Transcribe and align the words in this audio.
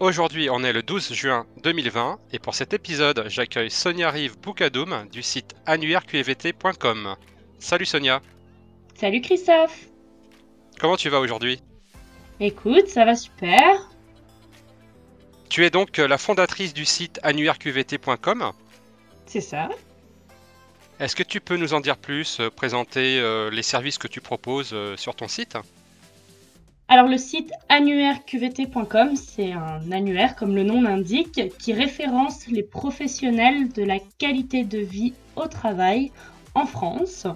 Aujourd'hui, 0.00 0.48
on 0.48 0.62
est 0.62 0.72
le 0.72 0.84
12 0.84 1.12
juin 1.12 1.44
2020 1.64 2.20
et 2.32 2.38
pour 2.38 2.54
cet 2.54 2.72
épisode, 2.72 3.24
j'accueille 3.26 3.68
Sonia 3.68 4.10
Rive 4.10 4.38
Boukadoum 4.38 5.08
du 5.10 5.24
site 5.24 5.56
annuaireqvt.com. 5.66 7.16
Salut 7.58 7.84
Sonia. 7.84 8.22
Salut 8.94 9.20
Christophe. 9.20 9.88
Comment 10.78 10.96
tu 10.96 11.08
vas 11.08 11.18
aujourd'hui? 11.18 11.60
Écoute, 12.38 12.86
ça 12.86 13.04
va 13.04 13.16
super. 13.16 13.90
Tu 15.48 15.66
es 15.66 15.70
donc 15.70 15.96
la 15.96 16.16
fondatrice 16.16 16.74
du 16.74 16.84
site 16.84 17.18
annuaireqvt.com 17.24 18.52
C'est 19.26 19.40
ça. 19.40 19.68
Est-ce 21.00 21.16
que 21.16 21.24
tu 21.24 21.40
peux 21.40 21.56
nous 21.56 21.74
en 21.74 21.80
dire 21.80 21.96
plus, 21.96 22.38
euh, 22.38 22.50
présenter 22.50 23.18
euh, 23.18 23.50
les 23.50 23.62
services 23.62 23.98
que 23.98 24.08
tu 24.08 24.20
proposes 24.20 24.70
euh, 24.72 24.96
sur 24.96 25.16
ton 25.16 25.26
site? 25.26 25.56
Alors 26.90 27.06
le 27.06 27.18
site 27.18 27.52
annuaireqvt.com, 27.68 29.14
c'est 29.14 29.52
un 29.52 29.92
annuaire 29.92 30.34
comme 30.36 30.56
le 30.56 30.62
nom 30.62 30.80
l'indique, 30.80 31.42
qui 31.58 31.74
référence 31.74 32.46
les 32.46 32.62
professionnels 32.62 33.68
de 33.68 33.82
la 33.82 33.98
qualité 34.16 34.64
de 34.64 34.78
vie 34.78 35.12
au 35.36 35.46
travail 35.48 36.12
en 36.54 36.64
France. 36.64 37.26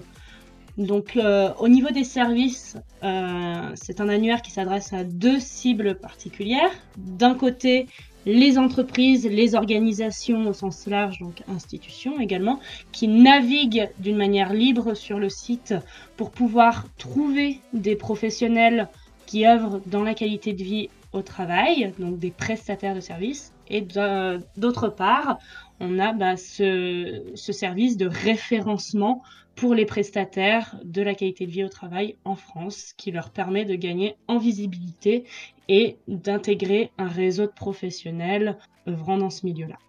Donc 0.79 1.17
euh, 1.17 1.53
au 1.59 1.67
niveau 1.67 1.91
des 1.91 2.03
services, 2.03 2.77
euh, 3.03 3.71
c'est 3.75 4.01
un 4.01 4.09
annuaire 4.09 4.41
qui 4.41 4.49
s'adresse 4.49 4.91
à 4.91 5.03
deux 5.03 5.39
cibles 5.39 5.99
particulières. 5.99 6.71
D'un 6.97 7.35
côté, 7.35 7.85
les 8.25 8.57
entreprises, 8.57 9.27
les 9.27 9.53
organisations 9.53 10.47
au 10.47 10.53
sens 10.53 10.87
large, 10.87 11.19
donc 11.19 11.43
institutions 11.47 12.19
également, 12.19 12.59
qui 12.91 13.07
naviguent 13.07 13.91
d'une 13.99 14.17
manière 14.17 14.51
libre 14.51 14.95
sur 14.95 15.19
le 15.19 15.29
site 15.29 15.75
pour 16.17 16.31
pouvoir 16.31 16.85
trouver 16.97 17.59
des 17.73 17.95
professionnels 17.95 18.89
qui 19.33 19.47
œuvrent 19.47 19.81
dans 19.87 20.03
la 20.03 20.13
qualité 20.13 20.53
de 20.53 20.63
vie 20.63 20.89
au 21.11 21.23
travail, 21.23 21.91
donc 21.97 22.19
des 22.19 22.29
prestataires 22.29 22.93
de 22.93 22.99
services. 22.99 23.51
Et 23.67 23.81
d'autre 23.81 24.89
part, 24.89 25.39
on 25.79 25.97
a 25.97 26.13
bah, 26.13 26.37
ce, 26.37 27.23
ce, 27.33 27.51
service 27.51 27.97
de 27.97 28.05
référencement 28.05 29.23
pour 29.55 29.73
les 29.73 29.85
prestataires 29.85 30.77
de 30.83 31.01
la 31.01 31.15
qualité 31.15 31.47
de 31.47 31.51
vie 31.51 31.63
au 31.63 31.69
travail 31.69 32.15
en 32.25 32.35
France, 32.35 32.93
qui 32.95 33.09
leur 33.09 33.31
permet 33.31 33.65
de 33.65 33.73
gagner 33.73 34.17
en 34.27 34.37
visibilité 34.37 35.23
et 35.67 35.97
d'intégrer 36.07 36.91
un 36.99 37.07
réseau 37.07 37.47
de 37.47 37.51
professionnels 37.51 38.59
œuvrant 38.87 39.17
dans 39.17 39.31
ce 39.31 39.47
milieu-là. 39.47 39.79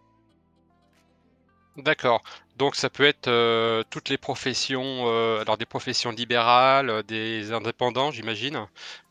D'accord. 1.76 2.22
Donc 2.56 2.76
ça 2.76 2.88
peut 2.88 3.04
être 3.04 3.26
euh, 3.26 3.82
toutes 3.90 4.08
les 4.08 4.16
professions, 4.16 5.08
euh, 5.08 5.40
alors 5.40 5.58
des 5.58 5.66
professions 5.66 6.10
libérales, 6.12 6.88
euh, 6.88 7.02
des 7.02 7.52
indépendants, 7.52 8.12
j'imagine, 8.12 8.66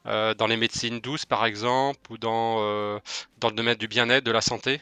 dans 0.06 0.48
les 0.48 0.58
médecines 0.58 1.00
douces 1.00 1.26
par 1.26 1.46
exemple, 1.46 2.00
ou 2.12 2.18
dans, 2.18 2.62
le 2.62 3.56
domaine 3.56 3.78
du 3.78 3.88
bien-être, 3.88 4.26
de 4.26 4.32
la 4.32 4.42
santé? 4.42 4.82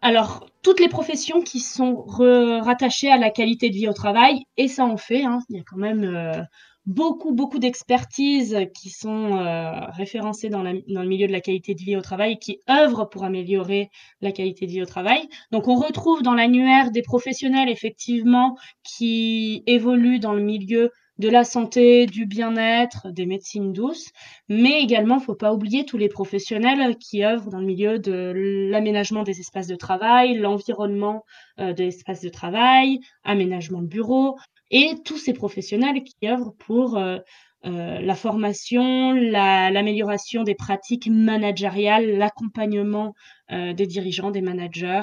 Alors, 0.00 0.46
toutes 0.62 0.78
les 0.78 0.88
professions 0.88 1.42
qui 1.42 1.58
sont 1.58 2.04
rattachées 2.06 3.10
à 3.10 3.16
la 3.16 3.30
qualité 3.30 3.70
de 3.70 3.74
vie 3.74 3.88
au 3.88 3.92
travail, 3.92 4.44
et 4.56 4.68
ça 4.68 4.84
en 4.84 4.96
fait, 4.96 5.24
hein, 5.24 5.40
il 5.48 5.56
y 5.56 5.60
a 5.60 5.64
quand 5.68 5.78
même 5.78 6.46
beaucoup, 6.88 7.34
beaucoup 7.34 7.58
d'expertises 7.58 8.56
qui 8.74 8.88
sont 8.88 9.36
euh, 9.36 9.72
référencées 9.90 10.48
dans, 10.48 10.62
le 10.62 11.06
milieu 11.06 11.26
de 11.26 11.32
la 11.32 11.42
qualité 11.42 11.74
de 11.74 11.82
vie 11.82 11.96
au 11.96 12.00
travail, 12.00 12.38
qui 12.38 12.60
œuvrent 12.68 13.08
pour 13.10 13.24
améliorer 13.24 13.90
la 14.22 14.32
qualité 14.32 14.66
de 14.66 14.72
vie 14.72 14.82
au 14.82 14.86
travail. 14.86 15.28
Donc 15.52 15.68
on 15.68 15.76
retrouve 15.76 16.22
dans 16.22 16.34
l'annuaire 16.34 16.90
des 16.90 17.02
professionnels 17.02 17.68
effectivement 17.68 18.56
qui 18.82 19.62
évoluent 19.66 20.18
dans 20.18 20.32
le 20.32 20.42
milieu 20.42 20.90
de 21.18 21.28
la 21.28 21.44
santé, 21.44 22.06
du 22.06 22.26
bien-être, 22.26 23.10
des 23.10 23.26
médecines 23.26 23.72
douces, 23.72 24.10
mais 24.48 24.80
également, 24.80 25.16
il 25.16 25.20
ne 25.20 25.24
faut 25.24 25.34
pas 25.34 25.52
oublier 25.52 25.84
tous 25.84 25.98
les 25.98 26.08
professionnels 26.08 26.96
qui 26.96 27.24
œuvrent 27.24 27.50
dans 27.50 27.58
le 27.58 27.66
milieu 27.66 27.98
de 27.98 28.32
l'aménagement 28.70 29.24
des 29.24 29.40
espaces 29.40 29.66
de 29.66 29.74
travail, 29.74 30.38
l'environnement 30.38 31.24
euh, 31.58 31.72
des 31.72 31.88
espaces 31.88 32.20
de 32.20 32.28
travail, 32.28 33.00
aménagement 33.24 33.82
de 33.82 33.88
bureaux, 33.88 34.36
et 34.70 34.94
tous 35.04 35.18
ces 35.18 35.32
professionnels 35.32 36.02
qui 36.04 36.28
œuvrent 36.28 36.54
pour 36.58 36.96
euh, 36.96 37.18
euh, 37.64 38.00
la 38.00 38.14
formation, 38.14 39.12
l'amélioration 39.12 40.42
des 40.42 40.54
pratiques 40.54 41.08
managériales, 41.08 42.16
l'accompagnement 42.18 43.14
euh, 43.50 43.72
des 43.72 43.86
dirigeants, 43.86 44.30
des 44.30 44.42
managers 44.42 45.02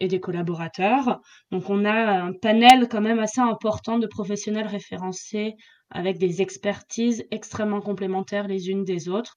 et 0.00 0.08
des 0.08 0.18
collaborateurs. 0.18 1.20
Donc 1.50 1.68
on 1.68 1.84
a 1.84 2.22
un 2.22 2.32
panel 2.32 2.88
quand 2.88 3.02
même 3.02 3.18
assez 3.18 3.42
important 3.42 3.98
de 3.98 4.06
professionnels 4.06 4.66
référencés 4.66 5.56
avec 5.90 6.16
des 6.16 6.40
expertises 6.40 7.26
extrêmement 7.30 7.82
complémentaires 7.82 8.48
les 8.48 8.70
unes 8.70 8.84
des 8.84 9.10
autres. 9.10 9.36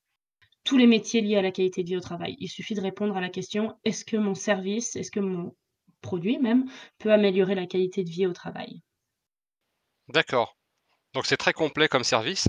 Tous 0.64 0.78
les 0.78 0.88
métiers 0.88 1.20
liés 1.20 1.36
à 1.36 1.42
la 1.42 1.52
qualité 1.52 1.84
de 1.84 1.90
vie 1.90 1.98
au 1.98 2.00
travail. 2.00 2.38
Il 2.40 2.48
suffit 2.48 2.76
de 2.76 2.82
répondre 2.82 3.18
à 3.18 3.20
la 3.20 3.28
question 3.28 3.74
est-ce 3.84 4.06
que 4.06 4.16
mon 4.16 4.36
service, 4.36 4.96
est-ce 4.96 5.12
que 5.12 5.20
mon 5.20 5.54
produit 6.00 6.38
même 6.38 6.64
peut 6.98 7.12
améliorer 7.12 7.56
la 7.56 7.66
qualité 7.66 8.06
de 8.06 8.10
vie 8.10 8.26
au 8.26 8.32
travail? 8.32 8.82
D'accord. 10.10 10.58
Donc 11.14 11.26
c'est 11.26 11.38
très 11.38 11.54
complet 11.54 11.88
comme 11.88 12.04
service. 12.04 12.48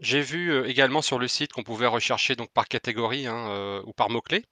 J'ai 0.00 0.20
vu 0.20 0.52
euh, 0.52 0.68
également 0.68 1.02
sur 1.02 1.18
le 1.18 1.26
site 1.26 1.52
qu'on 1.52 1.64
pouvait 1.64 1.86
rechercher 1.86 2.36
donc 2.36 2.52
par 2.52 2.68
catégorie 2.68 3.26
hein, 3.26 3.48
euh, 3.50 3.82
ou 3.86 3.92
par 3.92 4.10
mots-clés. 4.10 4.44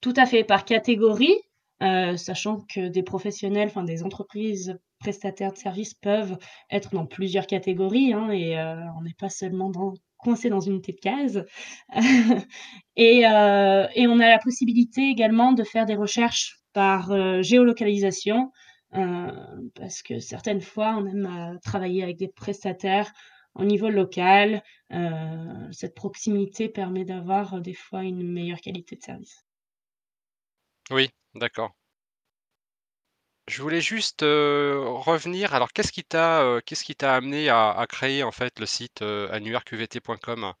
Tout 0.00 0.14
à 0.16 0.26
fait, 0.26 0.44
par 0.44 0.64
catégorie, 0.64 1.36
euh, 1.82 2.16
sachant 2.16 2.60
que 2.72 2.88
des 2.88 3.02
professionnels, 3.02 3.68
enfin 3.68 3.82
des 3.82 4.04
entreprises 4.04 4.78
prestataires 5.00 5.52
de 5.52 5.58
services 5.58 5.94
peuvent 5.94 6.38
être 6.70 6.94
dans 6.94 7.06
plusieurs 7.06 7.46
catégories 7.46 8.12
hein, 8.12 8.30
et 8.30 8.58
on 8.96 9.02
n'est 9.02 9.14
pas 9.18 9.30
seulement 9.30 9.72
coincé 10.18 10.50
dans 10.50 10.60
une 10.60 10.80
petite 10.80 11.00
case. 11.00 11.44
et, 12.96 13.26
on 13.26 14.20
a 14.20 14.28
la 14.28 14.38
possibilité 14.38 15.08
également 15.08 15.52
de 15.52 15.64
faire 15.64 15.86
des 15.86 15.96
recherches 15.96 16.60
par 16.74 17.42
géolocalisation. 17.42 18.52
Euh, 18.94 19.30
parce 19.74 20.02
que 20.02 20.18
certaines 20.18 20.60
fois, 20.60 20.96
on 20.96 21.06
aime 21.06 21.26
euh, 21.26 21.58
travailler 21.60 22.02
avec 22.02 22.16
des 22.16 22.28
prestataires 22.28 23.12
au 23.54 23.64
niveau 23.64 23.88
local. 23.88 24.62
Euh, 24.92 25.68
cette 25.70 25.94
proximité 25.94 26.68
permet 26.68 27.04
d'avoir 27.04 27.60
des 27.60 27.74
fois 27.74 28.02
une 28.02 28.32
meilleure 28.32 28.60
qualité 28.60 28.96
de 28.96 29.02
service. 29.02 29.44
Oui, 30.90 31.08
d'accord. 31.34 31.72
Je 33.46 33.62
voulais 33.62 33.80
juste 33.80 34.22
revenir. 34.22 35.54
Alors, 35.54 35.72
qu'est-ce 35.72 35.90
qui 35.90 36.04
t'a 36.04 36.60
qu'est-ce 36.64 36.84
qui 36.84 36.94
t'a 36.94 37.16
amené 37.16 37.48
à, 37.48 37.84
créer 37.88 38.22
en 38.22 38.30
fait 38.30 38.60
le 38.60 38.66
site 38.66 39.02
annuaireqvt.com 39.02 40.52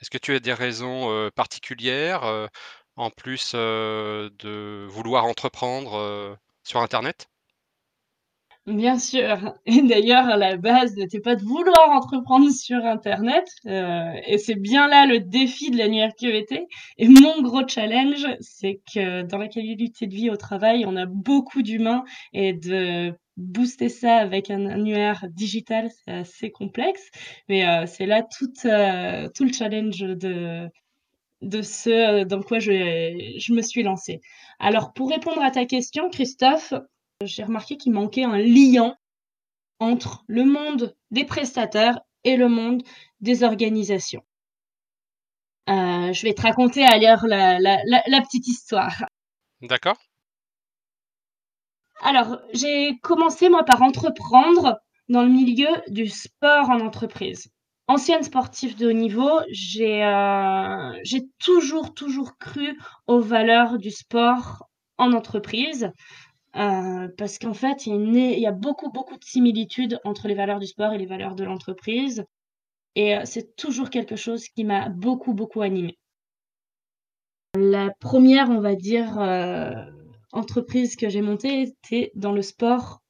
Est-ce 0.00 0.10
que 0.10 0.18
tu 0.18 0.34
as 0.34 0.40
des 0.40 0.52
raisons 0.52 1.30
particulières 1.34 2.50
en 2.96 3.10
plus 3.10 3.54
de 3.54 4.86
vouloir 4.90 5.24
entreprendre 5.24 6.38
sur 6.64 6.80
Internet? 6.82 7.28
Bien 8.66 8.98
sûr. 8.98 9.54
Et 9.66 9.82
d'ailleurs, 9.82 10.38
la 10.38 10.56
base 10.56 10.96
n'était 10.96 11.20
pas 11.20 11.36
de 11.36 11.42
vouloir 11.42 11.90
entreprendre 11.90 12.50
sur 12.50 12.78
Internet. 12.86 13.44
Euh, 13.66 14.12
et 14.26 14.38
c'est 14.38 14.54
bien 14.54 14.88
là 14.88 15.04
le 15.04 15.20
défi 15.20 15.70
de 15.70 15.76
l'annuaire 15.76 16.14
QVT. 16.18 16.66
Et 16.96 17.08
mon 17.08 17.42
gros 17.42 17.68
challenge, 17.68 18.26
c'est 18.40 18.80
que 18.94 19.22
dans 19.22 19.36
la 19.36 19.48
qualité 19.48 20.06
de 20.06 20.14
vie 20.14 20.30
au 20.30 20.36
travail, 20.36 20.86
on 20.86 20.96
a 20.96 21.04
beaucoup 21.04 21.60
d'humains 21.60 22.04
et 22.32 22.54
de 22.54 23.12
booster 23.36 23.90
ça 23.90 24.16
avec 24.16 24.50
un 24.50 24.64
annuaire 24.66 25.26
digital, 25.30 25.90
c'est 25.90 26.12
assez 26.12 26.50
complexe. 26.50 27.10
Mais 27.50 27.68
euh, 27.68 27.84
c'est 27.86 28.06
là 28.06 28.22
tout, 28.22 28.52
euh, 28.64 29.28
tout 29.34 29.44
le 29.44 29.52
challenge 29.52 30.00
de, 30.00 30.70
ce 31.42 32.24
dans 32.24 32.40
quoi 32.40 32.60
je 32.60 33.52
me 33.52 33.60
suis 33.60 33.82
lancée. 33.82 34.20
Alors, 34.58 34.94
pour 34.94 35.10
répondre 35.10 35.42
à 35.42 35.50
ta 35.50 35.66
question, 35.66 36.08
Christophe, 36.08 36.72
j'ai 37.22 37.44
remarqué 37.44 37.76
qu'il 37.76 37.92
manquait 37.92 38.24
un 38.24 38.38
lien 38.38 38.96
entre 39.78 40.24
le 40.26 40.44
monde 40.44 40.96
des 41.10 41.24
prestataires 41.24 42.00
et 42.24 42.36
le 42.36 42.48
monde 42.48 42.82
des 43.20 43.42
organisations. 43.42 44.24
Euh, 45.68 46.12
je 46.12 46.22
vais 46.22 46.34
te 46.34 46.42
raconter 46.42 46.82
l'heure 47.00 47.26
la, 47.26 47.58
la, 47.58 48.20
petite 48.20 48.46
histoire. 48.48 49.04
D'accord. 49.62 49.96
Alors, 52.02 52.38
j'ai 52.52 52.98
commencé 53.02 53.48
moi 53.48 53.64
par 53.64 53.82
entreprendre 53.82 54.78
dans 55.08 55.22
le 55.22 55.30
milieu 55.30 55.68
du 55.88 56.08
sport 56.08 56.68
en 56.70 56.80
entreprise. 56.80 57.48
Ancienne 57.86 58.22
sportive 58.22 58.76
de 58.76 58.88
haut 58.88 58.92
niveau, 58.92 59.30
j'ai 59.50 60.04
euh, 60.04 60.92
toujours, 61.38 61.94
toujours 61.94 62.36
cru 62.38 62.78
aux 63.06 63.20
valeurs 63.20 63.78
du 63.78 63.90
sport 63.90 64.68
en 64.98 65.12
entreprise. 65.12 65.90
Euh, 66.56 67.08
parce 67.18 67.38
qu'en 67.38 67.54
fait, 67.54 67.86
il 67.86 68.38
y, 68.38 68.46
a 68.46 68.52
beaucoup, 68.52 68.90
beaucoup 68.90 69.16
de 69.16 69.24
similitudes 69.24 69.98
entre 70.04 70.28
les 70.28 70.34
valeurs 70.34 70.60
du 70.60 70.66
sport 70.66 70.92
et 70.92 70.98
les 70.98 71.06
valeurs 71.06 71.34
de 71.34 71.44
l'entreprise. 71.44 72.24
Et 72.94 73.16
euh, 73.16 73.22
c'est 73.24 73.56
toujours 73.56 73.90
quelque 73.90 74.14
chose 74.14 74.48
qui 74.48 74.64
m'a 74.64 74.88
beaucoup, 74.88 75.34
beaucoup 75.34 75.62
animée. 75.62 75.98
La 77.56 77.90
première, 77.98 78.50
on 78.50 78.60
va 78.60 78.76
dire, 78.76 79.18
euh, 79.20 79.72
entreprise 80.32 80.94
que 80.94 81.08
j'ai 81.08 81.22
montée 81.22 81.62
était 81.62 82.12
dans 82.14 82.32
le 82.32 82.42
sport 82.42 83.00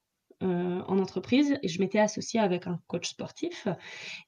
en 0.41 0.99
entreprise 0.99 1.57
et 1.63 1.69
je 1.69 1.81
m'étais 1.81 2.01
associée 2.01 2.39
avec 2.39 2.67
un 2.67 2.79
coach 2.87 3.09
sportif. 3.09 3.67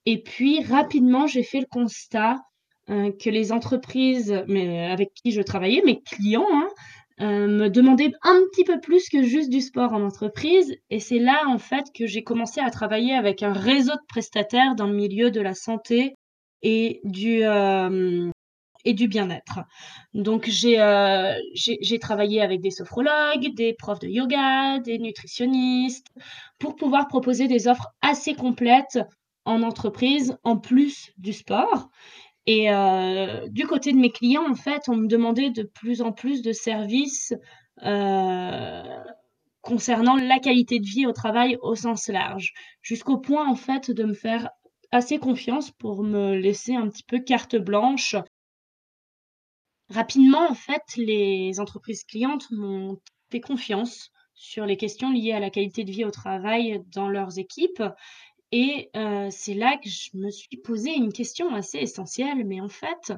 Et 0.07 0.23
puis, 0.23 0.63
rapidement, 0.65 1.27
j'ai 1.27 1.43
fait 1.43 1.61
le 1.61 1.67
constat 1.67 2.39
que 2.87 3.29
les 3.29 3.53
entreprises, 3.53 4.43
mais 4.49 4.87
avec 4.87 5.13
qui 5.13 5.33
je 5.33 5.43
travaillais, 5.43 5.83
mes 5.85 6.01
clients, 6.01 6.49
hein, 6.51 6.69
heu, 7.21 7.47
me 7.49 7.69
demandaient 7.71 8.13
un 8.23 8.41
petit 8.53 8.65
peu 8.65 8.81
plus 8.81 9.09
que 9.09 9.23
juste 9.23 9.51
du 9.51 9.61
sport 9.61 9.93
en 9.93 10.03
entreprise 10.03 10.75
et 10.91 11.01
c'est 11.01 11.19
là, 11.19 11.45
en 11.49 11.59
fait, 11.59 11.87
que 11.95 12.07
j'ai 12.07 12.23
commencé 12.25 12.61
à 12.61 12.71
travailler 12.71 13.15
avec 13.15 13.43
un 13.43 13.53
réseau 13.53 13.93
de 13.95 14.07
prestataires 14.09 14.75
dans 14.77 14.87
le 14.87 14.95
milieu 14.95 15.31
de 15.31 15.41
la 15.41 15.55
santé 15.55 16.15
et 16.63 17.01
du, 17.05 17.43
et 18.85 18.95
du 18.95 19.09
bien-être. 19.09 19.61
Donc 20.15 20.49
heu, 20.49 20.51
j'ai 21.55 21.79
j'ai 21.83 21.99
travaillé 21.99 22.41
avec 22.43 22.61
des 22.61 22.71
sophrologues, 22.71 23.55
des 23.55 23.75
profs 23.75 23.99
de 24.01 24.09
yoga, 24.09 24.79
des 24.81 24.99
nutritionnistes, 24.99 26.07
pour 26.59 26.77
pouvoir 26.77 27.09
proposer 27.09 27.49
des 27.49 27.69
offres 27.69 27.89
assez 28.03 28.35
complètes 28.35 28.99
en 29.45 29.63
entreprise, 29.63 30.37
en 30.45 30.57
plus 30.59 31.11
du 31.19 31.33
sport 31.33 31.89
et 32.47 32.71
heu, 32.71 33.49
du 33.51 33.67
côté 33.67 33.93
de 33.93 33.99
mes 33.99 34.11
clients, 34.11 34.49
en 34.51 34.55
fait, 34.55 34.89
on 34.89 34.97
me 34.97 35.09
demandait 35.09 35.51
de 35.51 35.63
plus 35.65 36.03
en 36.03 36.13
plus 36.13 36.43
de 36.43 36.53
services, 36.53 37.35
heu, 37.85 38.83
concernant 39.63 40.17
la 40.17 40.39
qualité 40.39 40.79
de 40.81 40.87
vie 40.87 41.07
au 41.07 41.13
travail 41.13 41.59
au 41.63 41.75
sens 41.75 42.09
large. 42.09 42.53
Jusqu'au 42.83 43.19
point, 43.19 43.49
en 43.49 43.57
fait, 43.57 43.91
de 43.91 44.05
me 44.05 44.15
faire 44.15 44.49
assez 44.93 45.19
confiance 45.19 45.71
pour 45.73 46.03
me 46.05 46.37
laisser 46.37 46.75
un 46.75 46.89
petit 46.89 47.05
peu 47.05 47.19
carte 47.21 47.57
blanche 47.57 48.17
Rapidement, 49.91 50.49
en 50.49 50.55
fait, 50.55 50.83
les 50.97 51.59
entreprises 51.61 52.05
clientes 52.05 52.47
m'ont 52.53 52.99
fait 53.31 53.41
confiance 53.41 54.11
sur 54.35 54.65
les 54.67 54.77
questions 54.77 55.11
liées 55.11 55.33
à 55.33 55.41
la 55.41 55.51
qualité 55.51 55.83
de 55.85 55.91
vie 55.91 56.05
au 56.05 56.11
travail 56.13 56.83
dans 56.93 57.09
leurs 57.09 57.39
équipes 57.39 57.83
et 58.59 58.91
c'est 59.31 59.53
là 59.53 59.77
que 59.77 59.91
je 59.91 60.17
me 60.17 60.31
suis 60.31 60.57
posé 60.57 60.95
une 60.95 61.13
question 61.13 61.55
assez 61.55 61.77
essentielle, 61.77 62.47
mais 62.47 62.63
en 62.63 62.71
fait, 62.71 63.13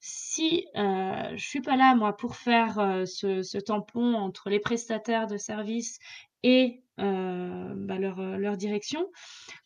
si, 0.00 0.66
heu, 0.76 1.36
je 1.36 1.46
suis 1.46 1.60
pas 1.60 1.76
là 1.76 1.94
moi 1.94 2.16
pour 2.16 2.34
faire, 2.34 3.04
ce 3.06 3.58
tampon 3.58 4.14
entre 4.14 4.50
les 4.50 4.58
prestataires 4.58 5.28
de 5.28 5.36
services 5.36 6.00
et 6.42 6.82
bah, 6.98 7.98
leur, 8.00 8.56
direction, 8.56 9.06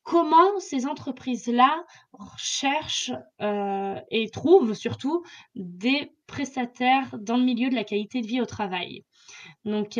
Comment 0.02 0.60
ces 0.60 0.84
entreprises-là 0.84 1.86
cherchent, 2.36 3.12
et 3.40 4.28
trouvent 4.30 4.74
surtout 4.74 5.24
des 5.54 6.12
prestataires 6.26 7.16
dans 7.18 7.38
le 7.38 7.44
milieu 7.44 7.70
de 7.70 7.74
la 7.74 7.84
qualité 7.84 8.20
de 8.20 8.26
vie 8.26 8.42
au 8.42 8.46
travail? 8.46 9.06
Donc 9.64 9.98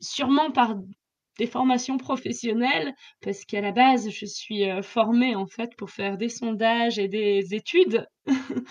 sûrement 0.00 0.52
par 0.52 0.76
des 1.38 1.46
formations 1.46 1.98
professionnelles, 1.98 2.94
parce 3.22 3.44
qu'à 3.44 3.60
la 3.60 3.72
base, 3.72 4.10
je 4.10 4.26
suis, 4.26 4.64
heu, 4.70 4.82
formée, 4.82 5.34
en 5.36 5.46
fait, 5.46 5.76
pour 5.76 5.90
faire 5.90 6.16
des 6.18 6.28
sondages 6.28 6.98
et 6.98 7.08
des 7.08 7.54
études. 7.54 8.06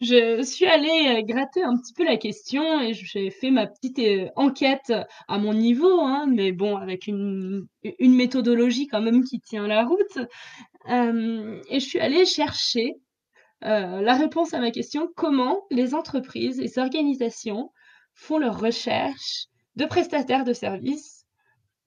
Je 0.00 0.42
suis 0.42 0.66
allée, 0.66 1.20
heu, 1.20 1.22
gratter 1.22 1.62
un 1.62 1.76
petit 1.78 1.92
peu 1.94 2.04
la 2.04 2.16
question 2.16 2.80
et 2.80 2.92
j'ai 2.92 3.30
fait 3.30 3.52
ma 3.52 3.68
petite, 3.68 4.00
heu, 4.00 4.28
enquête 4.36 4.92
à 5.28 5.38
mon 5.38 5.54
niveau, 5.54 6.00
hein, 6.00 6.26
mais 6.28 6.50
bon, 6.52 6.76
avec 6.76 7.06
une 7.06 7.66
une 8.00 8.14
méthodologie 8.16 8.88
quand 8.88 9.00
même 9.00 9.22
qui 9.24 9.40
tient 9.40 9.68
la 9.68 9.84
route. 9.84 10.18
Et 10.88 11.80
je 11.80 11.86
suis 11.86 11.98
allée 12.00 12.24
chercher, 12.26 12.94
la 13.62 14.14
réponse 14.14 14.54
à 14.54 14.60
ma 14.60 14.70
question: 14.70 15.08
comment 15.16 15.62
les 15.70 15.94
entreprises, 15.94 16.60
les 16.60 16.78
organisations 16.78 17.70
font 18.14 18.38
leurs 18.38 18.60
recherches 18.60 19.46
de 19.76 19.86
prestataires 19.86 20.44
de 20.44 20.52
services, 20.52 21.21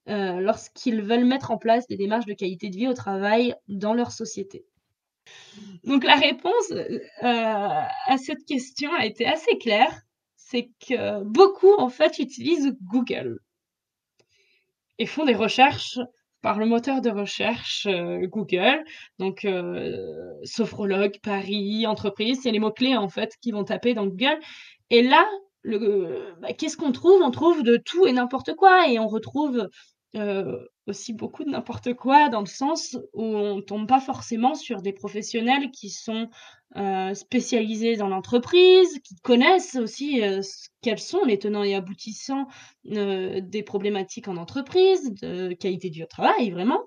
heu, 0.08 0.40
lorsqu'ils 0.40 1.02
veulent 1.02 1.24
mettre 1.24 1.50
en 1.50 1.58
place 1.58 1.86
des 1.88 1.96
démarches 1.96 2.26
de 2.26 2.34
qualité 2.34 2.70
de 2.70 2.76
vie 2.76 2.88
au 2.88 2.94
travail 2.94 3.54
dans 3.68 3.94
leur 3.94 4.12
société? 4.12 4.64
Donc 5.84 6.04
la 6.04 6.16
réponse, 6.16 6.70
heu, 6.72 7.00
à 7.22 8.18
cette 8.18 8.44
question 8.46 8.92
a 8.94 9.06
été 9.06 9.26
assez 9.26 9.56
claire. 9.58 10.02
C'est 10.36 10.70
que 10.86 11.22
beaucoup, 11.24 11.74
en 11.78 11.88
fait, 11.88 12.18
utilisent 12.18 12.76
Google 12.82 13.40
et 14.98 15.06
font 15.06 15.24
des 15.24 15.34
recherches 15.34 15.98
par 16.42 16.58
le 16.58 16.66
moteur 16.66 17.00
de 17.00 17.10
recherche, 17.10 17.86
heu, 17.86 18.26
Google. 18.28 18.84
Donc, 19.18 19.44
heu, 19.44 19.94
sophrologue, 20.44 21.18
Paris, 21.22 21.86
entreprise, 21.86 22.40
c'est 22.42 22.52
les 22.52 22.58
mots-clés, 22.60 22.96
en 22.96 23.08
fait, 23.08 23.34
qu'ils 23.42 23.54
vont 23.54 23.64
taper 23.64 23.94
dans 23.94 24.06
Google 24.06 24.38
et 24.90 25.02
là, 25.02 25.26
bah, 26.40 26.52
qu'est-ce 26.56 26.76
qu'on 26.76 26.92
trouve? 26.92 27.20
On 27.22 27.30
trouve 27.32 27.62
de 27.64 27.76
tout 27.76 28.06
et 28.06 28.12
n'importe 28.12 28.54
quoi 28.54 28.88
et 28.88 28.98
on 29.00 29.08
retrouve, 29.08 29.68
aussi 30.86 31.12
beaucoup 31.12 31.44
de 31.44 31.50
n'importe 31.50 31.94
quoi 31.94 32.28
dans 32.28 32.40
le 32.40 32.46
sens 32.46 32.96
où 33.12 33.24
on 33.24 33.60
tombe 33.60 33.86
pas 33.86 34.00
forcément 34.00 34.54
sur 34.54 34.80
des 34.82 34.92
professionnels 34.92 35.70
qui 35.70 35.90
sont, 35.90 36.28
spécialisés 37.14 37.96
dans 37.96 38.08
l'entreprise, 38.08 38.98
qui 39.04 39.16
connaissent 39.16 39.76
aussi, 39.76 40.20
ce 40.20 40.68
quels 40.82 40.98
sont 40.98 41.24
les 41.24 41.38
tenants 41.38 41.64
et 41.64 41.74
aboutissants, 41.74 42.46
des 42.84 43.62
problématiques 43.64 44.28
en 44.28 44.36
entreprise, 44.36 45.12
de 45.14 45.52
qualité 45.54 45.90
au 46.02 46.06
travail, 46.06 46.50
vraiment 46.50 46.80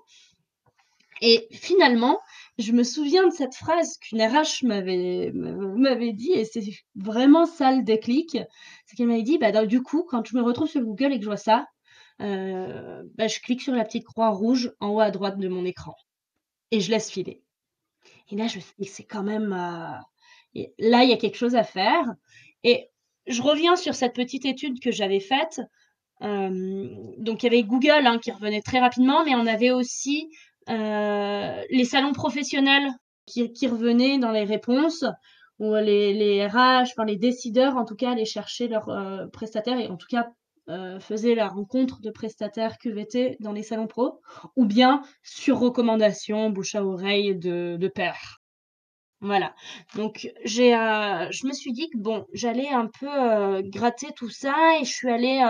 et 1.20 1.48
finalement, 1.50 2.18
je 2.58 2.72
me 2.72 2.82
souviens 2.82 3.26
de 3.26 3.32
cette 3.32 3.54
phrase 3.54 3.98
qu'une 3.98 4.22
RH 4.22 4.64
m'avait 4.64 6.12
dit 6.12 6.32
et 6.32 6.44
c'est 6.44 6.64
vraiment 6.94 7.44
ça 7.46 7.72
le 7.72 7.82
déclic. 7.82 8.38
C'est 8.86 8.96
qu'elle 8.96 9.08
m'avait 9.08 9.22
dit: 9.22 9.38
«Bah, 9.38 9.66
du 9.66 9.82
coup, 9.82 10.04
quand 10.08 10.26
je 10.26 10.36
me 10.36 10.42
retrouve 10.42 10.68
sur 10.68 10.80
Google 10.80 11.12
et 11.12 11.18
que 11.18 11.22
je 11.22 11.28
vois 11.28 11.36
ça, 11.36 11.66
heu, 12.20 13.10
bah, 13.16 13.28
je 13.28 13.40
clique 13.40 13.62
sur 13.62 13.74
la 13.74 13.84
petite 13.84 14.04
croix 14.04 14.30
rouge 14.30 14.72
en 14.80 14.90
haut 14.90 15.00
à 15.00 15.10
droite 15.10 15.38
de 15.38 15.48
mon 15.48 15.64
écran 15.64 15.94
et 16.70 16.80
je 16.80 16.90
laisse 16.90 17.10
filer» 17.10 17.42
et 18.30 18.36
là, 18.36 18.46
je 18.46 18.56
me 18.56 18.60
suis 18.60 18.74
dit: 18.78 18.86
«C'est 18.88 19.04
quand 19.04 19.22
même, 19.22 19.52
et 20.54 20.72
là, 20.78 21.04
il 21.04 21.10
y 21.10 21.12
a 21.12 21.16
quelque 21.16 21.36
chose 21.36 21.56
à 21.56 21.64
faire» 21.64 22.04
et 22.64 22.88
je 23.26 23.42
reviens 23.42 23.76
sur 23.76 23.94
cette 23.94 24.14
petite 24.14 24.44
étude 24.46 24.80
que 24.80 24.90
j'avais 24.90 25.20
faite. 25.20 25.60
Hem, 26.20 26.90
donc 27.18 27.42
il 27.42 27.46
y 27.46 27.48
avait 27.48 27.62
Google, 27.64 28.06
hein, 28.06 28.18
qui 28.18 28.32
revenait 28.32 28.62
très 28.62 28.80
rapidement, 28.80 29.24
mais 29.24 29.34
on 29.34 29.46
avait 29.46 29.70
aussi, 29.70 30.28
les 30.68 31.84
salons 31.84 32.12
professionnels 32.12 32.90
qui 33.26 33.66
revenaient 33.68 34.18
dans 34.18 34.32
les 34.32 34.44
réponses 34.44 35.04
où 35.58 35.74
les 35.74 36.14
les 36.14 36.46
RH, 36.46 36.90
enfin 36.92 37.04
les 37.04 37.16
décideurs 37.16 37.76
en 37.76 37.84
tout 37.84 37.96
cas, 37.96 38.12
allaient 38.12 38.24
chercher 38.24 38.68
leurs, 38.68 38.90
prestataires 39.32 39.78
et 39.78 39.88
en 39.88 39.96
tout 39.96 40.08
cas, 40.08 40.28
heu, 40.70 40.98
faisaient 41.00 41.34
la 41.34 41.48
rencontre 41.48 42.00
de 42.02 42.10
prestataires 42.10 42.78
QVT 42.78 43.36
dans 43.40 43.52
les 43.52 43.62
salons 43.64 43.86
pro 43.88 44.20
ou 44.56 44.66
bien 44.66 45.02
sur 45.22 45.58
recommandation, 45.60 46.50
bouche 46.50 46.74
à 46.76 46.84
oreille 46.84 47.36
de 47.36 47.76
de 47.78 47.88
pairs. 47.88 48.38
Voilà, 49.22 49.54
donc 49.96 50.30
j'ai, 50.44 50.74
heu, 50.74 51.28
je 51.30 51.46
me 51.46 51.52
suis 51.52 51.72
dit 51.72 51.90
que 51.90 51.98
bon, 51.98 52.26
j'allais 52.32 52.68
un 52.70 52.88
peu, 53.00 53.06
heu, 53.08 53.62
gratter 53.64 54.08
tout 54.16 54.30
ça 54.30 54.54
et 54.80 54.84
je 54.84 54.90
suis 54.92 55.10
allée, 55.10 55.40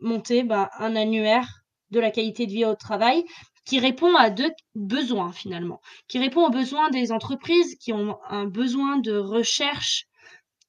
monter, 0.00 0.42
bah, 0.44 0.70
un 0.78 0.96
annuaire 0.96 1.48
de 1.90 2.00
la 2.00 2.10
qualité 2.10 2.46
de 2.46 2.52
vie 2.52 2.64
au 2.64 2.74
travail 2.74 3.24
qui 3.64 3.78
répond 3.80 4.14
à 4.16 4.30
2 4.30 4.50
besoins 4.74 5.32
finalement, 5.32 5.80
qui 6.08 6.18
répond 6.18 6.46
aux 6.46 6.50
besoins 6.50 6.90
des 6.90 7.12
entreprises 7.12 7.76
qui 7.76 7.92
ont 7.92 8.18
un 8.28 8.46
besoin 8.46 8.98
de 8.98 9.16
recherche 9.16 10.06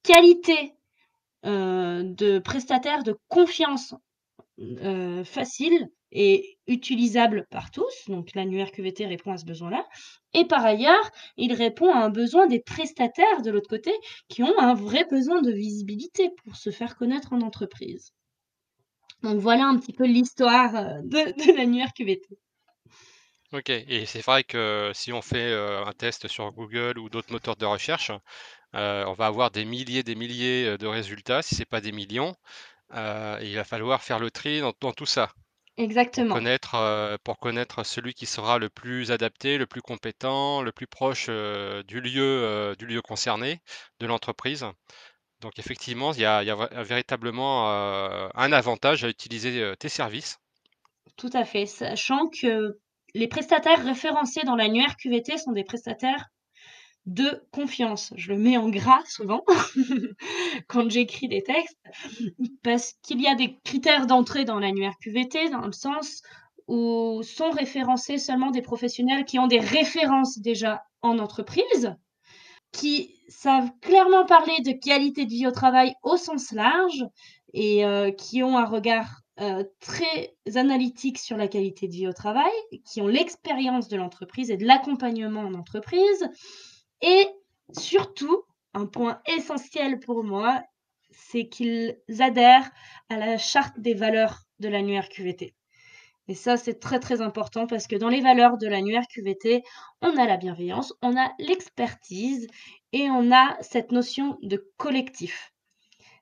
qualité, 0.02 0.74
heu, 1.46 2.04
de 2.04 2.38
prestataires 2.38 3.02
de 3.04 3.16
confiance 3.28 3.94
Heu, 4.58 5.24
facile 5.24 5.88
et 6.12 6.58
utilisable 6.66 7.46
par 7.50 7.70
tous, 7.70 7.94
donc 8.08 8.34
l'annuaire 8.34 8.72
QVT 8.72 9.06
répond 9.06 9.32
à 9.32 9.38
ce 9.38 9.44
besoin-là 9.44 9.88
et 10.34 10.44
par 10.44 10.64
ailleurs, 10.64 11.10
il 11.36 11.52
répond 11.52 11.92
à 11.92 11.98
un 12.04 12.10
besoin 12.10 12.46
des 12.46 12.60
prestataires 12.60 13.42
de 13.42 13.50
l'autre 13.50 13.68
côté, 13.70 13.92
qui 14.28 14.42
ont 14.42 14.58
un 14.58 14.74
vrai 14.74 15.04
besoin 15.10 15.40
de 15.42 15.50
visibilité 15.50 16.30
pour 16.44 16.56
se 16.56 16.70
faire 16.70 16.96
connaître 16.96 17.32
en 17.32 17.40
entreprise. 17.40 18.12
Donc 19.22 19.38
voilà 19.38 19.64
un 19.66 19.78
petit 19.78 19.94
peu 19.94 20.04
l'histoire, 20.04 20.74
heu, 20.76 21.00
de 21.04 21.32
de 21.52 21.56
l'annuaire 21.56 21.92
QVT. 21.94 22.36
OK 23.52 23.70
et 23.70 24.06
c'est 24.06 24.20
vrai 24.20 24.44
que 24.44 24.92
si 24.94 25.12
on 25.12 25.22
fait, 25.22 25.52
un 25.52 25.92
test 25.92 26.28
sur 26.28 26.52
Google 26.52 26.98
ou 26.98 27.08
d'autres 27.08 27.32
moteurs 27.32 27.56
de 27.56 27.66
recherche, 27.66 28.12
heu, 28.74 29.04
on 29.06 29.12
va 29.14 29.26
avoir 29.26 29.50
des 29.50 29.64
milliers, 29.64 30.02
des 30.02 30.14
milliers, 30.14 30.78
de 30.78 30.86
résultats, 30.86 31.42
si 31.42 31.54
c'est 31.56 31.64
pas 31.66 31.80
des 31.80 31.92
millions, 31.92 32.34
et 32.94 33.38
il 33.48 33.56
va 33.56 33.64
falloir 33.64 34.02
faire 34.02 34.18
le 34.20 34.30
tri 34.30 34.60
dans 34.60 34.74
dans 34.80 34.92
tout 34.92 35.06
ça 35.06 35.32
pour 36.14 36.26
Exactement, 36.26 36.40
connaître, 36.40 37.18
pour 37.24 37.38
connaître 37.38 37.84
celui 37.84 38.14
qui 38.14 38.26
sera 38.26 38.58
le 38.58 38.70
plus 38.70 39.12
adapté, 39.12 39.58
le 39.58 39.66
plus 39.66 39.82
compétent, 39.82 40.62
le 40.62 40.72
plus 40.72 40.86
proche, 40.86 41.26
du 41.28 42.00
lieu, 42.00 42.74
du 42.78 42.86
lieu 42.86 43.02
concerné, 43.02 43.60
de 44.00 44.06
l'entreprise. 44.06 44.66
Donc 45.40 45.58
effectivement, 45.58 46.12
il 46.14 46.20
y 46.20 46.26
a 46.26 46.42
il 46.42 46.46
y 46.48 46.50
a 46.50 46.54
vrai 46.56 46.68
véritablement, 46.84 47.70
un 48.34 48.52
avantage 48.52 49.04
à 49.04 49.08
utiliser, 49.08 49.74
tes 49.78 49.88
services. 49.90 50.38
tout 51.16 51.30
à 51.34 51.44
fait, 51.44 51.66
sachant 51.66 52.28
que 52.28 52.80
les 53.14 53.28
prestataires 53.28 53.84
référencés 53.84 54.42
dans 54.44 54.56
l'annuaire 54.56 54.96
QVT 54.96 55.38
sont 55.38 55.52
des 55.52 55.62
prestataires 55.64 56.26
de 57.10 57.42
confiance. 57.52 58.12
Je 58.16 58.32
le 58.32 58.38
mets 58.38 58.56
en 58.56 58.68
gras 58.70 59.02
souvent 59.06 59.44
quand 60.68 60.90
j'écris 60.90 61.28
des 61.28 61.42
textes 61.42 61.78
Parce 62.62 62.94
qu'il 63.02 63.20
y 63.20 63.26
a 63.26 63.34
des 63.34 63.58
critères 63.64 64.06
d'entrée 64.06 64.44
dans 64.44 64.60
l'annuaire 64.60 64.94
QVT, 65.02 65.50
dans 65.50 65.66
le 65.66 65.72
sens 65.72 66.22
où 66.68 67.22
sont 67.22 67.50
référencés 67.50 68.18
seulement 68.18 68.50
des 68.50 68.62
professionnels 68.62 69.24
qui 69.24 69.38
ont 69.38 69.48
des 69.48 69.60
références 69.60 70.38
déjà 70.38 70.84
en 71.02 71.18
entreprise 71.18 71.94
qui 72.72 73.16
savent 73.28 73.70
clairement 73.80 74.26
parler 74.26 74.56
de 74.64 74.72
qualité 74.72 75.24
de 75.24 75.30
vie 75.30 75.46
au 75.46 75.50
travail 75.50 75.94
au 76.02 76.16
sens 76.16 76.52
large 76.52 77.04
et 77.52 77.84
heu, 77.84 78.12
qui 78.12 78.42
ont 78.42 78.56
un 78.58 78.64
regard, 78.64 79.22
heu, 79.40 79.68
très 79.80 80.34
analytique 80.54 81.18
sur 81.18 81.36
la 81.36 81.48
qualité 81.48 81.88
de 81.88 81.92
vie 81.92 82.06
au 82.08 82.12
travail, 82.12 82.52
qui 82.86 83.00
ont 83.00 83.08
l'expérience 83.08 83.88
de 83.88 83.96
l'entreprise 83.96 84.50
et 84.50 84.56
de 84.56 84.66
l'accompagnement 84.66 85.40
en 85.40 85.54
entreprise 85.54 86.28
et 87.02 87.26
surtout, 87.76 88.44
un 88.74 88.86
point 88.86 89.20
essentiel 89.26 89.98
pour 90.00 90.24
moi, 90.24 90.62
c'est 91.10 91.48
qu'ils 91.48 91.98
adhèrent 92.20 92.70
à 93.08 93.16
la 93.16 93.38
charte 93.38 93.78
des 93.80 93.94
valeurs 93.94 94.42
de 94.60 94.68
l'ANUR-QVT. 94.68 95.54
Et 96.28 96.34
ça, 96.34 96.56
c'est 96.56 96.80
très, 96.80 97.00
très 97.00 97.20
important 97.22 97.66
parce 97.66 97.86
que 97.86 97.96
dans 97.96 98.08
les 98.08 98.20
valeurs 98.20 98.56
de 98.58 98.68
l'ANUR-QVT, 98.68 99.62
on 100.02 100.16
a 100.16 100.26
la 100.26 100.36
bienveillance, 100.36 100.94
on 101.02 101.16
a 101.16 101.32
l'expertise 101.38 102.46
et 102.92 103.10
on 103.10 103.32
a 103.32 103.56
cette 103.62 103.92
notion 103.92 104.38
de 104.42 104.70
collectif. 104.76 105.52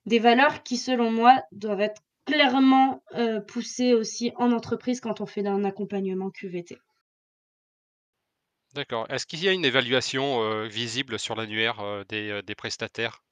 Des 0.06 0.18
valeurs 0.18 0.62
qui, 0.64 0.76
selon 0.76 1.12
moi, 1.12 1.42
doivent 1.52 1.80
être 1.82 2.02
clairement, 2.26 3.02
heu, 3.16 3.44
poussées 3.46 3.94
aussi 3.94 4.32
en 4.36 4.52
entreprise 4.52 5.00
quand 5.00 5.20
on 5.20 5.26
fait 5.26 5.46
un 5.46 5.64
accompagnement 5.64 6.30
QVT. 6.30 6.78
D'accord. 8.72 9.04
Est-ce 9.10 9.26
qu'il 9.26 9.44
y 9.44 9.48
a 9.48 9.52
une 9.52 9.66
évaluation, 9.66 10.40
heu, 10.42 10.66
visible 10.68 11.18
sur 11.18 11.34
l'annuaire, 11.34 11.80
heu, 11.84 12.06
des, 12.08 12.30
heu, 12.30 12.42
des 12.42 12.54
prestataires? 12.54 13.22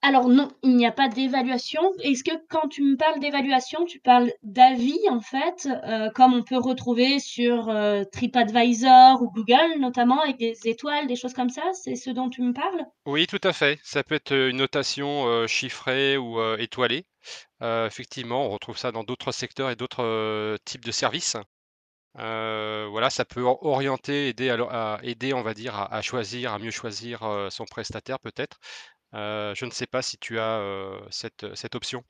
Alors 0.00 0.28
non, 0.28 0.46
il 0.62 0.76
n'y 0.76 0.86
a 0.86 0.92
pas 0.92 1.08
d'évaluation. 1.08 1.80
Est-ce 2.04 2.22
que 2.22 2.30
quand 2.48 2.68
tu 2.68 2.82
me 2.84 2.96
parles 2.96 3.18
d'évaluation, 3.20 3.84
tu 3.84 3.98
parles 4.00 4.32
d'avis 4.44 4.98
en 5.10 5.20
fait, 5.20 5.66
heu, 5.88 6.08
comme 6.14 6.34
on 6.34 6.42
peut 6.44 6.56
retrouver 6.58 7.18
sur, 7.18 7.68
heu, 7.68 8.04
TripAdvisor 8.12 9.20
ou 9.22 9.30
Google 9.32 9.80
notamment 9.80 10.20
avec 10.20 10.38
des 10.38 10.56
étoiles, 10.66 11.06
des 11.08 11.16
choses 11.16 11.34
comme 11.34 11.50
ça? 11.50 11.62
C'est 11.72 11.96
ce 11.96 12.10
dont 12.10 12.30
tu 12.30 12.42
me 12.42 12.52
parles? 12.52 12.86
Oui, 13.06 13.26
tout 13.28 13.40
à 13.44 13.52
fait. 13.52 13.78
Ça 13.84 14.02
peut 14.04 14.14
être, 14.16 14.32
heu, 14.32 14.48
une 14.50 14.56
notation, 14.58 15.26
heu, 15.28 15.46
chiffrée 15.46 16.16
ou, 16.16 16.38
heu, 16.40 16.60
étoilée. 16.60 17.06
Heu, 17.62 17.86
effectivement, 17.86 18.46
on 18.46 18.50
retrouve 18.50 18.78
ça 18.78 18.92
dans 18.92 19.04
d'autres 19.04 19.32
secteurs 19.32 19.70
et 19.70 19.76
d'autres, 19.76 20.02
heu, 20.04 20.58
types 20.64 20.84
de 20.84 20.92
services. 20.92 21.36
Heu, 22.18 22.88
voilà, 22.90 23.10
ça 23.10 23.24
peut 23.24 23.42
or 23.42 23.62
orienter, 23.64 24.28
aider 24.28 24.50
à 24.50 24.96
à 24.96 25.00
aider, 25.02 25.32
on 25.34 25.42
va 25.42 25.54
dire, 25.54 25.74
à 25.76 26.02
choisir, 26.02 26.52
à 26.52 26.58
mieux 26.58 26.70
choisir, 26.70 27.22
heu, 27.24 27.50
son 27.50 27.64
prestataire 27.66 28.20
peut-être. 28.20 28.58
Heu, 29.14 29.54
je 29.56 29.64
ne 29.66 29.70
sais 29.72 29.86
pas 29.88 30.02
si 30.02 30.18
tu 30.18 30.38
as, 30.40 30.60
cette, 31.10 31.54
cette 31.56 31.74
option? 31.76 32.04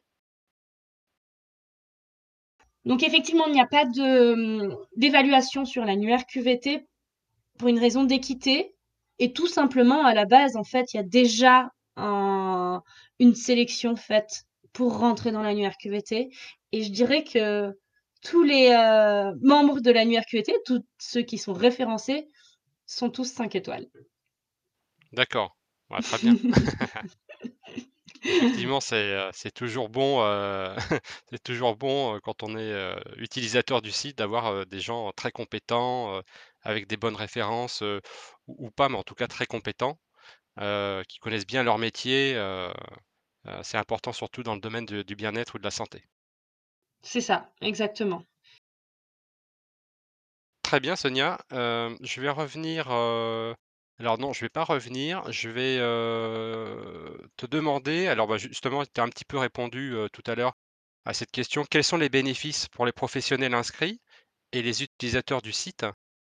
Donc 2.84 3.02
effectivement, 3.02 3.46
il 3.46 3.52
n'y 3.52 3.60
a 3.60 3.66
pas 3.66 3.84
mmh, 3.84 4.74
d'évaluation 4.96 5.64
sur 5.64 5.84
l'annuaire 5.84 6.26
QVT 6.26 6.86
pour 7.58 7.68
une 7.68 7.78
raison 7.78 8.04
d'équité 8.04 8.74
et 9.18 9.32
tout 9.32 9.46
simplement 9.46 10.04
à 10.04 10.14
la 10.14 10.24
base, 10.26 10.56
en 10.56 10.64
fait, 10.64 10.92
il 10.94 10.96
y 10.96 11.00
a 11.00 11.04
déjà 11.04 11.70
un 11.96 12.82
une 13.18 13.34
sélection 13.34 13.94
faite 13.96 14.44
pour 14.72 14.98
rentrer 14.98 15.30
dans 15.32 15.42
l'annuaire 15.42 15.76
QVT 15.78 16.30
et 16.72 16.82
je 16.82 16.90
dirais 16.90 17.24
que 17.24 17.72
tous 18.22 18.42
les, 18.42 18.70
heu, 18.70 19.38
membres 19.42 19.80
de 19.80 19.90
l'annuaire 19.90 20.24
QVT, 20.26 20.54
tous 20.64 20.84
ceux 20.98 21.22
qui 21.22 21.38
sont 21.38 21.52
référencés, 21.52 22.28
sont 22.86 23.10
tous 23.10 23.24
5 23.24 23.54
étoiles. 23.56 23.88
D'accord. 25.12 25.56
Ouais, 25.90 26.00
très 26.02 26.18
bien. 26.18 26.34
Effectivement, 28.24 28.80
c'est, 28.80 29.14
heu, 29.14 29.30
c'est 29.32 29.52
toujours 29.52 29.88
bon, 29.88 30.22
heu, 30.24 30.74
c'est 31.30 31.42
toujours 31.42 31.76
bon, 31.76 32.18
quand 32.22 32.42
on 32.42 32.56
est, 32.56 32.94
utilisateur 33.16 33.82
du 33.82 33.90
site 33.90 34.18
d'avoir, 34.18 34.66
des 34.66 34.80
gens 34.80 35.10
très 35.12 35.30
compétents, 35.32 36.20
avec 36.62 36.86
des 36.86 36.96
bonnes 36.96 37.16
références, 37.16 37.82
ou 37.82 38.66
ou 38.66 38.70
pas, 38.70 38.88
mais 38.88 38.96
en 38.98 39.02
tout 39.02 39.14
cas 39.14 39.26
très 39.28 39.46
compétents, 39.46 39.98
qui 41.08 41.18
connaissent 41.20 41.46
bien 41.46 41.62
leur 41.64 41.78
métier, 41.78 42.34
c'est 43.62 43.78
important 43.78 44.12
surtout 44.12 44.42
dans 44.42 44.54
le 44.54 44.60
domaine 44.60 44.86
du 44.86 45.16
bien-être 45.16 45.54
ou 45.56 45.58
de 45.58 45.64
la 45.64 45.70
santé. 45.70 46.04
C'est 47.02 47.20
ça, 47.20 47.52
exactement. 47.60 48.24
Très 50.62 50.80
bien 50.80 50.96
Sonia, 50.96 51.38
hem, 51.50 51.96
je 52.00 52.20
vais 52.20 52.30
revenir, 52.30 52.90
heu, 52.90 53.54
alors 53.98 54.18
non, 54.18 54.32
je 54.32 54.40
vais 54.40 54.48
pas 54.48 54.64
revenir, 54.64 55.30
je 55.30 55.48
vais, 55.50 55.76
heu, 55.78 57.28
te 57.36 57.46
demander 57.46 58.06
alors, 58.08 58.26
bah, 58.26 58.38
justement, 58.38 58.84
tu 58.84 59.00
as 59.00 59.04
un 59.04 59.08
petit 59.08 59.24
peu 59.24 59.38
répondu, 59.38 59.94
tout 60.12 60.22
à 60.26 60.34
l'heure 60.34 60.54
à 61.04 61.14
cette 61.14 61.30
question. 61.30 61.64
Quels 61.68 61.84
sont 61.84 61.96
les 61.98 62.08
bénéfices 62.08 62.68
pour 62.68 62.86
les 62.86 62.92
professionnels 62.92 63.54
inscrits 63.54 64.00
et 64.52 64.62
les 64.62 64.82
utilisateurs 64.82 65.42
du 65.42 65.52
site? 65.52 65.86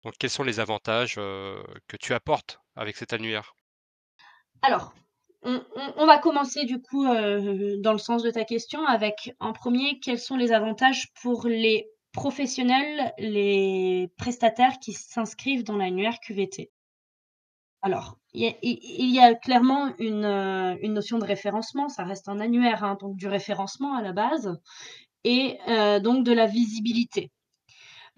Donc 0.04 0.14
quels 0.18 0.30
sont 0.30 0.44
les 0.44 0.60
avantages, 0.60 1.16
que 1.16 1.96
tu 2.00 2.14
apportes 2.14 2.60
avec 2.76 2.96
cet 2.96 3.12
annuaire? 3.12 3.54
Alors, 4.62 4.94
on 5.44 6.06
va 6.06 6.18
commencer 6.18 6.64
du 6.64 6.80
coup, 6.80 7.04
heu, 7.06 7.76
dans 7.78 7.92
le 7.92 7.98
sens 7.98 8.22
de 8.22 8.30
ta 8.30 8.44
question 8.44 8.84
avec 8.86 9.32
en 9.40 9.52
premier, 9.52 10.00
quels 10.00 10.18
sont 10.18 10.36
les 10.36 10.52
avantages 10.52 11.12
pour 11.22 11.46
les 11.46 11.88
professionnels, 12.12 13.12
les 13.18 14.10
prestataires 14.16 14.78
qui 14.80 14.92
s'inscrivent 14.92 15.64
dans 15.64 15.76
l'annuaire 15.76 16.18
QVT? 16.20 16.70
Alors, 17.82 18.18
il 18.32 19.10
y 19.14 19.20
a 19.20 19.34
clairement 19.34 19.92
une, 19.98 20.24
heu, 20.24 20.78
une 20.82 20.94
notion 20.94 21.18
de 21.18 21.24
référencement, 21.24 21.88
ça 21.88 22.02
reste 22.04 22.28
un 22.28 22.40
annuaire, 22.40 22.82
hein, 22.82 22.96
donc 23.00 23.16
du 23.16 23.26
référencement 23.28 23.94
à 23.96 24.02
la 24.02 24.12
base 24.12 24.58
et 25.24 25.58
heu, 25.68 26.00
donc 26.00 26.24
de 26.24 26.32
la 26.32 26.46
visibilité. 26.46 27.32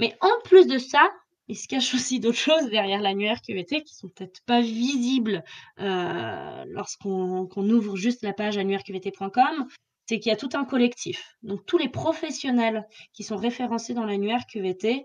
Mais 0.00 0.16
en 0.22 0.30
plus 0.44 0.66
de 0.68 0.78
ça, 0.78 1.10
il 1.48 1.56
se 1.56 1.68
cache 1.68 1.94
aussi 1.94 2.20
d'autres 2.20 2.38
choses 2.38 2.68
derrière 2.70 3.00
l'annuaire 3.00 3.40
QVT 3.42 3.82
qui 3.82 3.94
sont 3.94 4.08
peut-être 4.08 4.40
pas 4.46 4.60
visibles, 4.60 5.42
heu, 5.80 6.64
lorsqu'on 6.68 7.46
qu'on 7.46 7.68
ouvre 7.70 7.96
juste 7.96 8.22
la 8.22 8.32
page 8.32 8.58
annuaireqvt.com. 8.58 9.66
C'est 10.08 10.20
qu'il 10.20 10.30
y 10.30 10.32
a 10.32 10.36
tout 10.36 10.50
un 10.54 10.64
collectif. 10.64 11.36
Donc 11.42 11.66
tous 11.66 11.78
les 11.78 11.88
professionnels 11.88 12.86
qui 13.12 13.24
sont 13.24 13.36
référencés 13.36 13.92
dans 13.92 14.04
l'annuaire 14.04 14.46
QVT 14.46 15.04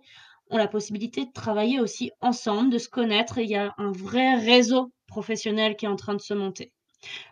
ont 0.51 0.57
la 0.57 0.67
possibilité 0.67 1.25
de 1.25 1.31
travailler 1.31 1.79
aussi 1.79 2.11
ensemble, 2.21 2.69
de 2.69 2.77
se 2.77 2.89
connaître 2.89 3.39
et 3.39 3.43
il 3.43 3.49
y 3.49 3.55
a 3.55 3.73
un 3.77 3.91
vrai 3.91 4.35
réseau 4.35 4.91
professionnel 5.07 5.75
qui 5.75 5.85
est 5.85 5.89
en 5.89 5.95
train 5.95 6.13
de 6.13 6.21
se 6.21 6.33
monter. 6.35 6.71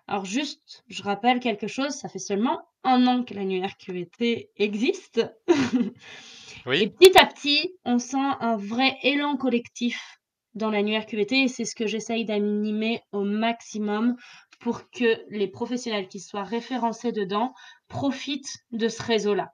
Alors 0.07 0.25
juste, 0.25 0.83
je 0.87 1.03
rappelle 1.03 1.39
quelque 1.39 1.67
chose, 1.67 1.91
ça 1.91 2.09
fait 2.09 2.19
seulement 2.19 2.61
un 2.83 3.05
an 3.07 3.23
que 3.23 3.33
l'annuaire 3.33 3.77
QVT 3.77 4.49
existe 4.57 5.21
Oui, 6.65 6.81
et 6.81 6.89
petit 6.89 7.17
à 7.17 7.25
petit, 7.25 7.75
on 7.85 7.99
sent 7.99 8.17
un 8.17 8.57
vrai 8.57 8.97
élan 9.03 9.37
collectif 9.37 10.19
dans 10.55 10.69
l'annuaire 10.69 11.05
QVT 11.05 11.43
et 11.43 11.47
c'est 11.47 11.65
ce 11.65 11.75
que 11.75 11.87
j'essaye 11.87 12.25
d'animer 12.25 13.01
au 13.11 13.23
maximum 13.23 14.15
pour 14.59 14.89
que 14.89 15.23
les 15.29 15.47
professionnels 15.47 16.07
qui 16.07 16.19
soient 16.19 16.43
référencés 16.43 17.11
dedans 17.11 17.53
profitent 17.87 18.57
de 18.71 18.87
ce 18.87 19.01
réseau-là. 19.01 19.53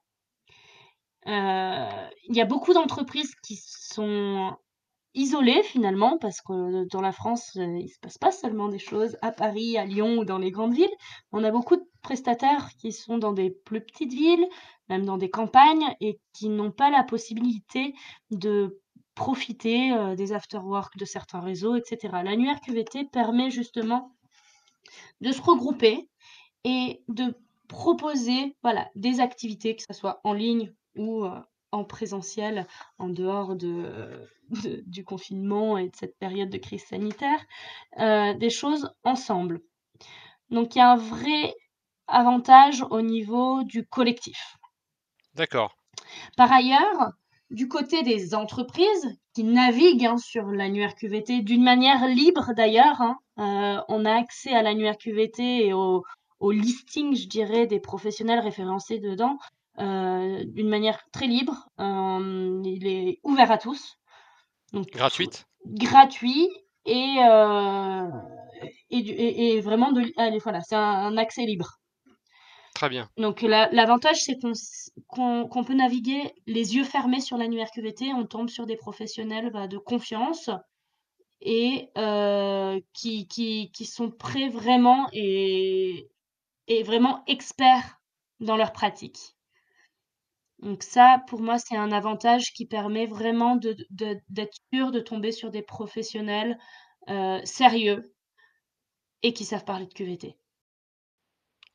Heu, 1.27 2.09
il 2.27 2.35
y 2.35 2.41
a 2.41 2.45
beaucoup 2.45 2.73
d'entreprises 2.73 3.33
qui 3.43 3.57
sont 3.57 4.55
isolées 5.15 5.63
finalement 5.63 6.17
parce 6.19 6.41
que 6.41 6.87
dans 6.89 7.01
la 7.01 7.11
France, 7.11 7.55
heu, 7.57 7.79
il 7.79 7.89
se 7.89 7.99
passe 7.99 8.17
pas 8.17 8.31
seulement 8.31 8.67
des 8.67 8.79
choses 8.79 9.17
à 9.21 9.31
Paris, 9.31 9.77
à 9.77 9.85
Lyon 9.85 10.17
ou 10.19 10.25
dans 10.25 10.37
les 10.37 10.51
grandes 10.51 10.75
villes. 10.75 10.95
On 11.31 11.43
a 11.43 11.51
beaucoup 11.51 11.77
de 11.77 11.85
prestataires 12.01 12.69
qui 12.79 12.91
sont 12.91 13.17
dans 13.17 13.33
des 13.33 13.49
plus 13.49 13.81
petites 13.81 14.13
villes, 14.13 14.45
même 14.89 15.05
dans 15.05 15.17
des 15.17 15.29
campagnes 15.29 15.95
et 16.01 16.19
qui 16.33 16.49
n'ont 16.49 16.71
pas 16.71 16.91
la 16.91 17.03
possibilité 17.03 17.93
de 18.29 18.79
profiter, 19.15 19.91
heu, 19.93 20.15
des 20.15 20.33
after 20.33 20.57
work 20.57 20.97
de 20.97 21.05
certains 21.05 21.39
réseaux 21.39 21.75
et 21.75 21.83
cetera. 21.85 22.21
L'annuaire 22.21 22.59
QVT 22.61 23.05
permet 23.05 23.49
justement 23.49 24.11
de 25.21 25.31
se 25.31 25.41
regrouper 25.41 26.09
et 26.65 27.01
de 27.07 27.33
proposer, 27.67 28.55
voilà, 28.61 28.89
des 28.95 29.21
activités, 29.21 29.75
que 29.75 29.83
ça 29.83 29.93
soit 29.93 30.19
en 30.23 30.33
ligne 30.33 30.73
ou, 30.97 31.25
en 31.75 31.85
présentiel, 31.85 32.67
en 32.99 33.09
dehors 33.09 33.55
de 33.55 34.27
de 34.49 34.83
du 34.87 35.03
confinement 35.03 35.77
et 35.77 35.89
de 35.89 35.95
cette 35.95 36.17
période 36.19 36.49
de 36.49 36.57
crise 36.57 36.85
sanitaire, 36.85 37.43
heu, 37.99 38.35
des 38.35 38.49
choses 38.51 38.91
ensemble. 39.03 39.61
Donc 40.49 40.75
il 40.75 40.79
y 40.79 40.81
a 40.81 40.91
un 40.93 40.97
vrai 40.97 41.53
avantage 42.07 42.83
au 42.91 43.01
niveau 43.01 43.63
du 43.63 43.87
collectif. 43.87 44.57
d'accord, 45.33 45.71
Par 46.37 46.51
ailleurs, 46.51 47.11
du 47.49 47.67
côté 47.67 48.03
des 48.03 48.33
entreprises 48.35 49.17
qui 49.33 49.43
naviguent, 49.43 50.05
hein, 50.05 50.17
sur 50.17 50.45
l'annuaire 50.45 50.95
QVT 50.95 51.41
d'une 51.41 51.63
manière 51.63 52.07
libre 52.07 52.51
d'ailleurs, 52.55 53.01
hein, 53.01 53.17
heu, 53.39 53.81
on 53.89 54.05
a 54.05 54.13
accès 54.13 54.53
à 54.53 54.61
l'annuaire 54.63 54.97
QVT 54.97 55.67
et 55.67 55.73
au 55.73 56.03
au 56.41 56.51
listing, 56.51 57.15
je 57.15 57.27
dirais, 57.29 57.65
des 57.65 57.79
professionnels 57.79 58.39
référencés 58.41 58.99
dedans, 58.99 59.37
d'une 59.77 60.69
manière 60.69 60.99
très 61.11 61.27
libre. 61.27 61.67
Hem, 61.79 62.63
il 62.65 62.87
est 62.87 63.19
ouvert 63.23 63.51
à 63.51 63.57
tous, 63.57 63.97
donc 64.73 64.87
gratuite? 64.91 65.45
gratuit 65.65 66.49
et 66.85 67.17
heu 67.19 68.09
et 68.89 69.01
du 69.03 69.11
et 69.11 69.55
et 69.55 69.61
vraiment 69.61 69.91
de 69.91 70.03
allez 70.17 70.39
voilà, 70.39 70.61
c'est 70.61 70.75
un 70.75 70.81
un 70.81 71.17
accès 71.17 71.43
libre. 71.45 71.79
Très 72.73 72.89
bien. 72.89 73.09
Donc 73.17 73.41
l'a 73.41 73.69
l'avantage, 73.71 74.17
c'est 74.17 74.37
qu'on 75.07 75.63
peut 75.65 75.73
naviguer 75.73 76.33
les 76.47 76.75
yeux 76.75 76.83
fermés 76.83 77.21
sur 77.21 77.37
l'annuaire 77.37 77.71
QVT. 77.71 78.13
On 78.13 78.25
tombe 78.25 78.49
sur 78.49 78.65
des 78.65 78.75
professionnels, 78.77 79.51
bah, 79.51 79.67
de 79.67 79.77
confiance 79.77 80.49
et 81.41 81.89
qui 82.93 83.27
qui 83.27 83.71
qui 83.71 83.85
sont 83.85 84.11
prêts 84.11 84.49
vraiment 84.49 85.07
et 85.13 86.09
et 86.67 86.83
vraiment 86.83 87.23
experts 87.27 88.01
dans 88.39 88.57
leur 88.57 88.73
pratique. 88.73 89.34
Donc 90.59 90.83
ça, 90.83 91.21
pour 91.27 91.41
moi, 91.41 91.57
c'est 91.59 91.75
un 91.77 91.91
avantage 91.93 92.51
qui 92.53 92.65
permet 92.65 93.05
vraiment 93.07 93.55
de 93.55 93.75
de 93.89 94.17
d'être 94.29 94.57
sûr 94.73 94.91
de 94.91 94.99
tomber 94.99 95.31
sur 95.31 95.49
des 95.51 95.61
professionnels, 95.61 96.57
heu, 97.09 97.39
sérieux 97.45 98.13
et 99.23 99.33
qui 99.33 99.43
savent 99.43 99.65
parler 99.65 99.87
de 99.87 99.93
QVT. 99.93 100.37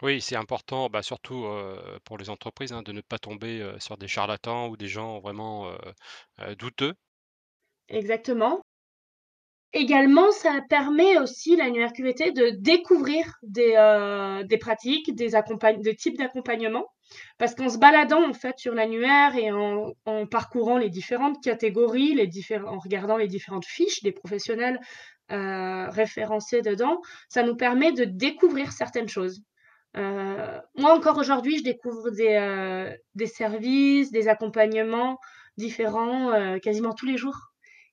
Oui, 0.03 0.21
c'est 0.23 0.37
important, 0.37 0.89
bah, 0.89 1.03
surtout, 1.03 1.45
heu, 1.45 1.99
pour 2.05 2.17
les 2.19 2.29
entreprises, 2.31 2.73
hein, 2.73 2.83
de 2.83 2.93
ne 2.93 3.01
pas 3.03 3.19
tomber, 3.19 3.61
heu, 3.61 3.79
sur 3.81 3.97
des 3.99 4.09
charlatans 4.09 4.69
ou 4.69 4.77
des 4.79 4.89
gens 4.89 5.21
vraiment, 5.21 5.71
heu 5.73 5.79
heu, 6.41 6.57
douteux. 6.57 6.95
Exactement. 7.89 8.63
Également, 9.73 10.33
ça 10.33 10.61
permet 10.69 11.19
aussi 11.19 11.55
l'annuaire 11.55 11.93
QVT 11.93 12.33
de 12.33 12.51
découvrir 12.59 13.25
des, 13.43 13.75
des 14.49 14.59
pratiques, 14.59 15.15
des 15.15 15.31
types 15.97 16.19
d'accompagnement. 16.19 16.87
Parce 17.39 17.55
qu'en 17.55 17.69
se 17.69 17.79
baladant, 17.79 18.29
en 18.29 18.33
fait, 18.33 18.59
sur 18.59 18.75
l'annuaire 18.75 19.37
et 19.37 19.51
en 19.53 20.27
parcourant 20.27 20.77
les 20.77 20.91
différentes 20.91 21.43
catégories, 21.43 22.17
en 22.67 22.79
regardant 22.79 23.17
les 23.17 23.29
différentes 23.29 23.65
fiches 23.65 24.03
des 24.03 24.13
professionnels, 24.13 24.81
heu, 25.31 25.87
référencés 25.91 26.63
dedans, 26.63 27.01
ça 27.29 27.43
nous 27.45 27.57
permet 27.57 27.93
de 27.93 28.05
découvrir 28.05 28.73
certaines 28.73 29.09
choses. 29.09 29.41
Heu, 29.97 30.37
moi, 30.77 30.95
encore 30.97 31.19
aujourd'hui, 31.19 31.59
je 31.59 31.65
découvre 31.65 32.11
des, 32.11 33.27
services, 33.27 34.11
des 34.11 34.27
accompagnements 34.29 35.19
différents, 35.57 36.59
quasiment 36.61 36.93
tous 36.93 37.07
les 37.07 37.17
jours 37.17 37.50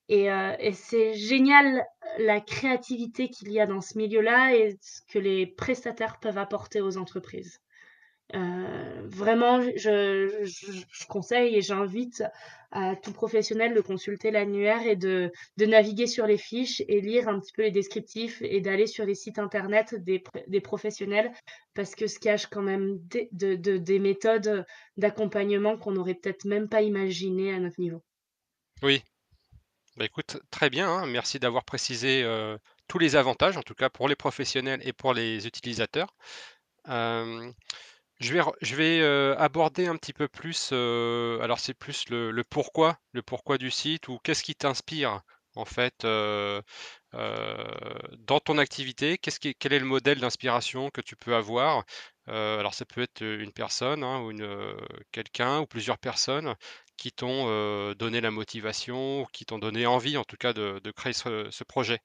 et 0.08 0.30
heu 0.30 0.52
et 0.58 0.72
c'est 0.72 1.14
génial 1.14 1.84
la 2.18 2.40
créativité 2.40 3.28
qu'il 3.28 3.52
y 3.52 3.60
a 3.60 3.66
dans 3.66 3.80
ce 3.80 3.98
milieu-là 3.98 4.54
et 4.54 4.76
ce 4.80 5.00
que 5.08 5.18
les 5.18 5.46
prestataires 5.46 6.18
peuvent 6.20 6.38
apporter 6.38 6.80
aux 6.80 6.96
entreprises. 6.98 7.60
Heu, 8.34 9.08
vraiment, 9.08 9.62
je 9.62 11.06
conseille 11.08 11.56
et 11.56 11.62
j'invite 11.62 12.22
à 12.70 12.94
tout 12.96 13.12
professionnel 13.12 13.74
de 13.74 13.80
consulter 13.80 14.30
l'annuaire 14.30 14.86
et 14.86 14.96
de 14.96 15.30
naviguer 15.58 16.06
sur 16.06 16.26
les 16.26 16.36
fiches 16.36 16.82
et 16.88 17.00
lire 17.00 17.28
un 17.28 17.40
petit 17.40 17.52
peu 17.52 17.62
les 17.62 17.70
descriptifs 17.70 18.42
et 18.42 18.60
d'aller 18.60 18.86
sur 18.86 19.06
les 19.06 19.14
sites 19.14 19.38
internet 19.38 19.94
des 19.94 20.18
pr 20.18 20.38
des 20.46 20.60
professionnels 20.60 21.32
parce 21.74 21.94
que 21.94 22.06
se 22.06 22.18
cachent 22.18 22.48
quand 22.48 22.62
même 22.62 22.98
des 23.08 23.28
de 23.32 23.54
de 23.56 23.78
des 23.78 23.98
méthodes, 23.98 24.66
d'accompagnement 24.98 25.78
qu'on 25.78 25.92
n'aurait 25.92 26.14
peut-être 26.14 26.44
même 26.44 26.68
pas 26.68 26.82
imaginées 26.82 27.54
à 27.54 27.60
notre 27.60 27.80
niveau. 27.80 28.02
Oui, 28.82 29.02
bah, 29.98 30.04
écoute, 30.04 30.38
très 30.50 30.70
bien, 30.70 30.88
hein, 30.88 31.06
merci 31.06 31.38
d'avoir 31.38 31.64
précisé, 31.64 32.24
tous 32.86 32.98
les 32.98 33.16
avantages, 33.16 33.56
en 33.56 33.62
tout 33.62 33.74
cas 33.74 33.90
pour 33.90 34.08
les 34.08 34.16
professionnels 34.16 34.80
et 34.84 34.92
pour 34.92 35.12
les 35.12 35.46
utilisateurs. 35.46 36.14
Je 36.86 38.74
vais 38.74 39.02
aborder 39.36 39.86
un 39.86 39.96
petit 39.96 40.12
peu 40.12 40.28
plus, 40.28 40.72
alors 40.72 41.58
c'est 41.60 41.74
plus 41.74 42.08
le 42.10 42.42
pourquoi, 42.44 42.98
le 43.12 43.22
pourquoi 43.22 43.58
du 43.58 43.70
site 43.70 44.08
ou 44.08 44.18
qu'est-ce 44.22 44.42
qui 44.42 44.54
t'inspire 44.54 45.20
en 45.56 45.64
fait, 45.64 46.02
dans 46.02 46.62
ton 48.44 48.58
activité? 48.58 49.18
Quel 49.18 49.72
est 49.72 49.78
le 49.80 49.84
modèle 49.84 50.20
d'inspiration 50.20 50.90
que 50.90 51.00
tu 51.00 51.16
peux 51.16 51.34
avoir? 51.34 51.84
Alors 52.26 52.74
ça 52.74 52.84
peut 52.84 53.02
être, 53.02 53.22
une 53.22 53.52
personne, 53.52 54.04
hein, 54.04 54.20
ou 54.20 54.32
quelqu'un 55.12 55.60
ou 55.60 55.66
plusieurs 55.66 55.98
personnes 55.98 56.54
qui 56.98 57.12
t'ont, 57.12 57.94
donné 57.94 58.20
la 58.20 58.30
motivation 58.30 59.26
qui 59.32 59.46
t'ont 59.46 59.58
donné 59.58 59.86
envie 59.86 60.18
en 60.18 60.24
tout 60.24 60.36
cas 60.36 60.52
de 60.52 60.90
créer 60.90 61.14
ce 61.14 61.64
projet? 61.64 62.00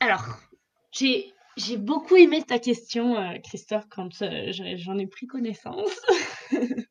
Alors, 0.00 0.24
j'ai 0.90 1.32
j'ai 1.56 1.76
beaucoup 1.76 2.16
aimé 2.16 2.42
ta 2.42 2.58
question, 2.58 3.16
heu, 3.16 3.38
Christophe, 3.44 3.84
quand, 3.90 4.08
j'en 4.50 4.98
ai 4.98 5.06
pris 5.06 5.26
connaissance. 5.26 6.00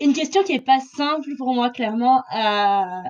une 0.00 0.12
question 0.14 0.42
qui 0.42 0.52
est 0.52 0.60
pas 0.64 0.80
simple 0.96 1.30
pour 1.38 1.54
moi 1.54 1.70
clairement 1.70 2.22
à 2.30 3.02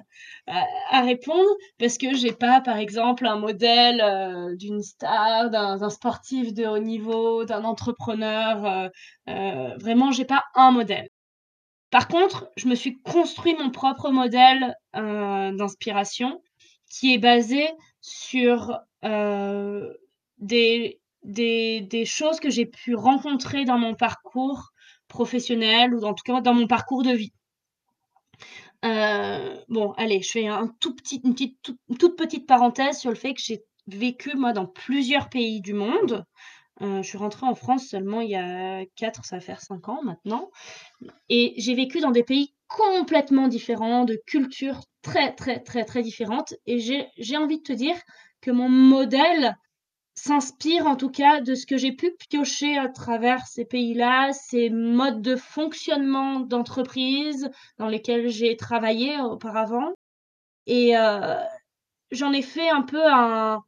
à 0.91 1.01
répondre 1.03 1.49
parce 1.79 1.97
que 1.99 2.15
j'ai 2.15 2.33
pas, 2.33 2.61
par 2.61 2.77
exemple, 2.79 3.27
un 3.27 3.37
modèle, 3.39 4.01
heu, 4.03 4.57
d'une 4.57 4.83
star, 4.83 5.51
d'un 5.51 5.89
sportif 5.91 6.53
de 6.53 6.67
haut 6.67 6.79
niveau, 6.79 7.45
d'un 7.45 7.65
entrepreneur, 7.65 8.65
heu 8.67 8.91
heu, 9.33 9.77
vraiment 9.79 10.11
pas 10.29 10.43
un 10.57 10.71
modèle. 10.73 11.09
Par 11.91 12.09
contre, 12.09 12.51
je 12.57 12.69
me 12.69 12.75
suis 12.77 13.01
construit 13.03 13.57
mon 13.59 13.71
propre 13.71 14.11
modèle, 14.11 14.77
heu, 14.97 15.53
d'inspiration 15.57 16.43
qui 16.91 17.15
est 17.15 17.19
basé 17.19 17.69
sur, 18.03 18.79
heu, 19.05 19.97
des 20.39 21.01
des 21.25 21.83
des 21.83 22.05
choses 22.07 22.41
que 22.41 22.51
j'ai 22.51 22.67
pu 22.67 22.95
rencontrer 22.97 23.65
dans 23.67 23.79
mon 23.79 23.95
parcours 23.95 24.72
professionnel 25.13 25.95
ou 25.95 26.03
en 26.05 26.15
tout 26.15 26.25
cas 26.25 26.41
dans 26.41 26.55
mon 26.55 26.67
parcours 26.67 27.03
de 27.03 27.13
vie. 27.13 27.33
Heu, 28.85 29.65
bon 29.69 29.93
allez, 29.97 30.23
je 30.23 30.31
fais 30.31 30.47
une 30.47 30.73
toute 30.81 32.17
petite 32.17 32.47
parenthèse 32.47 32.99
sur 32.99 33.11
le 33.11 33.17
fait 33.17 33.35
que 33.35 33.41
j'ai 33.41 33.63
vécu 33.87 34.35
moi 34.37 34.53
dans 34.53 34.67
plusieurs 34.67 35.29
pays 35.29 35.61
du 35.61 35.75
monde. 35.75 36.25
Heu, 36.81 37.03
je 37.03 37.09
suis 37.09 37.19
rentrée 37.19 37.47
en 37.47 37.55
France 37.55 37.87
seulement 37.87 38.21
il 38.21 38.31
y 38.31 38.37
a 38.37 38.85
4, 38.97 39.25
ça 39.25 39.37
va 39.37 39.41
faire 39.41 39.61
5 39.61 39.89
ans 39.89 40.01
maintenant. 40.03 40.51
Et 41.29 41.55
j'ai 41.59 41.75
vécu 41.75 42.01
dans 42.01 42.11
des 42.11 42.25
pays 42.25 42.55
complètement 42.67 43.49
différents, 43.49 44.05
de 44.05 44.19
cultures 44.27 44.81
très, 45.03 45.35
très, 45.35 45.61
très, 45.61 45.85
très 45.85 46.03
différentes 46.03 46.55
et 46.67 46.79
j'ai 46.79 47.37
envie 47.37 47.59
de 47.59 47.63
te 47.63 47.73
dire 47.73 47.97
que 48.41 48.51
mon 48.51 48.69
modèle 48.69 49.57
s'inspire 50.15 50.87
en 50.87 50.97
tout 50.97 51.11
cas 51.11 51.41
de 51.41 51.55
ce 51.55 51.67
que 51.67 51.77
j'ai 51.77 51.93
pu 51.93 52.13
piocher 52.31 52.77
à 52.79 52.89
travers 52.89 53.47
ces 53.47 53.65
pays-là, 53.65 54.33
ces 54.33 54.71
modes 54.71 55.23
de 55.23 55.37
fonctionnement 55.37 56.41
d'entreprise 56.41 57.51
dans 57.79 57.89
lesquels 57.89 58.29
j'ai 58.29 58.57
travaillé 58.57 59.19
auparavant. 59.21 59.93
Et 60.67 60.97
heu, 60.97 61.37
j'en 62.13 62.33
ai 62.33 62.43
fait 62.43 62.69
un 62.71 62.83
peu 62.83 63.03
un 63.13 63.61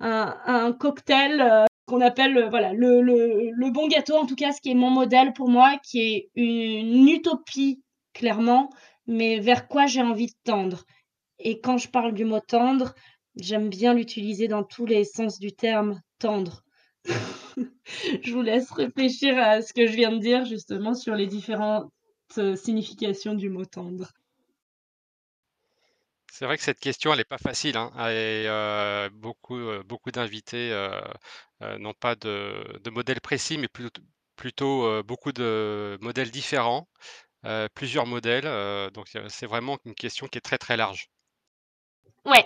un 0.00 0.72
cocktail, 0.72 1.40
heu, 1.40 1.66
qu'on 1.86 2.00
appelle, 2.00 2.36
heu, 2.38 2.48
voilà, 2.48 2.72
le 2.72 3.00
le 3.02 3.50
le 3.52 3.70
bon 3.70 3.88
gâteau, 3.88 4.16
en 4.16 4.26
tout 4.26 4.36
cas, 4.36 4.52
ce 4.52 4.60
qui 4.60 4.70
est 4.70 4.74
mon 4.74 4.90
modèle 4.90 5.32
pour 5.32 5.48
moi, 5.48 5.76
qui 5.84 6.00
est 6.00 6.30
une 6.36 7.08
utopie, 7.08 7.82
clairement, 8.14 8.70
mais 9.06 9.40
vers 9.40 9.68
quoi 9.68 9.86
j'ai 9.86 10.02
envie 10.02 10.26
de 10.28 10.34
tendre. 10.44 10.84
Et 11.40 11.60
quand 11.60 11.78
je 11.78 11.88
parle 11.90 12.14
du 12.14 12.24
mot 12.26 12.40
tendre, 12.40 12.94
j'aime 13.42 13.68
bien 13.70 13.94
l'utiliser 13.94 14.48
dans 14.48 14.64
tous 14.64 14.86
les 14.86 15.04
sens 15.04 15.38
du 15.38 15.52
terme, 15.52 16.00
tendre. 16.18 16.64
Je 18.22 18.32
vous 18.32 18.42
laisse 18.42 18.70
réfléchir 18.70 19.38
à 19.38 19.62
ce 19.62 19.72
que 19.72 19.86
je 19.86 19.92
viens 19.92 20.12
de 20.12 20.18
dire, 20.18 20.44
justement, 20.44 20.94
sur 20.94 21.14
les 21.14 21.26
différentes, 21.26 21.90
heu, 22.38 22.56
significations 22.56 23.34
du 23.34 23.48
mot 23.50 23.64
tendre. 23.64 24.12
C'est 26.32 26.44
vrai 26.46 26.56
que 26.56 26.62
cette 26.62 26.78
question, 26.80 27.12
elle 27.12 27.20
est 27.20 27.24
pas 27.24 27.38
facile, 27.38 27.76
hein, 27.76 27.90
et 28.08 28.44
heu, 28.46 29.10
beaucoup, 29.12 30.10
d'invités, 30.12 30.70
n'ont 31.78 31.94
pas 31.94 32.14
de 32.16 32.78
de 32.82 32.90
modèle 32.90 33.20
précis, 33.20 33.58
mais 33.58 33.68
plut 33.68 33.92
plutôt, 34.36 34.84
heu, 34.86 35.02
beaucoup 35.02 35.32
de 35.32 35.98
modèles 36.00 36.30
différents, 36.30 36.88
plusieurs 37.74 38.06
modèles, 38.06 38.90
donc 38.92 39.08
c'est 39.28 39.46
vraiment 39.46 39.78
une 39.84 39.94
question 39.94 40.26
qui 40.28 40.38
est 40.38 40.42
très, 40.42 40.58
très 40.58 40.76
large. 40.76 41.08
Ouais 42.24 42.44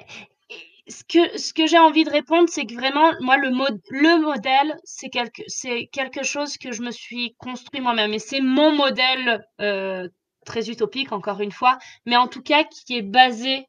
ce 1.36 1.52
que 1.54 1.66
j'ai 1.66 1.78
envie 1.78 2.04
de 2.04 2.10
répondre, 2.10 2.48
c'est 2.48 2.66
que 2.66 2.74
vraiment, 2.74 3.12
moi, 3.20 3.36
le 3.36 3.50
mod 3.50 3.80
le 3.90 4.20
modèle, 4.20 4.76
c'est 4.84 5.10
quelque 5.10 6.22
chose 6.24 6.58
que 6.58 6.72
je 6.72 6.82
me 6.82 6.90
suis 6.90 7.34
construit 7.38 7.80
moi-même 7.80 8.12
et 8.14 8.18
c'est 8.18 8.40
mon 8.40 8.72
modèle, 8.74 9.44
heu, 9.60 10.10
très 10.46 10.70
utopique 10.70 11.12
encore 11.12 11.40
une 11.40 11.52
fois, 11.52 11.78
mais 12.06 12.16
en 12.16 12.28
tout 12.28 12.42
cas 12.42 12.64
qui 12.64 12.96
est 12.96 13.02
basé 13.02 13.66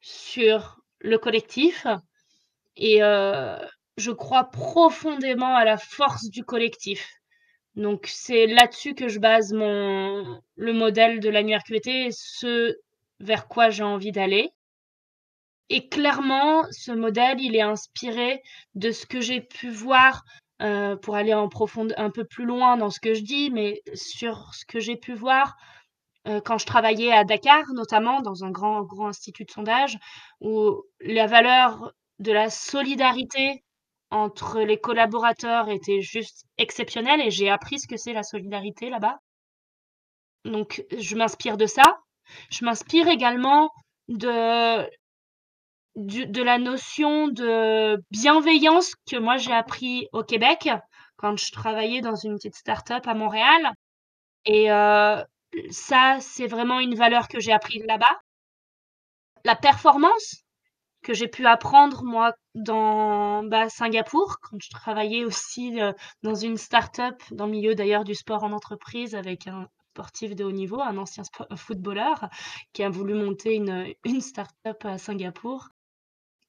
sur 0.00 0.80
le 1.00 1.18
collectif 1.18 1.86
et 2.76 3.02
heu, 3.02 3.56
je 3.98 4.10
crois 4.12 4.44
profondément 4.50 5.56
à 5.56 5.64
la 5.64 5.76
force 5.78 6.30
du 6.30 6.44
collectif. 6.44 7.10
Donc 7.76 8.06
c'est 8.08 8.46
là-dessus 8.46 8.94
que 8.94 9.08
je 9.08 9.20
base 9.20 9.52
mon 9.52 10.40
le 10.56 10.72
modèle 10.74 11.20
de 11.20 11.30
l'annuaire 11.30 11.62
QVT 11.64 12.10
ce 12.12 12.76
vers 13.20 13.48
quoi 13.48 13.70
j'ai 13.70 13.84
envie 13.84 14.12
d'aller. 14.12 14.50
Et 15.70 15.88
clairement, 15.88 16.64
ce 16.70 16.92
modèle, 16.92 17.40
il 17.40 17.56
est 17.56 17.60
inspiré 17.62 18.42
de 18.74 18.90
ce 18.92 19.06
que 19.06 19.20
j'ai 19.20 19.40
pu 19.40 19.70
voir, 19.70 20.24
heu, 20.62 20.98
pour 21.02 21.14
aller 21.16 21.34
en 21.34 21.48
profonde 21.48 21.94
un 21.96 22.10
peu 22.10 22.24
plus 22.24 22.44
loin 22.46 22.76
dans 22.76 22.90
ce 22.90 23.00
que 23.00 23.14
je 23.14 23.22
dis, 23.22 23.50
mais 23.50 23.82
sur 23.94 24.54
ce 24.54 24.64
que 24.66 24.80
j'ai 24.80 24.96
pu 24.96 25.14
voir, 25.14 25.56
heu, 26.28 26.40
quand 26.40 26.58
je 26.58 26.66
travaillais 26.66 27.12
à 27.12 27.24
Dakar, 27.24 27.64
notamment 27.74 28.20
dans 28.22 28.44
un 28.44 28.50
grand 28.50 28.82
grand 28.82 29.08
institut 29.08 29.44
de 29.44 29.50
sondage, 29.50 29.98
où 30.40 30.82
la 31.00 31.26
valeur 31.26 31.92
de 32.20 32.32
la 32.32 32.50
solidarité 32.50 33.64
entre 34.10 34.60
les 34.60 34.78
collaborateurs 34.80 35.68
était 35.70 36.00
juste 36.02 36.46
exceptionnelle 36.58 37.20
et 37.20 37.30
j'ai 37.30 37.50
appris 37.50 37.78
ce 37.80 37.88
que 37.88 37.96
c'est 37.96 38.12
la 38.14 38.22
solidarité 38.22 38.90
là-bas. 38.90 39.18
Donc 40.44 40.84
je 40.96 41.16
m'inspire 41.16 41.56
de 41.56 41.66
ça 41.66 41.98
Je 42.50 42.64
m'inspire 42.64 43.08
également 43.08 43.70
de 44.08 44.88
de 45.98 46.42
la 46.42 46.58
notion 46.58 47.28
de 47.28 48.00
bienveillance 48.10 48.94
que 49.10 49.16
moi 49.16 49.36
j'ai 49.36 49.52
appris 49.52 50.06
au 50.12 50.22
Québec, 50.22 50.68
quand 51.16 51.36
je 51.36 51.50
travaillais 51.52 52.00
dans 52.00 52.14
une 52.14 52.36
petite 52.36 52.54
start-up 52.54 53.06
à 53.06 53.14
Montréal 53.14 53.72
et 54.44 54.70
heu, 54.70 55.24
ça, 55.70 56.18
c'est 56.20 56.46
vraiment 56.46 56.80
une 56.80 56.94
valeur 56.94 57.28
que 57.28 57.40
j'ai 57.40 57.52
appris 57.52 57.80
là-bas. 57.86 58.20
La 59.44 59.56
performance 59.56 60.44
que 61.02 61.14
j'ai 61.14 61.28
pu 61.28 61.46
apprendre 61.46 62.04
moi 62.04 62.32
dans, 62.54 63.42
bah, 63.44 63.68
Singapour, 63.68 64.38
quand 64.42 64.58
je 64.62 64.70
travaillais 64.70 65.24
aussi, 65.24 65.80
heu, 65.80 65.94
dans 66.22 66.34
une 66.34 66.56
start-up 66.56 67.20
dans 67.32 67.46
le 67.46 67.52
milieu 67.52 67.74
d'ailleurs 67.74 68.04
du 68.04 68.14
sport 68.14 68.44
en 68.44 68.52
entreprise 68.52 69.14
avec 69.14 69.46
un 69.48 69.68
sportif 69.94 70.36
de 70.36 70.44
haut 70.44 70.52
niveau, 70.52 70.80
un 70.80 70.96
ancien 70.96 71.24
footballeur 71.56 72.28
qui 72.72 72.84
a 72.84 72.88
voulu 72.88 73.14
monter 73.14 73.56
une, 73.56 73.92
une 74.04 74.20
start-up 74.20 74.84
à 74.84 74.98
Singapour. 74.98 75.68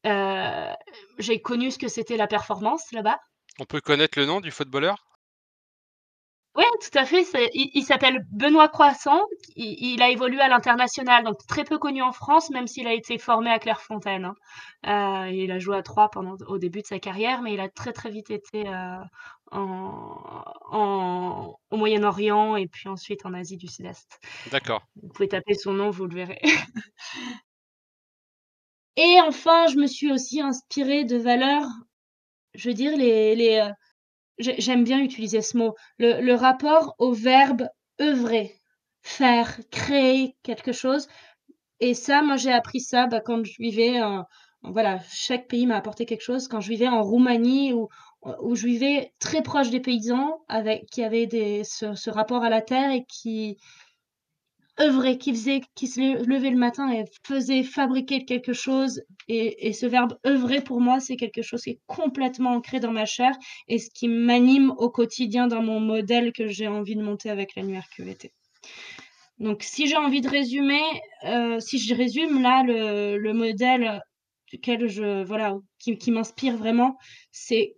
Heu, 0.06 0.74
j'ai 1.18 1.42
connu 1.42 1.72
ce 1.72 1.78
que 1.80 1.88
c'était 1.88 2.18
la 2.18 2.28
performance 2.28 2.92
là-bas. 2.92 3.20
On 3.60 3.66
peut 3.66 3.80
connaître 3.80 4.20
le 4.20 4.26
nom 4.26 4.42
du 4.42 4.52
footballeur? 4.52 5.06
Ouais, 6.56 6.66
tout 6.82 6.98
à 6.98 7.06
fait, 7.06 7.22
il 7.54 7.70
il 7.76 7.84
s'appelle 7.84 8.26
Benoît 8.32 8.68
Croissant, 8.70 9.22
il 9.56 9.94
il 9.94 10.02
a 10.02 10.10
évolué 10.10 10.42
à 10.42 10.48
l'international, 10.50 11.24
donc 11.24 11.38
très 11.48 11.64
peu 11.64 11.78
connu 11.78 12.02
en 12.02 12.12
France, 12.12 12.50
même 12.50 12.66
s'il 12.68 12.88
a 12.88 12.94
été 12.94 13.18
formé 13.20 13.52
à 13.52 13.60
Clairefontaine, 13.60 14.26
hein. 14.26 14.34
Heu, 15.28 15.32
il 15.32 15.52
a 15.52 15.60
joué 15.60 15.78
à 15.78 15.84
Troyes 15.84 16.10
pendant 16.10 16.36
au 16.48 16.58
début 16.58 16.82
de 16.82 16.88
sa 16.88 17.00
carrière, 17.00 17.42
mais 17.44 17.54
il 17.54 17.60
a 17.60 17.70
très, 17.70 17.94
très 17.94 18.10
vite 18.10 18.32
été, 18.32 18.68
en 18.68 20.44
en 20.72 21.56
au 21.72 21.78
Moyen-Orient 21.78 22.56
et 22.56 22.68
puis 22.68 22.90
ensuite 22.90 23.26
en 23.26 23.34
Asie 23.34 23.58
du 23.58 23.68
Sud-Est. 23.68 24.20
D'accord. 24.46 24.84
Vous 25.02 25.10
pouvez 25.10 25.28
taper 25.30 25.54
son 25.56 25.74
nom, 25.74 25.92
vous 25.92 26.08
le 26.08 26.16
verrez. 26.16 26.42
Et 28.98 29.18
enfin, 29.22 29.68
je 29.68 29.78
me 29.78 29.88
suis 29.88 30.12
aussi 30.12 30.42
inspirée 30.42 31.06
de 31.06 31.18
valeurs, 31.18 31.68
je 32.54 32.70
veux 32.70 32.76
dire 32.76 32.96
les 32.98 33.70
j'ai 34.40 34.60
j'aime 34.60 34.84
bien 34.84 35.00
utiliser 35.00 35.42
ce 35.42 35.58
mot, 35.58 35.76
le 36.00 36.34
rapport 36.34 36.96
au 36.98 37.14
verbe 37.14 37.68
œuvrer, 38.02 38.56
faire, 39.02 39.60
créer 39.72 40.36
quelque 40.44 40.72
chose 40.72 41.08
et 41.80 41.94
ça, 41.94 42.22
moi, 42.22 42.36
j'ai 42.36 42.52
appris 42.52 42.82
ça, 42.82 43.08
bah, 43.08 43.22
quand 43.22 43.44
je 43.46 43.54
vivais 43.60 44.00
voilà, 44.64 45.00
chaque 45.10 45.48
pays 45.48 45.66
m'a 45.66 45.78
apporté 45.78 46.06
quelque 46.06 46.22
chose. 46.22 46.48
Quand 46.50 46.60
je 46.60 46.70
vivais 46.70 46.90
en 46.90 47.02
Roumanie 47.02 47.74
où 47.74 48.56
je 48.56 48.66
vivais 48.68 49.14
très 49.20 49.42
proche 49.42 49.70
des 49.70 49.80
paysans 49.80 50.42
avec 50.50 50.86
qui 50.88 51.04
avaient 51.04 51.30
ce 51.64 52.10
rapport 52.10 52.44
à 52.44 52.50
la 52.50 52.62
terre 52.62 52.92
et 52.92 53.06
qui 53.06 53.58
œuvraient, 54.82 55.18
qui 55.18 55.32
faisaient 55.32 55.62
qui 55.76 55.88
se 55.88 56.00
le 56.00 56.24
levaient 56.24 56.50
le 56.52 56.58
matin 56.58 56.92
et 56.92 57.06
faisaient 57.26 57.64
fabriquer 57.64 58.26
quelque 58.26 58.54
chose 58.54 59.02
et 59.28 59.68
et 59.68 59.74
ce 59.74 59.86
verbe 59.86 60.18
œuvrer 60.26 60.62
pour 60.62 60.82
moi, 60.82 61.00
c'est 61.00 61.18
quelque 61.18 61.42
chose 61.42 61.62
qui 61.64 61.72
est 61.72 61.80
complètement 61.88 62.52
ancré 62.52 62.80
dans 62.80 62.92
ma 62.92 63.06
chair 63.06 63.32
et 63.68 63.80
ce 63.80 63.90
qui 63.94 64.08
m'anime 64.08 64.72
au 64.78 64.90
quotidien 64.90 65.48
dans 65.48 65.62
mon 65.64 65.80
modèle 65.80 66.32
que 66.34 66.48
j'ai 66.48 66.68
envie 66.68 66.96
de 66.96 67.04
monter 67.04 67.30
avec 67.30 67.56
l'ANURQVT. 67.56 68.32
Donc 69.40 69.64
si 69.64 69.88
j'ai 69.88 69.98
envie 69.98 70.22
de 70.22 70.30
résumer, 70.30 70.82
heu, 71.26 71.60
si 71.60 71.80
je 71.80 71.96
résume 71.96 72.42
là 72.42 72.64
le 72.64 73.18
le 73.18 73.34
modèle 73.34 74.02
duquel 74.52 74.88
je 74.88 75.24
voilà, 75.24 75.58
qui 75.78 76.12
m'inspire 76.12 76.58
vraiment, 76.58 76.98
c'est 77.32 77.76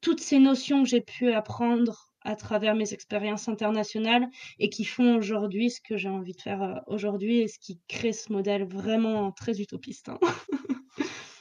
toutes 0.00 0.20
ces 0.20 0.38
notions 0.38 0.82
que 0.82 0.88
j'ai 0.88 1.00
pu 1.00 1.32
apprendre 1.32 2.12
à 2.26 2.36
travers 2.36 2.74
mes 2.74 2.92
expériences 2.94 3.48
internationales 3.48 4.28
et 4.58 4.70
qui 4.70 4.84
font 4.84 5.16
aujourd'hui 5.16 5.70
ce 5.70 5.80
que 5.80 5.96
j'ai 5.96 6.08
envie 6.08 6.32
de 6.34 6.40
faire, 6.42 6.62
heu, 6.62 6.74
aujourd'hui 6.86 7.38
et 7.40 7.48
ce 7.48 7.58
qui 7.58 7.80
crée 7.88 8.12
ce 8.12 8.32
modèle 8.32 8.64
vraiment 8.64 9.32
très 9.32 9.60
utopiste, 9.60 10.08
hein. 10.10 10.18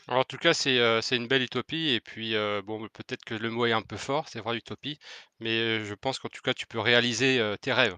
Alors, 0.07 0.21
en 0.21 0.23
tout 0.23 0.37
cas, 0.37 0.53
c'est, 0.55 0.77
heu, 0.79 1.01
c'est 1.01 1.15
une 1.15 1.27
belle 1.27 1.41
utopie 1.43 1.89
et 1.89 1.99
puis, 2.01 2.33
heu, 2.35 2.61
bon, 2.63 2.87
peut-être 2.89 3.23
que 3.25 3.33
le 3.35 3.49
mot 3.51 3.65
est 3.65 3.71
un 3.71 3.81
peu 3.83 3.97
fort, 3.97 4.27
c'est 4.29 4.39
vrai 4.39 4.57
utopie, 4.57 4.97
mais, 5.39 5.83
je 5.85 5.93
pense 5.95 6.19
qu'en 6.19 6.29
tout 6.29 6.41
cas, 6.41 6.53
tu 6.53 6.65
peux 6.67 6.79
réaliser, 6.79 7.55
tes 7.61 7.73
rêves. 7.73 7.97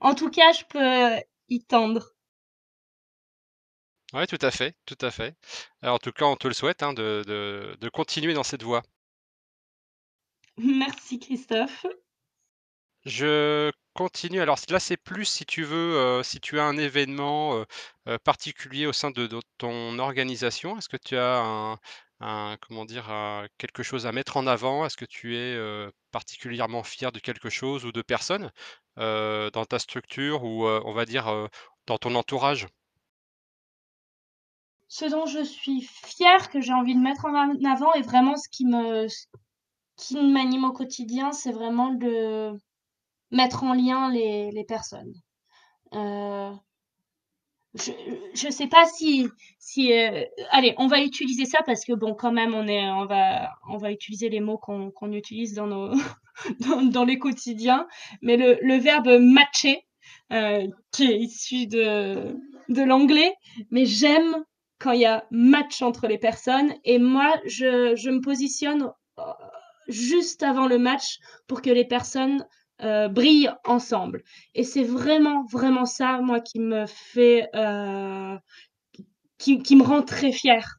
En 0.00 0.14
tout 0.14 0.30
cas, 0.30 0.52
je 0.52 0.64
peux 0.68 1.20
y 1.48 1.64
tendre. 1.64 2.14
Ouais, 4.14 4.26
tout 4.26 4.38
à 4.42 4.50
fait, 4.50 4.76
tout 4.86 4.96
à 5.00 5.10
fait. 5.10 5.34
Alors, 5.82 5.96
en 5.96 5.98
tout 5.98 6.12
cas, 6.12 6.24
on 6.26 6.36
te 6.36 6.46
le 6.48 6.54
souhaite, 6.54 6.82
hein, 6.82 6.92
de 6.94 7.22
de 7.26 7.76
de 7.80 7.88
continuer 7.88 8.32
dans 8.34 8.42
cette 8.44 8.62
voie. 8.62 8.82
Merci 10.58 11.18
Christophe. 11.18 11.84
Je 13.06 13.70
continue, 13.92 14.40
alors 14.40 14.58
là, 14.70 14.80
c'est 14.80 14.96
plus 14.96 15.26
si 15.26 15.44
tu 15.44 15.62
veux, 15.62 15.94
heu, 16.20 16.22
si 16.22 16.40
tu 16.40 16.58
as 16.58 16.64
un 16.64 16.76
événement, 16.78 17.54
heu 17.58 17.66
heu, 18.08 18.18
particulier 18.18 18.86
au 18.86 18.92
sein 18.94 19.10
de 19.10 19.26
de 19.26 19.40
ton 19.58 19.98
organisation. 19.98 20.78
Est-ce 20.78 20.88
que 20.88 20.96
tu 20.96 21.14
as 21.16 21.38
un 21.40 21.78
un 22.20 22.56
comment 22.62 22.86
dire? 22.86 23.10
Un 23.10 23.46
quelque 23.58 23.82
chose 23.82 24.06
à 24.06 24.12
mettre 24.12 24.38
en 24.38 24.46
avant? 24.46 24.86
Est-ce 24.86 24.96
que 24.96 25.04
tu 25.04 25.36
es, 25.36 25.54
particulièrement 26.12 26.82
fier 26.82 27.12
de 27.12 27.18
quelque 27.18 27.50
chose 27.50 27.84
ou 27.84 27.92
de 27.92 28.00
personnes, 28.02 28.50
heu, 28.98 29.50
dans 29.52 29.64
ta 29.66 29.78
structure 29.78 30.42
ou, 30.44 30.66
on 30.66 30.92
va 30.94 31.04
dire, 31.04 31.26
dans 31.86 31.98
ton 31.98 32.14
entourage? 32.14 32.66
Ce 34.88 35.06
dont 35.06 35.26
je 35.26 35.42
suis 35.42 35.80
fière, 35.82 36.50
que 36.50 36.60
j'ai 36.60 36.72
envie 36.72 36.94
de 36.94 37.00
mettre 37.00 37.24
en 37.24 37.34
av 37.34 37.50
avant 37.66 37.92
et 37.94 38.02
vraiment 38.02 38.36
ce 38.36 38.48
qui 38.48 38.64
me 38.66 39.06
qui 39.96 40.16
m'anime 40.16 40.64
au 40.64 40.72
quotidien, 40.72 41.32
c'est 41.32 41.52
vraiment 41.52 41.92
de 41.94 42.52
mettre 43.32 43.64
en 43.64 43.74
lien 43.74 44.10
les 44.10 44.50
les 44.52 44.64
personnes. 44.64 45.14
Heu 45.94 46.52
je 47.74 47.90
je 48.34 48.50
sais 48.50 48.68
pas 48.68 48.86
si 48.86 49.28
si, 49.58 49.92
heu 49.92 50.26
allez, 50.50 50.74
on 50.78 50.86
va 50.86 51.00
utiliser 51.02 51.44
ça 51.44 51.58
parce 51.66 51.84
que 51.84 51.92
bon, 51.92 52.14
quand 52.14 52.32
même, 52.32 52.54
on 52.54 52.66
est 52.68 52.88
on 52.90 53.06
va 53.06 53.50
on 53.68 53.78
va 53.78 53.90
utiliser 53.90 54.28
les 54.28 54.40
mots 54.40 54.58
qu'on 54.58 54.90
qu'on 54.92 55.12
utilise 55.12 55.54
dans 55.54 55.66
nos 55.66 55.92
dans 56.92 57.04
les 57.04 57.18
quotidiens, 57.18 57.86
mais 58.22 58.36
le 58.36 58.58
le 58.62 58.76
verbe 58.76 59.08
matcher, 59.20 59.84
heu, 60.32 60.68
qui 60.92 61.04
est 61.10 61.18
issu 61.18 61.66
de 61.66 62.36
de 62.68 62.82
l'anglais, 62.82 63.34
mais 63.70 63.86
j'aime 63.86 64.44
quand 64.78 64.92
il 64.92 65.00
y 65.00 65.06
a 65.06 65.24
match 65.30 65.82
entre 65.82 66.06
les 66.06 66.18
personnes. 66.18 66.74
Et 66.84 66.98
moi, 66.98 67.34
je 67.46 67.94
je 67.96 68.10
me 68.10 68.20
positionne, 68.20 68.92
heu, 69.18 69.22
juste 69.88 70.42
avant 70.42 70.66
le 70.68 70.78
match 70.78 71.18
pour 71.48 71.62
que 71.62 71.70
les 71.70 71.84
personnes, 71.86 72.46
heu, 72.82 73.08
brillent 73.08 73.52
ensemble 73.66 74.22
et 74.54 74.64
c'est 74.64 74.84
vraiment, 74.84 75.44
vraiment 75.50 75.86
ça, 75.86 76.20
moi, 76.20 76.40
qui 76.40 76.60
me 76.60 76.86
fait, 76.86 77.48
heu, 77.54 78.38
qui 79.38 79.76
me 79.76 79.84
rend 79.84 80.02
très 80.02 80.32
fière. 80.32 80.76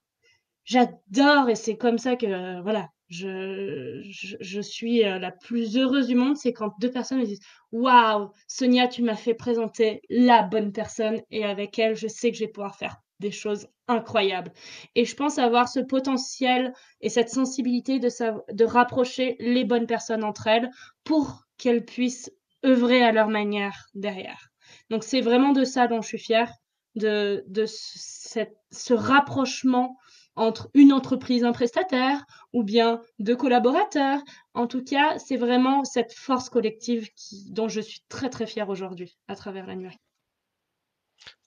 J'adore 0.65 1.49
et 1.49 1.55
c'est 1.55 1.77
comme 1.77 1.97
ça 1.99 2.15
que, 2.17 2.61
voilà, 2.63 2.89
je 3.09 4.01
je 4.11 4.37
je 4.41 4.61
suis, 4.61 5.03
heu, 5.05 5.19
la 5.19 5.31
plus 5.33 5.77
heureuse 5.77 6.07
du 6.07 6.15
monde, 6.15 6.37
c'est 6.37 6.53
quand 6.53 6.73
2 6.81 6.91
personnes 6.91 7.19
me 7.21 7.25
disent: 7.25 7.41
«Waouh, 7.73 8.31
Sonia, 8.47 8.87
tu 8.89 9.03
m'as 9.03 9.15
fait 9.17 9.35
présenter 9.35 10.01
la 10.09 10.43
bonne 10.43 10.71
personne 10.73 11.21
et 11.31 11.45
avec 11.45 11.79
elle, 11.79 11.95
je 11.97 12.07
sais 12.09 12.31
que 12.31 12.37
je 12.37 12.45
vais 12.45 12.51
pouvoir 12.51 12.75
faire 12.77 12.97
des 13.19 13.31
choses 13.31 13.67
incroyables» 13.87 14.51
et 14.95 15.05
je 15.05 15.15
pense 15.15 15.37
avoir 15.39 15.69
ce 15.69 15.79
potentiel 15.79 16.73
et 17.01 17.09
cette 17.09 17.29
sensibilité 17.29 17.99
de 17.99 18.09
de 18.53 18.65
rapprocher 18.65 19.35
les 19.39 19.63
bonnes 19.65 19.87
personnes 19.87 20.23
entre 20.23 20.47
elles 20.47 20.69
pour 21.03 21.43
qu'elles 21.57 21.85
puissent 21.85 22.31
œuvrer 22.65 23.03
à 23.03 23.11
leur 23.11 23.29
manière 23.29 23.87
derrière. 23.93 24.49
Donc 24.89 25.03
c'est 25.03 25.21
vraiment 25.21 25.51
de 25.51 25.63
ça 25.63 25.87
dont 25.87 26.01
je 26.01 26.07
suis 26.07 26.17
fière, 26.19 26.51
de 26.95 27.43
de 27.47 27.65
ce 27.67 28.93
rapprochement 28.93 29.97
entre 30.35 30.69
une 30.73 30.91
entreprise, 30.91 31.43
un 31.45 31.53
prestataire 31.53 32.25
ou 32.53 32.63
bien 32.63 33.01
2 33.19 33.35
collaborateurs. 33.35 34.19
En 34.53 34.67
tout 34.67 34.83
cas, 34.83 35.17
c'est 35.17 35.37
vraiment 35.37 35.83
cette 35.85 36.13
force 36.13 36.49
collective 36.49 37.09
qui 37.15 37.51
dont 37.51 37.69
je 37.69 37.79
suis 37.81 38.01
très, 38.09 38.29
très 38.29 38.47
fière 38.47 38.69
aujourd'hui 38.69 39.17
à 39.27 39.35
travers 39.35 39.65
l'ANUR 39.67 39.91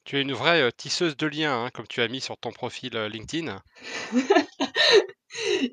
Tu 0.09 0.17
es 0.17 0.23
une 0.23 0.33
vraie, 0.33 0.73
tisseuse 0.73 1.19
de 1.19 1.27
liens, 1.27 1.65
hein, 1.65 1.71
comme 1.75 1.87
tu 1.87 2.01
as 2.01 2.09
mis 2.09 2.23
sur 2.23 2.39
ton 2.39 2.51
profil, 2.51 2.97
LinkedIn. 2.97 3.61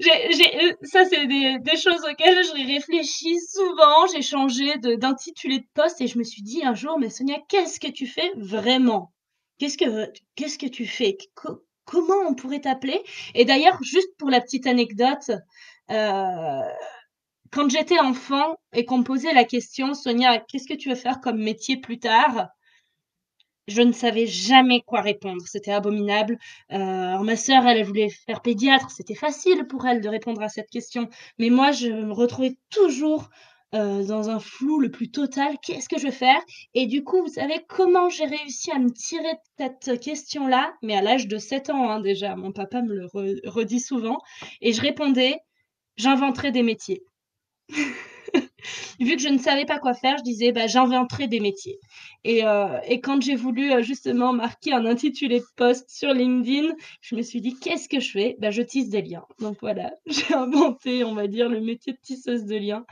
J'ai 0.02 0.76
ça, 0.84 1.06
c'est 1.06 1.26
des 1.26 1.78
choses 1.78 2.04
auxquelles 2.12 2.44
je 2.44 2.68
réfléchis 2.68 3.40
souvent. 3.50 4.08
J'ai 4.08 4.22
changé 4.22 4.78
d'intitulé 4.78 5.60
de 5.60 5.68
poste 5.74 6.02
et 6.02 6.08
je 6.08 6.18
me 6.18 6.26
suis 6.26 6.42
dit 6.42 6.66
un 6.66 6.76
jour: 6.76 7.00
«Mais 7.00 7.10
Sonia, 7.10 7.38
qu'est-ce 7.48 7.80
que 7.80 7.88
tu 7.88 8.08
fais 8.08 8.30
vraiment? 8.36 9.14
Qu'est-ce 9.58 9.78
que 9.78 10.68
tu 10.68 10.86
fais? 10.86 11.18
Co 11.34 11.64
comment 11.86 12.28
on 12.28 12.36
pourrait 12.36 12.60
t'appeler?» 12.60 13.02
et 13.36 13.46
d'ailleurs, 13.46 13.82
juste 13.84 14.10
pour 14.18 14.30
la 14.30 14.42
petite 14.42 14.68
anecdote, 14.68 15.32
quand 15.88 17.70
j'étais 17.70 18.00
enfant 18.00 18.58
et 18.74 18.84
qu'on 18.84 18.98
me 18.98 19.06
posait 19.06 19.34
la 19.34 19.46
question: 19.46 19.94
«Sonia, 19.94 20.40
qu'est-ce 20.40 20.68
que 20.68 20.74
tu 20.74 20.90
veux 20.90 20.96
faire 20.96 21.22
comme 21.22 21.42
métier 21.42 21.78
plus 21.78 22.00
tard?» 22.00 22.50
Je 23.68 23.82
ne 23.82 23.92
savais 23.92 24.28
jamais 24.28 24.82
quoi 24.82 25.02
répondre, 25.02 25.42
c'était 25.48 25.72
abominable. 25.72 26.38
Heu, 26.72 26.76
alors 26.76 27.24
ma 27.24 27.36
sœur, 27.36 27.66
elle, 27.66 27.84
voulait 27.84 28.10
faire 28.10 28.42
pédiatre, 28.42 28.92
c'était 28.92 29.16
facile 29.16 29.66
pour 29.68 29.86
elle 29.88 30.02
de 30.02 30.10
répondre 30.10 30.42
à 30.42 30.50
cette 30.50 30.70
question. 30.70 31.10
Mais 31.40 31.50
moi, 31.50 31.72
je 31.72 31.88
me 31.88 32.14
retrouvais 32.14 32.58
toujours, 32.70 33.30
heu, 33.74 34.06
dans 34.06 34.30
un 34.30 34.40
flou 34.40 34.80
le 34.80 34.92
plus 34.92 35.10
total. 35.12 35.58
Qu'est-ce 35.64 35.90
que 35.90 35.98
je 35.98 36.04
vais 36.06 36.12
faire? 36.12 36.42
Et 36.76 36.86
du 36.86 37.04
coup, 37.04 37.22
vous 37.22 37.28
savez 37.34 37.56
comment 37.68 38.10
j'ai 38.10 38.26
réussi 38.26 38.72
à 38.72 38.78
me 38.80 38.92
tirer 38.92 39.34
de 39.34 39.66
cette 39.82 40.00
question-là? 40.00 40.74
Mais 40.84 40.96
à 40.96 41.02
l'âge 41.02 41.28
de 41.28 41.38
7 41.38 41.70
ans, 41.72 41.90
hein, 41.90 42.00
déjà, 42.02 42.36
mon 42.36 42.52
papa 42.52 42.82
me 42.84 42.94
le 42.94 43.06
re 43.08 43.40
redit 43.52 43.80
souvent 43.80 44.20
et 44.62 44.74
je 44.74 44.82
répondais: 44.82 45.38
«J'inventerai 45.98 46.52
des 46.52 46.64
métiers». 46.64 47.04
Vu 49.00 49.16
que 49.16 49.22
je 49.22 49.30
ne 49.30 49.38
savais 49.38 49.66
pas 49.66 49.80
quoi 49.80 49.94
faire, 49.94 50.18
je 50.18 50.24
disais: 50.24 50.52
«Bah, 50.52 50.68
j'inventerai 50.68 51.28
des 51.28 51.40
métiers» 51.40 51.80
et 52.24 52.42
et 52.88 53.02
quand 53.02 53.22
j'ai 53.22 53.36
voulu, 53.36 53.72
heu, 53.74 53.82
justement 53.82 54.34
marquer 54.34 54.74
un 54.74 54.86
intitulé 54.86 55.40
de 55.40 55.46
post 55.56 55.90
sur 55.90 56.14
LinkedIn, 56.14 56.74
je 57.02 57.16
me 57.16 57.22
suis 57.22 57.42
dit: 57.42 57.58
«Qu'est-ce 57.60 57.90
que 57.90 58.00
je 58.00 58.12
fais? 58.12 58.36
Bah, 58.40 58.52
je 58.52 58.62
tisse 58.62 58.90
des 58.90 59.02
liens». 59.02 59.26
Donc 59.40 59.58
voilà, 59.62 59.92
j'ai 60.08 60.34
inventé, 60.34 61.04
on 61.04 61.14
va 61.16 61.28
dire, 61.28 61.50
le 61.50 61.62
métier 61.62 61.94
de 61.94 62.00
tisseuse 62.02 62.46
de 62.46 62.56
liens. 62.58 62.86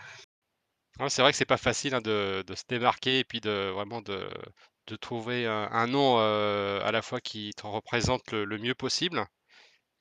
C'est 1.10 1.22
vrai 1.22 1.32
que 1.32 1.38
c'est 1.38 1.46
pas 1.46 1.58
facile, 1.58 1.94
hein, 1.96 2.02
de 2.02 2.44
se 2.56 2.64
démarquer 2.68 3.20
et 3.20 3.24
puis 3.24 3.42
de 3.42 3.70
vraiment 3.74 4.02
de 4.02 4.96
trouver 4.98 5.46
un 5.48 5.88
nom, 5.88 6.20
heu, 6.20 6.82
à 6.84 6.92
la 6.92 7.02
fois 7.02 7.20
qui 7.22 7.52
te 7.56 7.66
représente 7.68 8.32
le 8.32 8.58
mieux 8.58 8.76
possible 8.76 9.26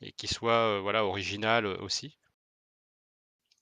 et 0.03 0.13
qui 0.13 0.29
soit, 0.29 0.81
voilà, 0.81 1.05
original, 1.05 1.67
aussi. 1.67 2.19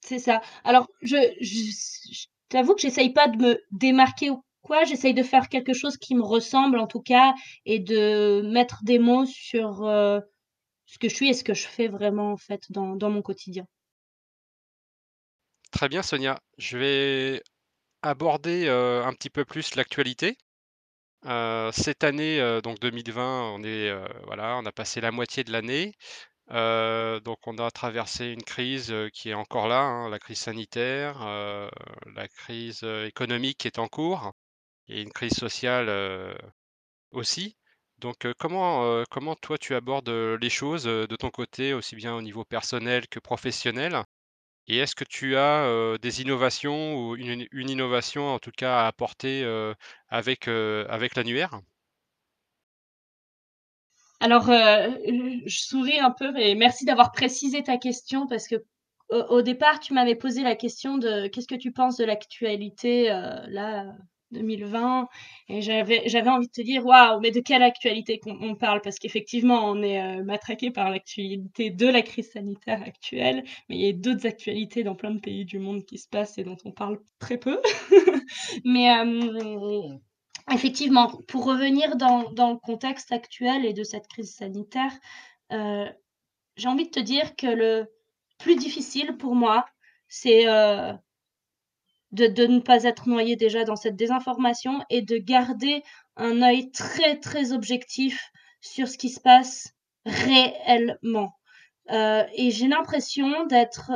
C'est 0.00 0.18
ça. 0.18 0.40
Alors 0.64 0.88
je 1.02 1.16
je 1.40 1.70
je 2.12 2.26
t'avoue 2.48 2.74
que 2.74 2.80
j'essaye 2.80 3.12
pas 3.12 3.28
de 3.28 3.36
me 3.38 3.62
démarquer 3.70 4.30
ou 4.30 4.42
quoi, 4.62 4.84
j'essaye 4.84 5.14
de 5.14 5.22
faire 5.22 5.48
quelque 5.48 5.72
chose 5.72 5.96
qui 5.96 6.14
me 6.14 6.22
ressemble 6.22 6.78
en 6.78 6.86
tout 6.86 7.00
cas 7.00 7.34
et 7.66 7.78
de 7.78 8.42
mettre 8.52 8.82
des 8.84 8.98
mots 8.98 9.24
sur, 9.26 9.84
heu, 9.86 10.20
ce 10.86 10.98
que 10.98 11.08
je 11.08 11.14
suis 11.14 11.28
et 11.30 11.34
ce 11.34 11.44
que 11.44 11.54
je 11.54 11.68
fais 11.68 11.88
vraiment 11.88 12.32
en 12.32 12.36
fait 12.38 12.62
dans 12.70 13.10
mon 13.10 13.22
quotidien. 13.22 13.66
Très 15.70 15.88
bien 15.88 16.02
Sonia, 16.02 16.38
je 16.58 16.76
vais 16.78 17.42
aborder, 18.02 18.66
heu, 18.68 19.02
un 19.04 19.12
petit 19.14 19.30
peu 19.30 19.44
plus 19.44 19.76
l'actualité. 19.76 20.36
Heu, 21.26 21.70
cette 21.72 22.04
année, 22.04 22.60
donc 22.62 22.80
2020, 22.80 23.52
on 23.54 23.62
est, 23.64 23.92
voilà, 24.26 24.58
on 24.58 24.66
a 24.66 24.72
passé 24.72 25.00
la 25.00 25.12
moitié 25.12 25.44
de 25.44 25.52
l'année. 25.52 25.94
Heu, 26.52 27.20
donc 27.24 27.38
on 27.46 27.56
a 27.58 27.70
traversé 27.70 28.26
une 28.26 28.42
crise, 28.42 28.90
heu, 28.92 29.08
qui 29.10 29.30
est 29.30 29.34
encore 29.34 29.68
là, 29.68 29.80
hein, 29.82 30.08
la 30.10 30.18
crise 30.18 30.38
sanitaire, 30.40 31.22
heu, 31.22 31.70
la 32.14 32.28
crise, 32.28 32.82
économique 32.84 33.58
qui 33.58 33.68
est 33.68 33.78
en 33.78 33.88
cours 33.88 34.32
et 34.88 35.02
une 35.02 35.12
crise 35.12 35.34
sociale, 35.34 35.90
aussi. 37.12 37.56
Donc, 37.98 38.26
comment, 38.38 39.04
comment 39.10 39.36
toi 39.36 39.58
tu 39.58 39.74
abordes, 39.74 40.08
les 40.10 40.50
choses, 40.50 40.84
de 40.84 41.16
ton 41.16 41.30
côté, 41.30 41.74
aussi 41.74 41.96
bien 41.96 42.14
au 42.14 42.22
niveau 42.22 42.44
personnel 42.44 43.08
que 43.08 43.18
professionnel? 43.20 44.04
Et 44.68 44.78
est-ce 44.78 44.96
que 44.96 45.04
tu 45.04 45.36
as, 45.36 45.98
des 46.00 46.22
innovations 46.22 46.96
ou 46.96 47.16
une 47.16 47.70
innovation 47.70 48.28
en 48.34 48.38
tout 48.40 48.52
cas 48.56 48.82
à 48.84 48.88
apporter, 48.88 49.44
avec, 50.10 50.48
avec 50.48 51.16
l'annuaire? 51.16 51.60
Alors, 54.22 54.50
heu, 54.50 54.98
je 55.46 55.58
souris 55.60 55.98
un 55.98 56.10
peu 56.10 56.38
et 56.38 56.54
merci 56.54 56.84
d'avoir 56.84 57.10
précisé 57.10 57.62
ta 57.62 57.78
question 57.78 58.26
parce 58.26 58.46
que 58.48 58.56
au 59.30 59.42
départ, 59.42 59.80
tu 59.80 59.94
m'avais 59.94 60.14
posé 60.14 60.42
la 60.42 60.54
question 60.54 60.98
de: 60.98 61.26
«Qu'est-ce 61.28 61.48
que 61.48 61.54
tu 61.56 61.72
penses 61.72 61.96
de 61.96 62.04
l'actualité, 62.04 63.10
heu, 63.10 63.14
là, 63.48 63.86
2020?» 64.30 65.08
et 65.48 65.62
j'avais 65.62 66.02
j'avais 66.06 66.28
envie 66.30 66.46
de 66.48 66.52
te 66.52 66.60
dire: 66.60 66.84
«Waouh, 66.86 67.18
mais 67.20 67.30
de 67.32 67.40
quelle 67.40 67.62
actualité 67.62 68.20
on 68.26 68.54
parle?» 68.56 68.82
parce 68.82 68.98
qu'effectivement, 68.98 69.64
on 69.70 69.82
est, 69.82 70.18
heu, 70.20 70.22
matraqué 70.24 70.70
par 70.70 70.90
l'actualité 70.90 71.70
de 71.70 71.86
la 71.88 72.02
crise 72.02 72.30
sanitaire 72.30 72.82
actuelle, 72.82 73.42
mais 73.70 73.76
il 73.78 73.86
y 73.86 73.88
a 73.88 73.92
d'autres 73.94 74.26
actualités 74.26 74.84
dans 74.84 74.94
plein 74.94 75.12
de 75.12 75.20
pays 75.20 75.44
du 75.46 75.58
monde 75.58 75.84
qui 75.86 75.96
se 75.98 76.08
passent 76.08 76.36
et 76.38 76.44
dont 76.44 76.58
on 76.66 76.72
parle 76.72 76.98
très 77.18 77.38
peu. 77.38 77.58
Mais, 78.64 78.84
hem 78.84 80.00
Effectivement, 80.48 81.08
pour 81.28 81.44
revenir 81.44 81.96
dans 81.96 82.30
dans 82.32 82.50
le 82.52 82.56
contexte 82.56 83.12
actuel 83.12 83.64
et 83.64 83.72
de 83.72 83.84
cette 83.84 84.08
crise 84.08 84.34
sanitaire, 84.34 84.92
heu, 85.52 85.86
j'ai 86.56 86.68
envie 86.68 86.86
de 86.86 86.90
te 86.90 87.00
dire 87.00 87.36
que 87.36 87.46
le 87.48 87.86
plus 88.38 88.56
difficile 88.56 89.16
pour 89.18 89.34
moi, 89.36 89.66
c'est, 90.08 90.46
heu, 90.48 90.94
de 92.12 92.26
de 92.28 92.46
ne 92.46 92.60
pas 92.60 92.84
être 92.84 93.08
noyé 93.08 93.36
déjà 93.36 93.64
dans 93.64 93.76
cette 93.76 93.96
désinformation 93.96 94.80
et 94.90 95.02
de 95.02 95.18
garder 95.18 95.82
un 96.16 96.42
œil 96.42 96.70
très, 96.72 97.18
très 97.20 97.52
objectif 97.52 98.20
sur 98.60 98.88
ce 98.88 98.98
qui 98.98 99.10
se 99.10 99.20
passe 99.20 99.70
réellement. 100.06 101.34
Heu 101.92 102.24
et 102.34 102.50
j'ai 102.52 102.68
l'impression 102.68 103.46
d'être, 103.46 103.92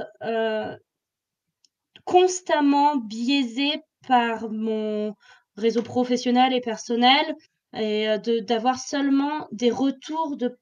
constamment 2.04 2.96
biaisée 2.96 3.83
par 4.07 4.50
mon 4.50 5.14
réseau 5.56 5.82
professionnel 5.82 6.52
et 6.52 6.60
personnel 6.60 7.34
et 7.76 8.06
de 8.18 8.40
d'avoir 8.40 8.78
seulement 8.78 9.48
des 9.52 9.70
retours 9.70 10.36
de 10.36 10.56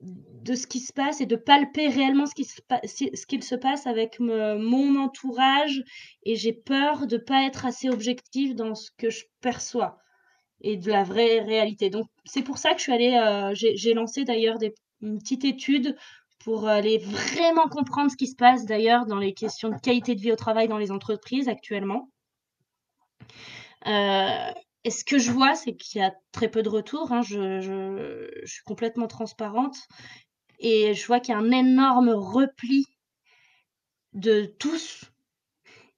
de 0.00 0.54
ce 0.56 0.66
qui 0.66 0.80
se 0.80 0.92
passe 0.92 1.20
et 1.20 1.26
de 1.26 1.36
palper 1.36 1.88
réellement 1.88 2.26
ce 2.26 2.34
qui 2.34 2.44
se 2.44 2.60
ce 2.84 3.26
qu'il 3.26 3.44
se 3.44 3.54
passe 3.54 3.86
avec 3.86 4.18
mon 4.18 4.96
entourage 4.96 5.82
et 6.24 6.34
j'ai 6.34 6.52
peur 6.52 7.06
de 7.06 7.16
pas 7.16 7.44
être 7.44 7.64
assez 7.66 7.88
objective 7.88 8.54
dans 8.54 8.74
ce 8.74 8.90
que 8.96 9.10
je 9.10 9.24
perçois 9.40 9.98
et 10.62 10.76
de 10.76 10.90
la 10.90 11.04
vraie 11.04 11.40
réalité. 11.40 11.90
Donc 11.90 12.06
c'est 12.24 12.42
pour 12.42 12.58
ça 12.58 12.72
que 12.72 12.78
je 12.78 12.82
suis 12.84 12.92
allée, 12.92 13.16
heu, 13.16 13.54
j'ai 13.54 13.94
lancé 13.94 14.24
d'ailleurs 14.24 14.58
une 15.00 15.18
petite 15.18 15.44
étude 15.44 15.96
pour 16.44 16.66
aller 16.66 16.98
vraiment 16.98 17.68
comprendre 17.68 18.10
ce 18.10 18.16
qui 18.16 18.26
se 18.26 18.36
passe 18.36 18.64
d'ailleurs 18.64 19.06
dans 19.06 19.18
les 19.18 19.34
questions 19.34 19.68
de 19.68 19.78
qualité 19.78 20.14
de 20.14 20.20
vie 20.20 20.32
au 20.32 20.36
travail 20.36 20.68
dans 20.68 20.78
les 20.78 20.90
entreprises 20.90 21.48
actuellement. 21.48 22.08
Heu 23.86 24.54
et 24.84 24.90
ce 24.90 25.04
que 25.04 25.18
je 25.18 25.30
vois, 25.30 25.54
c'est 25.54 25.76
qu'il 25.76 26.00
y 26.00 26.04
a 26.04 26.12
très 26.32 26.50
peu 26.50 26.62
de 26.62 26.68
retours, 26.68 27.12
hein, 27.12 27.22
je 27.22 28.28
suis 28.46 28.64
complètement 28.64 29.06
transparente 29.06 29.76
et 30.60 30.94
je 30.94 31.06
vois 31.06 31.20
qu'il 31.20 31.34
y 31.34 31.36
a 31.36 31.40
un 31.40 31.52
énorme 31.52 32.10
repli 32.10 32.86
de 34.14 34.44
tous 34.58 35.04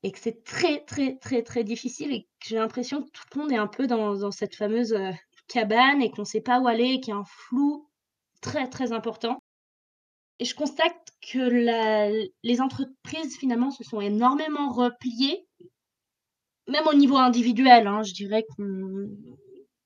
et 0.05 0.13
que 0.13 0.19
c'est 0.21 0.45
très, 0.45 0.85
très, 0.85 1.17
très, 1.19 1.43
très 1.43 1.65
difficile 1.65 2.13
et 2.13 2.23
que 2.41 2.49
j'ai 2.49 2.57
l'impression 2.57 3.03
que 3.03 3.11
tout 3.11 3.23
le 3.37 3.41
monde 3.43 3.53
est 3.53 3.57
un 3.57 3.67
peu 3.69 3.87
dans 3.87 4.31
cette 4.33 4.57
fameuse, 4.57 4.93
heu, 4.95 5.13
cabane 5.49 6.03
et 6.03 6.11
qu'on 6.11 6.23
ne 6.23 6.27
sait 6.27 6.41
pas 6.43 6.61
où 6.61 6.69
aller 6.69 6.95
et 6.95 7.01
qu'il 7.01 7.13
y 7.15 7.17
a 7.17 7.21
un 7.21 7.25
flou 7.27 7.89
très, 8.43 8.69
très 8.69 8.93
important. 8.93 9.41
Et 10.41 10.45
je 10.45 10.55
constate 10.55 11.11
que 11.33 11.39
les 12.43 12.61
entreprises 12.61 13.37
finalement 13.39 13.71
se 13.71 13.85
sont 13.85 14.01
énormément 14.01 14.71
repliées, 14.71 15.44
même 16.69 16.87
au 16.87 16.95
niveau 16.95 17.17
individuel, 17.17 17.87
hein, 17.87 18.03
je 18.03 18.13
dirais 18.15 18.45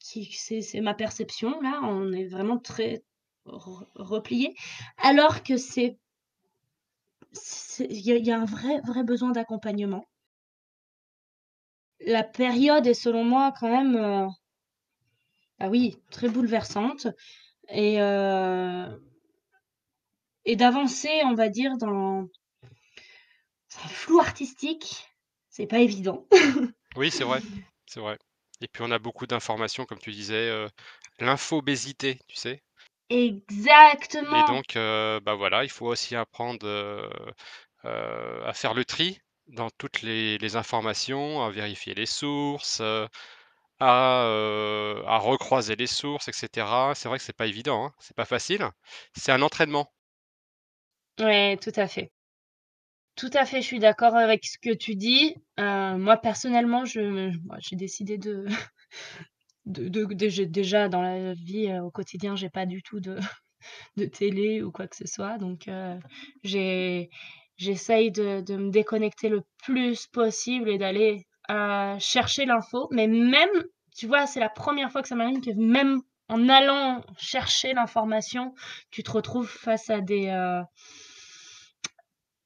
qui 0.00 0.24
c'est 0.32 0.80
ma 0.80 0.94
perception 0.94 1.60
là, 1.60 1.80
on 1.82 2.12
est 2.12 2.26
vraiment 2.26 2.58
très 2.58 3.02
re 3.46 3.86
repliés, 3.94 4.54
alors 4.98 5.42
que 5.42 5.56
c'est 5.56 5.98
il 7.80 8.26
y 8.26 8.30
a 8.30 8.38
un 8.40 8.44
vrai, 8.44 8.80
vrai 8.86 9.02
besoin 9.02 9.30
d'accompagnement. 9.32 10.04
La 12.06 12.24
période 12.24 12.88
est 12.88 12.94
selon 12.94 13.22
moi 13.22 13.54
quand 13.56 13.68
même, 13.70 13.94
heu, 13.96 14.26
ah 15.60 15.68
oui, 15.68 15.96
très 16.10 16.28
bouleversante 16.28 17.06
et 17.68 18.00
heu 18.00 19.00
et 20.44 20.56
d'avancer, 20.56 21.20
on 21.26 21.34
va 21.34 21.48
dire, 21.48 21.76
dans 21.78 22.28
un 23.84 23.88
flou 23.88 24.18
artistique, 24.20 25.08
c'est 25.58 25.66
pas 25.66 25.80
évident. 25.80 26.26
Oui, 26.96 27.10
c'est 27.10 27.24
vrai, 27.24 27.42
c'est 27.86 28.00
vrai. 28.00 28.18
Et 28.60 28.68
puis 28.68 28.82
on 28.82 28.90
a 28.90 28.98
beaucoup 28.98 29.26
d'informations 29.26 29.86
comme 29.86 29.98
tu 29.98 30.10
disais, 30.10 30.50
heu, 30.50 30.68
l'infobésité, 31.18 32.18
tu 32.28 32.36
sais? 32.36 32.62
Et 34.30 34.42
Exactement! 34.42 34.44
donc, 34.44 34.76
heu, 34.76 35.20
bah, 35.22 35.34
voilà, 35.34 35.64
il 35.64 35.70
faut 35.70 35.86
aussi 35.86 36.14
apprendre, 36.16 36.66
heu 36.66 37.10
heu, 37.84 38.44
à 38.46 38.52
faire 38.54 38.74
le 38.74 38.84
tri 38.84 39.18
dans 39.48 39.70
toutes 39.70 40.02
les 40.02 40.38
les 40.38 40.56
informations, 40.56 41.42
à 41.44 41.50
vérifier 41.50 41.94
les 41.94 42.06
sources, 42.06 42.80
à, 43.80 44.24
à 45.06 45.18
recroiser 45.18 45.76
les 45.76 45.86
sources 45.88 46.28
et 46.28 46.32
cetera. 46.32 46.94
C'est 46.94 47.08
vrai 47.08 47.18
que 47.18 47.24
c'est 47.24 47.32
pas 47.36 47.46
évident, 47.46 47.86
hein, 47.86 47.94
c'est 48.00 48.16
pas 48.16 48.24
facile. 48.26 48.68
C'est 49.16 49.32
un 49.32 49.42
entraînement. 49.42 49.92
Ouais, 51.20 51.56
tout 51.58 51.70
à 51.76 51.86
fait. 51.86 52.10
Tout 53.18 53.30
à 53.34 53.44
fait, 53.44 53.60
je 53.62 53.66
suis 53.66 53.80
d'accord 53.80 54.14
avec 54.16 54.44
ce 54.46 54.58
que 54.58 54.72
tu 54.72 54.94
dis. 54.94 55.34
Heu, 55.58 55.96
moi 55.98 56.16
personnellement, 56.16 56.84
j'ai 56.84 57.32
décidé 57.72 58.16
de 58.16 58.46
de 59.66 59.88
de 59.88 60.04
déj 60.14 60.40
déjà 60.48 60.88
dans 60.88 61.02
la 61.02 61.34
vie, 61.34 61.68
heu, 61.70 61.80
au 61.82 61.90
quotidien, 61.90 62.36
j'ai 62.36 62.50
pas 62.50 62.66
du 62.66 62.82
tout 62.82 63.00
de 63.00 63.18
de 63.98 64.06
télé 64.06 64.62
ou 64.62 64.72
quoi 64.72 64.88
que 64.88 64.96
ce 64.96 65.06
soit 65.06 65.38
donc 65.38 65.68
j'ai 66.44 67.10
j'essaye 67.58 68.10
de 68.12 68.56
me 68.56 68.70
déconnecter 68.70 69.28
le 69.30 69.42
plus 69.64 70.06
possible 70.08 70.70
et 70.70 70.78
d'aller, 70.78 71.26
chercher 72.00 72.46
l'info. 72.46 72.88
Mais 72.92 73.08
même, 73.08 73.50
tu 73.96 74.06
vois, 74.08 74.26
c'est 74.26 74.40
la 74.40 74.50
première 74.50 74.92
fois 74.92 75.02
que 75.02 75.08
ça 75.08 75.16
m'arrive 75.16 75.40
que 75.40 75.52
même 75.58 76.00
en 76.28 76.48
allant 76.48 77.02
chercher 77.18 77.74
l'information, 77.74 78.54
tu 78.90 79.02
te 79.04 79.10
retrouves 79.12 79.48
face 79.50 79.90
à 79.90 80.00
des, 80.02 80.28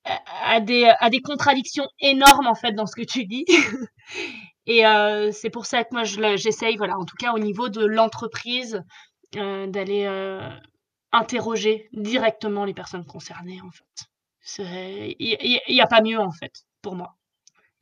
à 0.05 0.61
des 0.61 0.85
à 1.01 1.11
des 1.11 1.21
contradictions 1.21 1.87
énormes, 2.01 2.47
en 2.47 2.55
fait, 2.55 2.73
dans 2.73 2.87
ce 2.87 2.97
que 2.97 3.03
tu 3.05 3.25
dis 3.27 3.45
et 4.67 4.87
heu, 4.87 5.33
c'est 5.33 5.51
pour 5.51 5.67
ça 5.67 5.85
que 5.85 5.91
moi 5.95 6.05
j'essaye, 6.05 6.77
voilà, 6.77 6.99
en 6.99 7.05
tout 7.05 7.17
cas 7.19 7.33
au 7.33 7.39
niveau 7.39 7.69
de 7.69 7.85
l'entreprise, 7.85 8.83
heu, 9.37 9.67
d'aller, 9.69 10.05
heu, 10.07 10.41
interroger 11.13 11.89
directement 11.93 12.65
les 12.65 12.75
personnes 12.75 13.07
concernées, 13.07 13.61
en 13.63 13.71
fait. 13.71 14.09
Il 14.59 15.17
y 15.21 15.37
il 15.43 15.53
y 15.53 15.61
il 15.69 15.77
y 15.77 15.81
a 15.81 15.87
pas 15.87 16.03
mieux, 16.03 16.19
en 16.21 16.33
fait, 16.33 16.53
pour 16.83 16.97
moi 16.97 17.17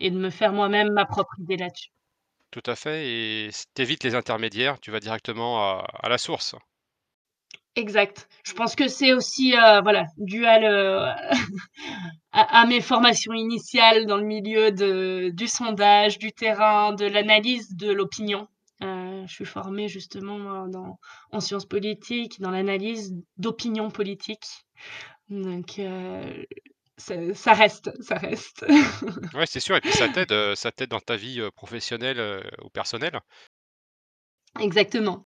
et 0.01 0.11
de 0.11 0.19
me 0.19 0.31
faire 0.31 0.53
moi-même 0.53 0.93
ma 0.93 1.07
propre 1.07 1.35
idée 1.41 1.57
là-dessus. 1.59 1.91
Tout 2.53 2.63
à 2.67 2.75
fait 2.77 3.07
et 3.09 3.47
s 3.49 3.65
tu 3.75 3.85
les 4.03 4.15
intermédiaires, 4.17 4.79
tu 4.81 4.91
vas 4.91 5.01
directement 5.01 5.81
à 5.93 6.09
la 6.09 6.19
source. 6.19 6.55
Exact. 7.77 8.29
Je 8.45 8.53
pense 8.53 8.75
que 8.75 8.89
c'est 8.89 9.13
aussi, 9.13 9.55
heu, 9.55 9.81
voilà, 9.83 10.07
dû 10.19 10.45
à 10.45 10.59
le 10.59 11.07
à 12.33 12.61
à 12.63 12.67
mes 12.67 12.81
formations 12.81 13.33
initiales 13.33 14.07
dans 14.07 14.17
le 14.17 14.25
milieu 14.25 14.73
de 14.73 15.31
du 15.33 15.47
sondage, 15.47 16.19
du 16.19 16.33
terrain, 16.33 16.93
de 16.93 17.07
l'analyse 17.07 17.77
de 17.77 17.93
l'opinion. 17.93 18.49
Heu, 18.83 19.25
je 19.27 19.33
suis 19.33 19.45
formée 19.45 19.89
justement 19.89 20.39
moi 20.39 20.67
dans 20.69 20.99
en 21.33 21.41
sciences 21.41 21.67
politiques, 21.67 22.41
dans 22.41 22.51
l'analyse 22.51 23.15
d'opinions 23.37 23.91
politiques. 23.91 24.49
Donc 25.29 25.81
ça 26.99 27.15
ça 27.35 27.55
reste, 27.55 27.91
ça 28.03 28.17
reste. 28.17 28.67
Ouais, 29.35 29.47
c'est 29.47 29.61
sûr 29.61 29.77
et 29.77 29.81
puis 29.81 29.93
ça 29.93 30.09
t'aide, 30.09 30.35
ça 30.57 30.73
t'aide 30.73 30.91
dans 30.91 30.99
ta 30.99 31.15
vie, 31.17 31.41
professionnelle, 31.55 32.21
ou 32.65 32.69
personnelle. 32.69 33.21
Exactement. 34.59 35.27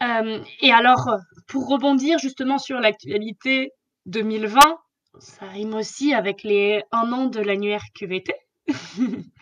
Hem 0.00 0.42
et 0.60 0.72
alors, 0.72 1.08
pour 1.46 1.68
rebondir 1.68 2.18
justement 2.18 2.58
sur 2.58 2.80
l'actualité 2.80 3.70
2020, 4.06 4.78
ça 5.18 5.46
rime 5.46 5.74
aussi 5.74 6.12
avec 6.14 6.42
les 6.42 6.82
1 6.92 7.12
an 7.12 7.26
de 7.26 7.40
l'annuaire 7.40 7.84
QVT. 7.94 8.34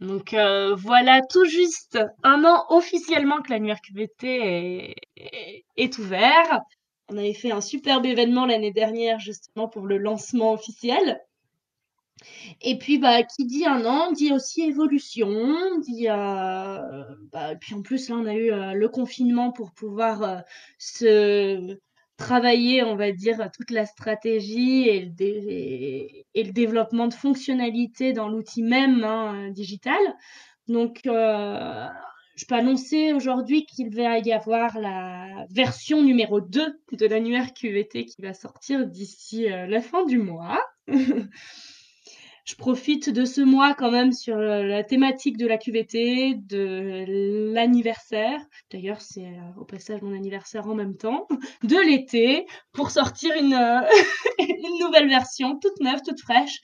Donc 0.00 0.34
heu, 0.34 0.74
voilà 0.74 1.20
tout 1.30 1.44
juste 1.44 1.98
1 2.24 2.44
an 2.44 2.64
officiellement 2.70 3.40
que 3.42 3.50
l'annuaire 3.50 3.80
QVT 3.80 4.94
est 5.76 5.98
ouvert. 5.98 6.60
On 7.08 7.16
avait 7.18 7.34
fait 7.34 7.52
un 7.52 7.60
superbe 7.60 8.06
événement 8.06 8.46
l'année 8.46 8.72
dernière 8.72 9.18
justement 9.20 9.68
pour 9.68 9.86
le 9.86 9.98
lancement 9.98 10.52
officiel 10.52 11.20
et 12.60 12.78
puis, 12.78 12.98
bah, 12.98 13.22
qui 13.22 13.46
dit 13.46 13.64
un 13.66 13.84
an, 13.86 14.12
dit 14.12 14.32
aussi 14.32 14.62
évolution, 14.62 15.28
dit, 15.80 16.08
heu, 16.08 16.12
bah, 17.32 17.54
puis 17.60 17.74
en 17.74 17.82
plus 17.82 18.08
là, 18.08 18.16
on 18.16 18.26
a 18.26 18.34
eu, 18.34 18.50
heu, 18.52 18.74
le 18.74 18.88
confinement 18.88 19.52
pour 19.52 19.72
pouvoir, 19.72 20.22
heu, 20.22 20.42
se 20.78 21.76
travailler, 22.16 22.82
on 22.84 22.94
va 22.96 23.10
dire, 23.12 23.50
toute 23.56 23.70
la 23.70 23.84
stratégie 23.86 24.88
et 24.88 25.00
le 26.44 26.52
développement 26.52 27.08
de 27.08 27.14
fonctionnalités 27.14 28.12
dans 28.12 28.28
l'outil 28.28 28.62
même, 28.62 29.02
hein, 29.04 29.50
digital. 29.50 29.98
Donc, 30.68 31.00
je 31.04 32.46
peux 32.46 32.54
annoncer 32.54 33.12
aujourd'hui 33.12 33.66
qu'il 33.66 33.94
va 33.94 34.18
y 34.18 34.32
avoir 34.32 34.78
la 34.78 35.46
version 35.50 36.02
numéro 36.02 36.40
2 36.40 36.80
de 36.92 37.06
l'annuaire 37.06 37.52
QVT 37.54 38.06
qui 38.06 38.22
va 38.22 38.34
sortir 38.34 38.86
d'ici, 38.86 39.46
la 39.48 39.80
fin 39.80 40.04
du 40.06 40.18
mois. 40.18 40.62
Je 42.44 42.56
profite 42.56 43.08
de 43.08 43.24
ce 43.24 43.40
mois 43.40 43.72
quand 43.74 43.90
même 43.92 44.10
sur, 44.12 44.36
heu, 44.36 44.66
la 44.66 44.82
thématique 44.82 45.36
de 45.36 45.46
la 45.46 45.58
QVT, 45.58 46.34
de 46.34 47.52
l'anniversaire. 47.54 48.40
D'ailleurs, 48.72 49.00
c'est, 49.00 49.22
heu, 49.26 49.60
au 49.60 49.64
passage 49.64 50.02
mon 50.02 50.12
anniversaire 50.14 50.66
en 50.66 50.74
même 50.74 50.96
temps, 50.96 51.28
de 51.62 51.76
l'été, 51.86 52.46
pour 52.72 52.90
sortir 52.90 53.32
une, 53.36 53.54
heu, 53.54 53.80
une 54.40 54.78
nouvelle 54.80 55.08
version 55.08 55.56
toute 55.58 55.78
neuve, 55.80 56.00
toute 56.04 56.20
fraîche, 56.20 56.60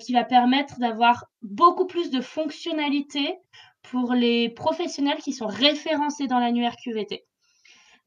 qui 0.00 0.12
va 0.12 0.24
permettre 0.24 0.78
d'avoir 0.78 1.24
beaucoup 1.42 1.86
plus 1.86 2.10
de 2.10 2.20
fonctionnalités 2.20 3.36
pour 3.82 4.14
les 4.14 4.48
professionnels 4.48 5.18
qui 5.18 5.32
sont 5.32 5.46
référencés 5.46 6.26
dans 6.26 6.38
l'annuaire 6.38 6.74
QVT. 6.82 7.24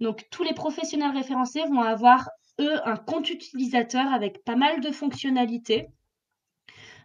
Donc 0.02 0.26
tous 0.32 0.44
les 0.44 0.54
professionnels 0.54 1.16
référencés 1.16 1.64
vont 1.70 1.82
avoir, 1.82 2.30
eux, 2.60 2.80
un 2.88 2.98
compte 2.98 3.30
utilisateur 3.30 4.12
avec 4.14 4.44
pas 4.44 4.56
mal 4.56 4.82
de 4.82 4.92
fonctionnalités 4.92 5.88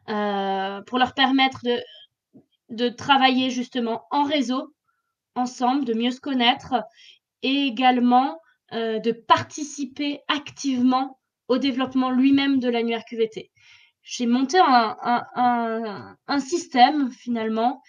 heu, 0.08 0.82
pour 0.86 0.98
leur 0.98 1.14
permettre 1.14 1.60
de 2.68 2.88
travailler 2.88 3.50
justement 3.50 4.06
en 4.10 4.24
réseau, 4.24 4.74
ensemble, 5.34 5.84
de 5.84 5.94
mieux 5.94 6.10
se 6.10 6.20
connaître 6.20 6.74
et 7.42 7.66
également, 7.66 8.40
heu, 8.72 9.00
de 9.00 9.12
participer 9.12 10.20
activement 10.28 11.18
au 11.48 11.58
développement 11.58 12.10
lui-même 12.10 12.58
de 12.60 12.68
l'annuaire 12.68 13.04
QVT. 13.04 13.50
J'ai 14.02 14.26
monté 14.26 14.58
un 14.60 16.16
un 16.26 16.40
système 16.40 17.10
finalement 17.10 17.82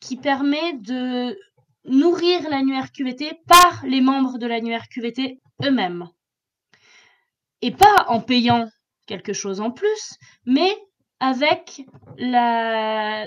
qui 0.00 0.16
permet 0.16 0.74
de 0.74 1.38
nourrir 1.84 2.48
l'annuaire 2.48 2.92
QVT 2.92 3.40
par 3.46 3.84
les 3.84 4.00
membres 4.00 4.38
de 4.38 4.46
l'annuaire 4.46 4.88
QVT 4.88 5.40
eux-mêmes 5.64 6.08
et 7.62 7.70
pas 7.70 8.06
en 8.08 8.20
payant 8.20 8.68
quelque 9.06 9.32
chose 9.32 9.60
en 9.60 9.70
plus, 9.70 10.14
mais 10.46 10.74
avec 11.20 11.82
la 12.18 13.26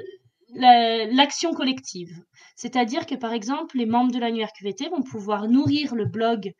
la 0.55 1.05
l'action 1.05 1.53
collective. 1.53 2.23
C'est-à-dire 2.55 3.05
que, 3.05 3.15
par 3.15 3.33
exemple, 3.33 3.77
les 3.77 3.85
membres 3.85 4.11
de 4.11 4.19
l'annuaire 4.19 4.53
QVT 4.53 4.89
vont 4.89 5.01
pouvoir 5.01 5.47
nourrir 5.47 5.95
le 5.95 6.05
blog 6.05 6.53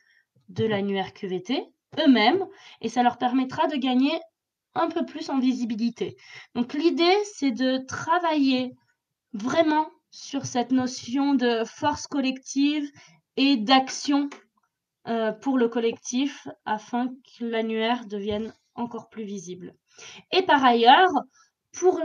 de 0.50 0.66
l'annuaire 0.66 1.14
QVT 1.14 1.66
eux-mêmes 2.00 2.46
et 2.82 2.90
ça 2.90 3.04
leur 3.04 3.18
permettra 3.18 3.68
de 3.68 3.76
gagner 3.76 4.20
un 4.76 4.90
peu 4.90 5.06
plus 5.06 5.30
en 5.30 5.40
visibilité. 5.40 6.18
Donc 6.56 6.74
l'idée, 6.74 7.16
c'est 7.36 7.52
de 7.52 7.78
travailler 7.88 8.74
vraiment 9.34 9.88
sur 10.12 10.46
cette 10.46 10.72
notion 10.72 11.36
de 11.36 11.64
force 11.66 12.08
collective 12.08 12.90
et 13.38 13.58
d'action, 13.58 14.30
heu, 15.08 15.34
pour 15.42 15.58
le 15.58 15.70
collectif 15.70 16.48
afin 16.66 17.10
que 17.40 17.46
l'annuaire 17.46 18.06
devienne 18.06 18.54
encore 18.76 19.10
plus 19.10 19.24
visible 19.24 19.76
et 20.32 20.42
par 20.44 20.64
ailleurs, 20.64 21.12
pour 21.72 22.02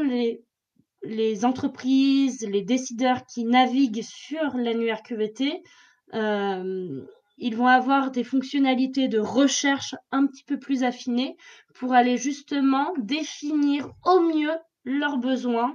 les 1.02 1.44
entreprises, 1.44 2.46
les 2.48 2.62
décideurs 2.62 3.24
qui 3.26 3.44
naviguent 3.44 4.02
sur 4.02 4.56
l'annuaire 4.56 5.02
QVT, 5.02 5.62
hem, 6.12 7.06
ils 7.38 7.56
vont 7.56 7.68
avoir 7.68 8.10
des 8.10 8.24
fonctionnalités 8.24 9.08
de 9.08 9.20
recherche 9.20 9.94
un 10.10 10.26
petit 10.26 10.42
peu 10.44 10.58
plus 10.58 10.82
affinées 10.82 11.36
pour 11.74 11.92
aller 11.92 12.16
justement 12.16 12.92
définir 12.98 13.88
au 14.04 14.20
mieux 14.20 14.56
leurs 14.84 15.18
besoins 15.18 15.74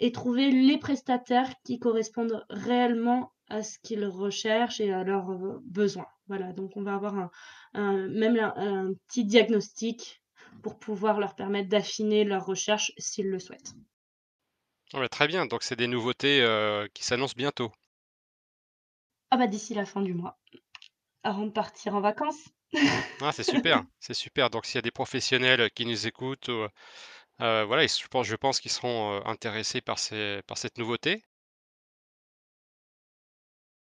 et 0.00 0.10
trouver 0.10 0.50
les 0.50 0.76
prestataires 0.76 1.52
qui 1.64 1.78
correspondent 1.78 2.44
réellement 2.50 3.30
à 3.48 3.62
ce 3.62 3.78
qu'ils 3.78 4.04
recherchent 4.06 4.80
et 4.80 4.92
à 4.92 5.04
leurs, 5.04 5.60
besoins. 5.64 6.06
Voilà, 6.26 6.52
donc 6.52 6.72
on 6.76 6.82
va 6.82 6.94
avoir 6.94 7.30
un 7.74 8.08
même 8.08 8.38
un 8.56 8.92
petit 9.06 9.24
diagnostic 9.24 10.23
pour 10.62 10.78
pouvoir 10.78 11.20
leur 11.20 11.34
permettre 11.34 11.68
d'affiner 11.68 12.24
leurs 12.24 12.46
recherches 12.46 12.92
s'ils 12.98 13.28
le 13.30 13.38
souhaitent. 13.38 13.74
Ouais, 14.94 15.08
très 15.10 15.26
bien, 15.28 15.44
donc 15.46 15.62
c'est 15.62 15.76
des 15.76 15.86
nouveautés, 15.88 16.40
heu, 16.40 16.88
qui 16.94 17.04
s'annoncent 17.04 17.34
bientôt. 17.36 17.70
Ah 19.30 19.36
bah, 19.36 19.46
d'ici 19.46 19.74
la 19.74 19.84
fin 19.84 20.00
du 20.02 20.14
mois, 20.14 20.38
avant 21.24 21.46
de 21.46 21.52
partir 21.52 21.94
en 21.96 22.00
vacances. 22.00 22.48
Ah, 23.20 23.32
c'est 23.32 23.42
super, 23.44 23.82
c'est 24.00 24.14
super, 24.14 24.50
donc 24.50 24.66
s'il 24.66 24.76
y 24.76 24.78
a 24.78 24.82
des 24.82 24.90
professionnels, 24.90 25.70
qui 25.72 25.86
nous 25.86 26.06
écoutent 26.06 26.48
ou, 26.48 26.66
heu, 27.42 27.62
voilà, 27.64 27.86
je 27.86 28.06
pense 28.08 28.26
je 28.26 28.36
pense 28.36 28.60
qu'ils 28.60 28.70
seront, 28.72 29.24
intéressés 29.26 29.80
par 29.82 29.98
ces 30.00 30.42
par 30.46 30.58
cette 30.58 30.78
nouveauté. 30.78 31.22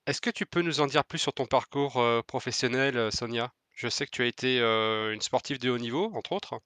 Est-ce 0.07 0.21
que 0.21 0.31
tu 0.31 0.47
peux 0.47 0.63
nous 0.63 0.81
en 0.81 0.87
dire 0.87 1.05
plus 1.05 1.19
sur 1.19 1.33
ton 1.33 1.47
parcours, 1.47 2.01
professionnel, 2.29 3.11
Sonia? 3.13 3.53
Je 3.75 3.89
sais 3.89 4.07
que 4.07 4.11
tu 4.11 4.23
as 4.23 4.27
été, 4.27 4.59
une 4.61 5.21
sportive 5.21 5.59
de 5.59 5.71
haut 5.71 5.79
niveau, 5.79 6.11
entre 6.15 6.33
autres. 6.33 6.61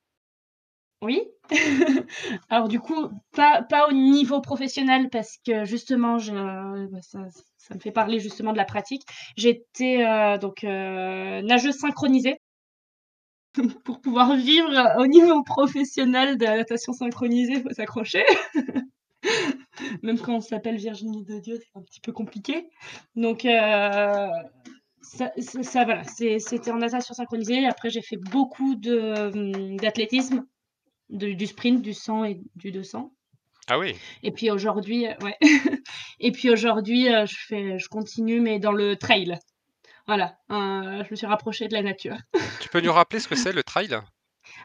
Oui. 1.02 1.22
Alors 2.48 2.68
du 2.68 2.80
coup, 2.80 3.10
pas 3.32 3.88
au 3.88 3.92
niveau 3.92 4.40
professionnel 4.40 5.08
parce 5.10 5.36
que 5.44 5.64
justement 5.64 6.16
bah, 6.16 7.00
ça 7.02 7.74
me 7.74 7.80
fait 7.80 7.90
parler 7.90 8.18
justement 8.18 8.52
de 8.52 8.56
la 8.56 8.64
pratique. 8.64 9.02
J'étais, 9.36 10.04
heu, 10.04 10.38
donc, 10.38 10.62
nageuse 10.62 11.76
synchronisée 11.76 12.40
pour 13.84 14.00
pouvoir 14.00 14.36
vivre, 14.36 14.94
au 14.98 15.06
niveau 15.06 15.42
professionnel 15.42 16.38
de 16.38 16.44
la 16.44 16.56
natation 16.56 16.92
synchronisée, 16.92 17.54
il 17.54 17.62
faut 17.62 17.72
s'accrocher. 17.72 18.24
Même 20.02 20.18
quand 20.18 20.36
on 20.36 20.40
s'appelle 20.40 20.76
Virginie 20.76 21.24
de 21.24 21.38
Dieu, 21.38 21.58
c'est 21.58 21.78
un 21.78 21.82
petit 21.82 22.00
peu 22.00 22.12
compliqué. 22.12 22.68
Donc, 23.14 23.44
ça 25.06 25.30
ça 25.38 25.62
ça 25.62 25.84
voilà, 25.84 26.02
c'était 26.04 26.70
en 26.70 26.78
natation 26.78 27.14
synchronisée. 27.14 27.66
Après 27.66 27.90
j'ai 27.90 28.02
fait 28.02 28.16
beaucoup 28.16 28.74
mmh, 28.74 29.78
d'athlétisme, 29.78 30.44
du 31.10 31.46
sprint, 31.46 31.82
du 31.82 31.94
100 31.94 32.24
et 32.24 32.40
du 32.56 32.72
200 32.72 33.12
Ah 33.68 33.78
oui, 33.78 33.94
et 34.22 34.32
puis 34.32 34.50
aujourd'hui, 34.50 35.06
heu 35.06 35.14
ouais 35.22 35.36
et 36.20 36.32
puis 36.32 36.50
aujourd'hui, 36.50 37.08
heu, 37.08 37.26
je 37.26 37.36
fais 37.46 37.78
je 37.78 37.88
continue 37.88 38.40
mais 38.40 38.58
dans 38.58 38.72
le 38.72 38.96
trail. 38.96 39.38
Voilà, 40.06 40.38
je 40.50 41.10
me 41.10 41.16
suis 41.16 41.26
rapprochée 41.26 41.68
de 41.68 41.74
la 41.74 41.82
nature. 41.82 42.16
tu 42.60 42.68
peux 42.68 42.80
nous 42.80 42.92
rappeler 42.92 43.20
ce 43.20 43.28
que 43.28 43.34
c'est 43.34 43.52
le 43.52 43.62
trail? 43.62 43.98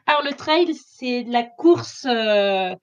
Alors 0.05 0.23
le 0.23 0.33
trail, 0.33 0.73
c'est 0.75 1.23
la 1.23 1.43
course, 1.43 2.05
heu, 2.05 2.75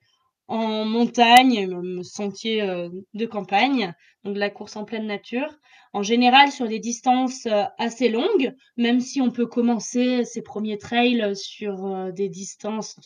en 0.49 0.85
montagne, 0.85 1.67
même 1.69 2.03
sentier, 2.03 2.63
heu, 2.63 2.89
de 3.13 3.25
campagne, 3.25 3.93
donc 4.25 4.35
de 4.35 4.39
la 4.39 4.49
course 4.49 4.75
en 4.77 4.85
pleine 4.85 5.07
nature. 5.07 5.49
En 5.93 6.03
général 6.03 6.51
sur 6.51 6.67
des 6.67 6.79
distances, 6.79 7.45
heu, 7.47 7.63
assez 7.79 8.09
longues, 8.09 8.53
même 8.77 8.99
si 9.01 9.21
on 9.21 9.31
peut 9.31 9.47
commencer 9.47 10.25
ses 10.25 10.41
premiers 10.43 10.77
trails 10.79 11.35
sur, 11.35 11.85
heu, 11.87 12.11
des 12.13 12.29
distances 12.29 12.97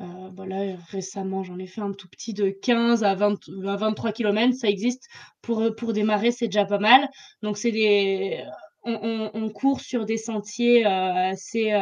heu, 0.00 0.30
bah, 0.32 0.44
récemment 0.90 1.42
j'en 1.44 1.58
ai 1.58 1.66
fait 1.66 1.80
un 1.80 1.92
tout 1.92 2.08
petit 2.08 2.34
de 2.34 2.50
15 2.50 3.04
à 3.04 3.14
20 3.14 3.38
à 3.66 3.76
23 3.76 4.12
kilomètres, 4.12 4.54
ça 4.56 4.68
existe. 4.68 5.06
Pour, 5.42 5.62
pour 5.76 5.92
démarrer, 5.92 6.30
c'est 6.32 6.46
déjà 6.48 6.64
pas 6.64 6.78
mal. 6.78 7.08
Donc 7.42 7.58
c'est 7.58 7.72
des 7.72 8.42
on 8.84 9.30
on 9.32 9.48
court 9.50 9.80
sur 9.80 10.04
des 10.04 10.18
sentiers, 10.18 10.84
assez, 10.84 11.72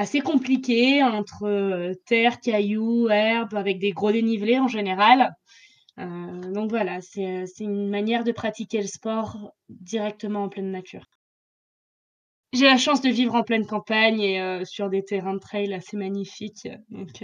assez 0.00 0.20
compliqués 0.20 1.02
entre, 1.02 1.46
heu, 1.46 1.94
terre, 2.06 2.40
cailloux, 2.40 3.08
herbes, 3.10 3.54
avec 3.54 3.78
des 3.78 3.92
gros 3.92 4.12
dénivelés 4.12 4.58
en 4.58 4.68
général. 4.68 5.34
Heu, 5.98 6.52
donc 6.54 6.70
voilà, 6.70 7.00
c'est, 7.02 7.42
heu, 7.42 7.46
c'est 7.46 7.64
une 7.64 7.90
manière 7.90 8.24
de 8.24 8.32
pratiquer 8.32 8.80
le 8.82 8.88
sport 8.88 9.52
directement 9.68 10.44
en 10.44 10.48
pleine 10.48 10.70
nature. 10.72 11.06
J'ai 12.52 12.64
la 12.66 12.78
chance 12.78 13.00
de 13.00 13.10
vivre 13.10 13.34
en 13.34 13.42
pleine 13.42 13.66
campagne 13.66 14.20
et 14.20 14.64
sur 14.64 14.88
des 14.90 15.04
terrains 15.04 15.34
de 15.34 15.38
trail 15.38 15.72
assez 15.72 15.96
magnifiques, 15.96 16.68
donc 16.88 17.22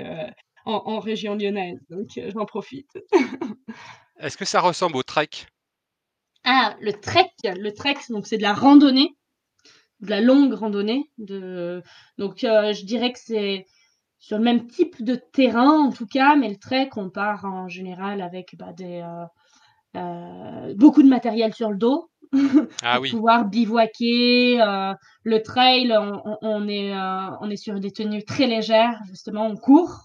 en 0.64 0.83
en 0.87 1.01
région 1.01 1.35
lyonnaise, 1.35 1.81
donc 1.91 2.09
j'en 2.33 2.45
profite. 2.45 2.91
Est-ce 4.18 4.37
que 4.37 4.45
ça 4.45 4.61
ressemble 4.61 4.97
au 4.97 5.03
trek? 5.03 5.31
Ah, 6.45 6.77
le 6.81 6.93
trek, 6.93 7.31
le 7.45 7.70
trek, 7.72 7.97
donc 8.09 8.27
c'est 8.27 8.37
de 8.39 8.43
la 8.43 8.55
randonnée, 8.55 9.16
de 10.01 10.11
la 10.11 10.20
longue 10.20 10.53
randonnée, 10.55 11.11
de 11.18 11.82
donc 12.18 12.44
heu, 12.44 12.72
je 12.72 12.84
dirais 12.84 13.12
que 13.12 13.18
c'est 13.20 13.66
sur 14.18 14.38
le 14.38 14.44
même 14.44 14.66
type 14.68 15.03
de 15.05 15.16
terrain 15.32 15.70
en 15.88 15.92
tout 15.92 16.07
cas, 16.07 16.36
mais 16.36 16.49
le 16.51 16.57
trek, 16.59 16.90
on 16.97 17.11
part 17.11 17.44
en 17.44 17.68
général 17.68 18.20
avec, 18.22 18.57
bah, 18.59 18.72
des, 18.72 19.01
heu 19.03 19.26
heu, 20.01 20.74
beaucoup 20.76 21.03
de 21.03 21.09
matériel 21.09 21.55
sur 21.55 21.70
le 21.70 21.76
dos 21.78 22.11
Ah 22.82 22.99
pour 22.99 23.01
oui, 23.01 23.18
pouvoir 23.18 23.47
bivouaquer, 23.49 24.59
le 25.24 25.38
trail, 25.42 25.92
on 26.42 26.68
est, 26.68 26.94
on 27.40 27.51
est 27.51 27.57
sur 27.57 27.80
des 27.80 27.92
tenues 27.92 28.24
très 28.24 28.47
légères, 28.47 29.01
justement, 29.09 29.47
on 29.47 29.57
court 29.57 30.03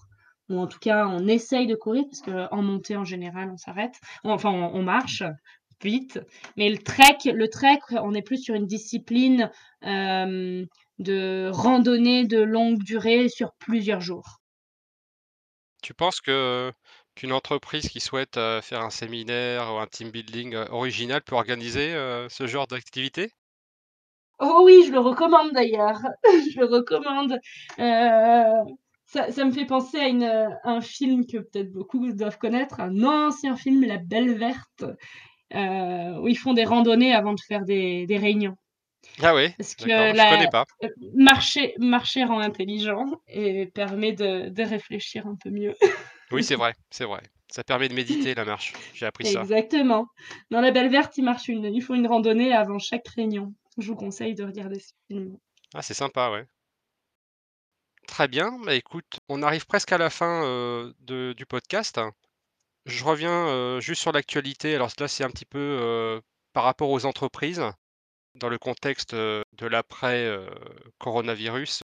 ou 0.48 0.58
en 0.58 0.66
tout 0.66 0.80
cas 0.80 1.06
on 1.06 1.26
essaye 1.28 1.66
de 1.68 1.74
courir 1.76 2.04
parce 2.10 2.20
qu'en 2.22 2.62
montée 2.62 2.96
en 2.96 3.04
général 3.04 3.50
on 3.52 3.56
s'arrête, 3.56 3.94
enfin 4.24 4.50
on 4.50 4.74
on 4.74 4.82
marche 4.82 5.22
vite, 5.82 6.20
mais 6.56 6.68
le 6.70 6.78
trek 6.78 7.18
le 7.26 7.48
trek, 7.48 7.78
on 7.90 8.14
est 8.14 8.22
plus 8.22 8.38
sur 8.42 8.54
une 8.54 8.66
discipline, 8.66 9.50
hem, 9.82 10.66
de 10.98 11.50
randonnée 11.52 12.26
de 12.26 12.40
longue 12.40 12.82
durée 12.82 13.28
sur 13.28 13.52
plusieurs 13.58 14.00
jours. 14.00 14.40
tu 15.82 15.94
penses 15.94 16.20
que 16.20 16.72
qu'une 17.14 17.32
entreprise 17.32 17.88
qui 17.90 18.00
souhaite, 18.00 18.36
heu, 18.38 18.60
faire 18.62 18.80
un 18.80 18.88
séminaire 18.90 19.72
ou 19.74 19.78
un 19.78 19.86
team 19.86 20.10
building, 20.10 20.54
heu, 20.54 20.66
original 20.70 21.22
peut 21.22 21.34
organiser, 21.36 21.92
ce 22.30 22.46
genre 22.46 22.66
d'activité? 22.66 23.30
Oh 24.40 24.62
oui, 24.64 24.82
je 24.86 24.92
le 24.92 24.98
recommande 24.98 25.52
d'ailleurs, 25.52 26.00
je 26.52 26.58
le 26.60 26.66
recommande, 26.66 27.38
ça 29.06 29.30
ça 29.30 29.44
me 29.44 29.50
fait 29.52 29.66
penser 29.66 29.98
à 29.98 30.08
une, 30.08 30.24
un 30.64 30.80
film 30.80 31.26
que 31.26 31.38
peut-être 31.38 31.70
beaucoup 31.72 32.12
doivent 32.12 32.38
connaître, 32.38 32.80
un 32.80 33.02
ancien 33.04 33.56
film, 33.56 33.84
La 33.84 33.98
Belle 33.98 34.34
Verte, 34.36 34.84
où 35.54 36.28
ils 36.28 36.38
font 36.38 36.54
des 36.54 36.64
randonnées 36.64 37.14
avant 37.14 37.34
de 37.34 37.40
faire 37.46 37.64
des 37.64 38.06
des 38.06 38.18
réunions. 38.18 38.56
Ah 39.22 39.34
ouais, 39.34 39.56
Parce 39.58 39.74
que 39.76 39.90
d'accord, 39.90 40.14
je 40.14 40.24
connais 40.26 40.48
la 40.48 40.48
pas. 40.48 40.66
heu, 40.84 40.88
marcher 41.14 41.74
marcher 41.78 42.24
rend 42.24 42.40
intelligent 42.40 43.06
et 43.28 43.66
permet 43.66 44.12
de 44.12 44.48
de 44.48 44.62
réfléchir 44.62 45.26
un 45.26 45.36
peu 45.36 45.50
mieux. 45.50 45.74
Oui, 46.32 46.42
c'est 46.42 46.56
vrai, 46.56 46.74
c'est 46.90 47.04
vrai. 47.04 47.22
Ça 47.48 47.62
permet 47.62 47.88
de 47.88 47.94
méditer 47.94 48.34
la 48.34 48.44
marche, 48.44 48.72
j'ai 48.92 49.06
appris 49.06 49.26
ça. 49.26 49.46
Exactement. 49.50 50.06
Dans 50.50 50.60
La 50.60 50.70
Belle 50.70 50.90
Verte, 50.90 51.16
ils 51.16 51.24
marchent 51.24 51.48
une 51.48 51.64
ils 51.64 51.80
font 51.82 51.94
une 51.94 52.06
randonnée 52.06 52.52
avant 52.52 52.78
chaque 52.78 53.08
réunion. 53.08 53.54
Je 53.78 53.88
vous 53.88 53.96
conseille 53.96 54.34
de 54.34 54.44
regarder 54.44 54.78
ce 54.80 54.92
film. 55.08 55.38
Ah, 55.74 55.82
c'est 55.82 55.94
sympa, 55.94 56.30
ouais. 56.30 56.46
Très 58.06 58.28
bien, 58.28 58.58
bah, 58.64 58.74
écoute, 58.74 59.18
on 59.28 59.42
arrive 59.42 59.66
presque 59.66 59.90
à 59.92 59.98
la 59.98 60.10
fin, 60.10 60.44
heu, 60.44 60.94
de 61.00 61.32
du 61.36 61.46
podcast. 61.46 62.00
Je 62.86 63.04
reviens, 63.04 63.48
heu, 63.48 63.80
juste 63.80 64.02
sur 64.02 64.12
l'actualité. 64.12 64.74
Alors 64.76 64.90
là, 65.00 65.08
c'est 65.08 65.24
un 65.24 65.30
petit 65.30 65.46
peu, 65.46 66.20
par 66.54 66.64
rapport 66.64 66.90
aux 66.90 67.06
entreprises, 67.06 67.62
dans 68.34 68.48
le 68.48 68.58
contexte, 68.58 69.14
de 69.14 69.66
l'après, 69.66 70.26
heu, 70.26 70.48
coronavirus, 70.98 71.82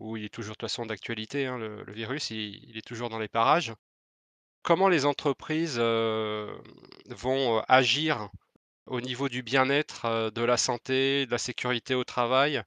où 0.00 0.16
il 0.16 0.24
est 0.24 0.28
toujours 0.28 0.52
de 0.52 0.58
toute 0.58 0.68
façon 0.68 0.86
d'actualité, 0.86 1.46
hein, 1.46 1.58
le 1.58 1.92
virus, 1.92 2.30
il 2.30 2.76
est 2.76 2.86
toujours 2.86 3.08
dans 3.08 3.18
les 3.18 3.28
parages. 3.28 3.72
Comment 4.62 4.88
les 4.88 5.04
entreprises, 5.04 5.78
vont, 5.78 7.62
agir 7.68 8.30
au 8.86 9.00
niveau 9.00 9.28
du 9.28 9.42
bien-être, 9.42 10.30
de 10.30 10.42
la 10.42 10.56
santé, 10.56 11.26
de 11.26 11.30
la 11.30 11.38
sécurité 11.38 11.94
au 11.94 12.04
travail? 12.04 12.62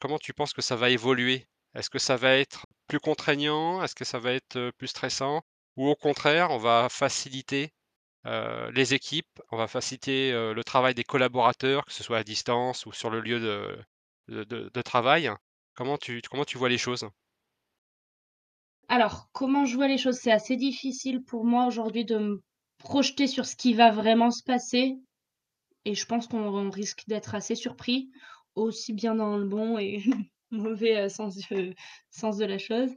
Comment 0.00 0.18
tu 0.18 0.32
penses 0.32 0.52
que 0.52 0.62
ça 0.62 0.76
va 0.76 0.90
évoluer? 0.90 1.46
Est-ce 1.74 1.90
que 1.90 1.98
ça 1.98 2.16
va 2.16 2.36
être 2.36 2.66
plus 2.86 3.00
contraignant? 3.00 3.82
Est-ce 3.82 3.94
que 3.94 4.04
ça 4.04 4.18
va 4.18 4.32
être, 4.32 4.70
plus 4.78 4.88
stressant? 4.88 5.42
Ou 5.76 5.88
au 5.88 5.96
contraire, 5.96 6.50
on 6.50 6.58
va 6.58 6.88
faciliter 6.90 7.72
heu, 8.26 8.70
les 8.72 8.94
équipes, 8.94 9.40
on 9.50 9.56
va 9.56 9.66
faciliter, 9.68 10.32
heu, 10.32 10.52
le 10.54 10.64
travail 10.64 10.94
des 10.94 11.04
collaborateurs, 11.04 11.84
que 11.86 11.92
ce 11.92 12.02
soit 12.04 12.18
à 12.18 12.24
distance 12.24 12.86
ou 12.86 12.92
sur 12.92 13.10
le 13.10 13.20
lieu 13.20 13.40
de 14.30 14.82
travail. 14.82 15.30
Comment 15.74 15.96
tu 15.98 16.20
comment 16.30 16.44
tu 16.44 16.58
vois 16.58 16.68
les 16.68 16.78
choses? 16.78 17.08
Alors, 18.88 19.28
comment 19.32 19.64
je 19.64 19.74
vois 19.76 19.88
les 19.88 19.98
choses? 19.98 20.16
C'est 20.18 20.30
assez 20.32 20.56
difficile 20.56 21.22
pour 21.24 21.44
moi 21.44 21.66
aujourd'hui 21.66 22.04
de 22.04 22.18
me 22.18 22.42
projeter 22.78 23.26
sur 23.26 23.46
ce 23.46 23.56
qui 23.56 23.74
va 23.74 23.90
vraiment 23.90 24.30
se 24.30 24.42
passer 24.42 24.96
et 25.86 25.94
je 25.94 26.06
pense 26.06 26.28
qu'on 26.28 26.40
on 26.42 26.70
risque 26.70 27.04
d'être 27.08 27.34
assez 27.36 27.54
surpris, 27.56 28.10
aussi 28.56 28.92
bien 28.94 29.14
dans 29.16 29.36
le 29.38 29.46
bon 29.46 29.78
et 29.78 30.02
mauvais, 30.52 31.06
heu, 31.06 31.10
sens 31.10 31.38
sens 32.10 32.38
de 32.38 32.46
la 32.46 32.58
chose. 32.58 32.92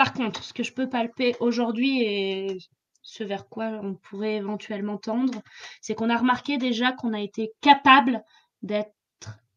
Par 0.00 0.14
contre, 0.14 0.42
ce 0.42 0.54
que 0.54 0.62
je 0.62 0.72
peux 0.72 0.88
palper 0.88 1.36
aujourd'hui 1.40 2.00
et 2.02 2.56
ce 3.02 3.22
vers 3.22 3.50
quoi 3.50 3.66
on 3.82 3.96
pourrait 3.96 4.36
éventuellement 4.36 4.96
tendre, 4.96 5.42
c'est 5.82 5.94
qu'on 5.94 6.08
a 6.08 6.16
remarqué 6.16 6.56
déjà 6.56 6.92
qu'on 6.92 7.12
a 7.12 7.20
été 7.20 7.52
capable 7.60 8.22
d'être 8.62 8.94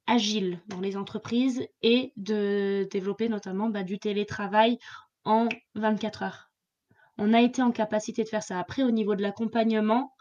agile 0.05 0.59
dans 0.67 0.81
les 0.81 0.97
entreprises 0.97 1.65
et 1.81 2.11
de 2.17 2.85
développer 2.91 3.29
notamment, 3.29 3.69
bah, 3.69 3.83
du 3.83 3.99
télétravail 3.99 4.79
en 5.23 5.47
24 5.75 6.23
heures. 6.23 6.51
On 7.17 7.33
a 7.33 7.39
été 7.39 7.61
en 7.61 7.71
capacité 7.71 8.25
de 8.25 8.27
faire 8.27 8.43
ça. 8.43 8.59
Après 8.59 8.83
au 8.83 8.91
niveau 8.91 9.15
de 9.15 9.21
l'accompagnement, 9.21 10.11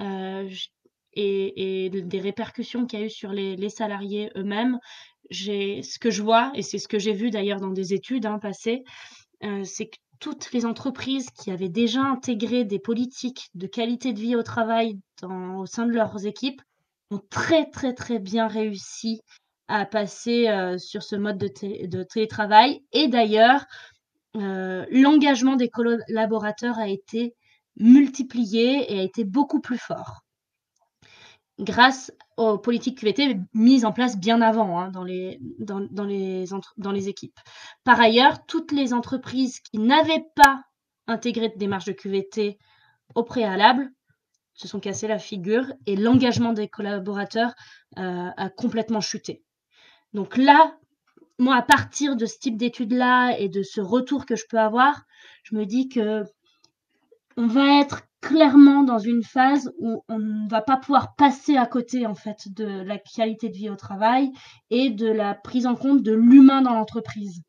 heu, 0.00 0.46
j 0.46 0.70
et 1.16 1.90
des 1.90 2.20
répercussions 2.20 2.86
qu'il 2.86 3.00
y 3.00 3.02
a 3.02 3.06
eu 3.06 3.10
sur 3.10 3.32
les 3.32 3.70
salariés 3.70 4.30
eux-mêmes, 4.36 4.78
ce 5.30 5.98
que 5.98 6.10
je 6.10 6.22
vois 6.22 6.50
et 6.54 6.62
c'est 6.62 6.78
ce 6.78 6.88
que 6.88 6.98
j'ai 6.98 7.12
vu 7.12 7.30
d'ailleurs 7.30 7.60
dans 7.60 7.70
des 7.70 7.94
études, 7.94 8.26
hein, 8.26 8.38
passées, 8.38 8.82
Heu, 9.44 9.64
c'est 9.64 9.86
que 9.88 9.96
toutes 10.20 10.52
les 10.52 10.64
entreprises 10.66 11.28
qui 11.30 11.50
avaient 11.50 11.68
déjà 11.68 12.00
intégré 12.02 12.64
des 12.64 12.78
politiques 12.78 13.48
de 13.54 13.66
qualité 13.66 14.12
de 14.12 14.20
vie 14.20 14.36
au 14.36 14.42
travail 14.42 14.98
au 15.22 15.66
sein 15.66 15.86
de 15.86 15.92
leurs 15.92 16.26
équipes, 16.26 16.62
ont 17.10 17.20
très, 17.30 17.66
très, 17.70 17.94
très 17.94 18.18
bien 18.18 18.48
réussi 18.48 19.20
à 19.68 19.86
passer, 19.86 20.48
heu, 20.48 20.78
sur 20.78 21.02
ce 21.02 21.16
mode 21.16 21.38
de 21.38 21.48
té 21.48 21.86
de 21.88 22.02
télétravail. 22.04 22.82
Et 22.92 23.08
d'ailleurs, 23.08 23.64
heu, 24.36 24.86
l'engagement 24.92 25.56
des 25.56 25.70
collaborateurs 25.70 26.78
a 26.78 26.88
été 26.88 27.34
multiplié 27.78 28.92
et 28.94 29.00
a 29.00 29.04
été 29.04 29.24
beaucoup 29.24 29.60
plus 29.62 29.78
fort 29.78 30.23
grâce 31.58 32.12
aux 32.36 32.58
politiques 32.58 32.98
QVT 32.98 33.38
mises 33.52 33.84
en 33.84 33.92
place 33.92 34.18
bien 34.18 34.40
avant, 34.40 34.80
hein, 34.80 34.90
dans 34.90 35.04
les 35.04 35.38
dans 35.58 35.86
dans 35.90 36.04
les 36.04 36.52
entre 36.52 36.74
dans 36.76 36.92
les 36.92 37.08
équipes. 37.08 37.38
Par 37.84 38.00
ailleurs, 38.00 38.44
toutes 38.46 38.72
les 38.72 38.92
entreprises 38.92 39.60
qui 39.60 39.78
n'avaient 39.78 40.24
pas 40.34 40.64
intégré 41.06 41.48
de 41.48 41.58
démarche 41.58 41.84
de 41.84 41.92
QVT 41.92 42.58
au 43.14 43.22
préalable 43.22 43.90
se 44.54 44.68
sont 44.68 44.80
cassées 44.80 45.08
la 45.08 45.18
figure 45.18 45.66
et 45.86 45.96
l'engagement 45.96 46.52
des 46.52 46.68
collaborateurs, 46.68 47.54
heu, 47.98 48.30
a 48.36 48.50
complètement 48.50 49.00
chuté. 49.00 49.42
Donc 50.12 50.36
là, 50.36 50.76
moi, 51.38 51.56
à 51.56 51.62
partir 51.62 52.16
de 52.16 52.26
ce 52.26 52.38
type 52.38 52.56
d'études-là 52.56 53.36
et 53.38 53.48
de 53.48 53.62
ce 53.62 53.80
retour 53.80 54.26
que 54.26 54.36
je 54.36 54.44
peux 54.48 54.58
avoir, 54.58 55.02
je 55.42 55.56
me 55.56 55.66
dis 55.66 55.88
que 55.88 56.22
on 57.36 57.48
va 57.48 57.80
être 57.80 58.02
clairement 58.24 58.84
dans 58.84 58.98
une 58.98 59.22
phase 59.22 59.70
où 59.78 60.02
on 60.08 60.18
ne 60.18 60.48
va 60.48 60.62
pas 60.62 60.78
pouvoir 60.78 61.14
passer 61.14 61.58
à 61.58 61.66
côté, 61.66 62.06
en 62.06 62.14
fait, 62.14 62.48
de 62.54 62.64
la 62.64 62.96
qualité 62.98 63.50
de 63.50 63.54
vie 63.54 63.68
au 63.68 63.76
travail 63.76 64.32
et 64.70 64.88
de 64.88 65.06
la 65.06 65.34
prise 65.34 65.66
en 65.66 65.74
compte 65.74 66.02
de 66.02 66.12
l'humain 66.12 66.62
dans 66.62 66.72
l'entreprise. 66.72 67.42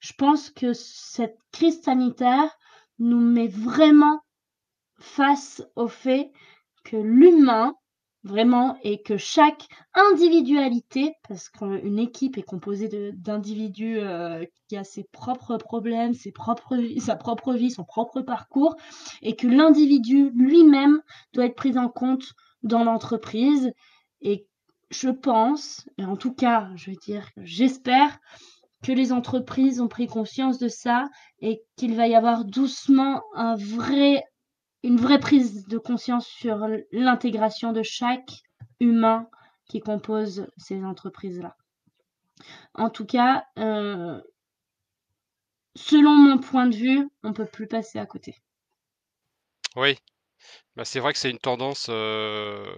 Je 0.00 0.14
pense 0.16 0.48
que 0.48 0.72
cette 0.72 1.36
crise 1.52 1.82
sanitaire 1.82 2.56
nous 2.98 3.20
met 3.20 3.48
vraiment 3.48 4.20
face 4.98 5.62
au 5.76 5.86
fait 5.86 6.32
que 6.82 6.96
l'humain 6.96 7.74
vraiment 8.24 8.76
et 8.82 9.02
que 9.02 9.16
chaque 9.16 9.66
individualité, 9.94 11.14
parce 11.28 11.48
qu'une 11.48 11.98
équipe 11.98 12.38
est 12.38 12.42
composée 12.42 12.88
d'individus, 13.14 13.98
heu, 13.98 14.46
qui 14.68 14.76
a 14.76 14.84
ses 14.84 15.04
propres 15.04 15.56
problèmes, 15.56 16.14
ses 16.14 16.32
propres 16.32 16.78
sa 16.98 17.16
propre 17.16 17.54
vie, 17.54 17.70
son 17.70 17.84
propre 17.84 18.20
parcours 18.20 18.76
et 19.22 19.34
que 19.36 19.46
l'individu 19.48 20.30
lui-même 20.34 21.00
doit 21.32 21.46
être 21.46 21.56
pris 21.56 21.76
en 21.78 21.88
compte 21.88 22.32
dans 22.62 22.84
l'entreprise. 22.84 23.72
Et 24.20 24.46
je 24.90 25.08
pense 25.08 25.86
et 25.98 26.04
en 26.04 26.16
tout 26.16 26.32
cas, 26.32 26.70
je 26.76 26.90
veux 26.90 26.96
dire, 26.96 27.28
j'espère 27.38 28.18
que 28.82 28.92
les 28.92 29.12
entreprises 29.12 29.80
ont 29.80 29.88
pris 29.88 30.06
conscience 30.06 30.58
de 30.58 30.68
ça 30.68 31.04
et 31.40 31.62
qu'il 31.76 31.94
va 31.94 32.08
y 32.08 32.14
avoir 32.14 32.44
doucement 32.44 33.22
un 33.34 33.54
vrai 33.54 34.24
une 34.82 34.96
vraie 34.96 35.20
prise 35.20 35.66
de 35.66 35.78
conscience 35.78 36.26
sur 36.26 36.66
l'intégration 36.92 37.72
de 37.72 37.82
chaque 37.82 38.42
humain 38.80 39.28
qui 39.68 39.80
compose 39.80 40.46
ces 40.56 40.84
entreprises-là. 40.84 41.56
En 42.74 42.90
tout 42.90 43.06
cas, 43.06 43.44
heu 43.58 44.22
selon 45.76 46.14
mon 46.14 46.38
point 46.38 46.66
de 46.66 46.74
vue, 46.74 47.10
on 47.22 47.34
peut 47.34 47.44
plus 47.44 47.66
passer 47.66 47.98
à 47.98 48.06
côté. 48.06 48.42
Oui, 49.76 49.98
bah, 50.76 50.84
c'est 50.84 51.00
vrai 51.00 51.12
que 51.14 51.18
c'est 51.20 51.30
une 51.30 51.38
tendance, 51.38 51.88
heu, 51.90 52.76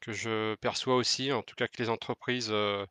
que 0.00 0.12
je 0.12 0.54
perçois 0.56 0.96
aussi, 0.96 1.32
en 1.32 1.42
tout 1.42 1.56
cas 1.56 1.68
que 1.68 1.82
les 1.82 1.90
entreprises, 1.90 2.50
heu, 2.52 2.86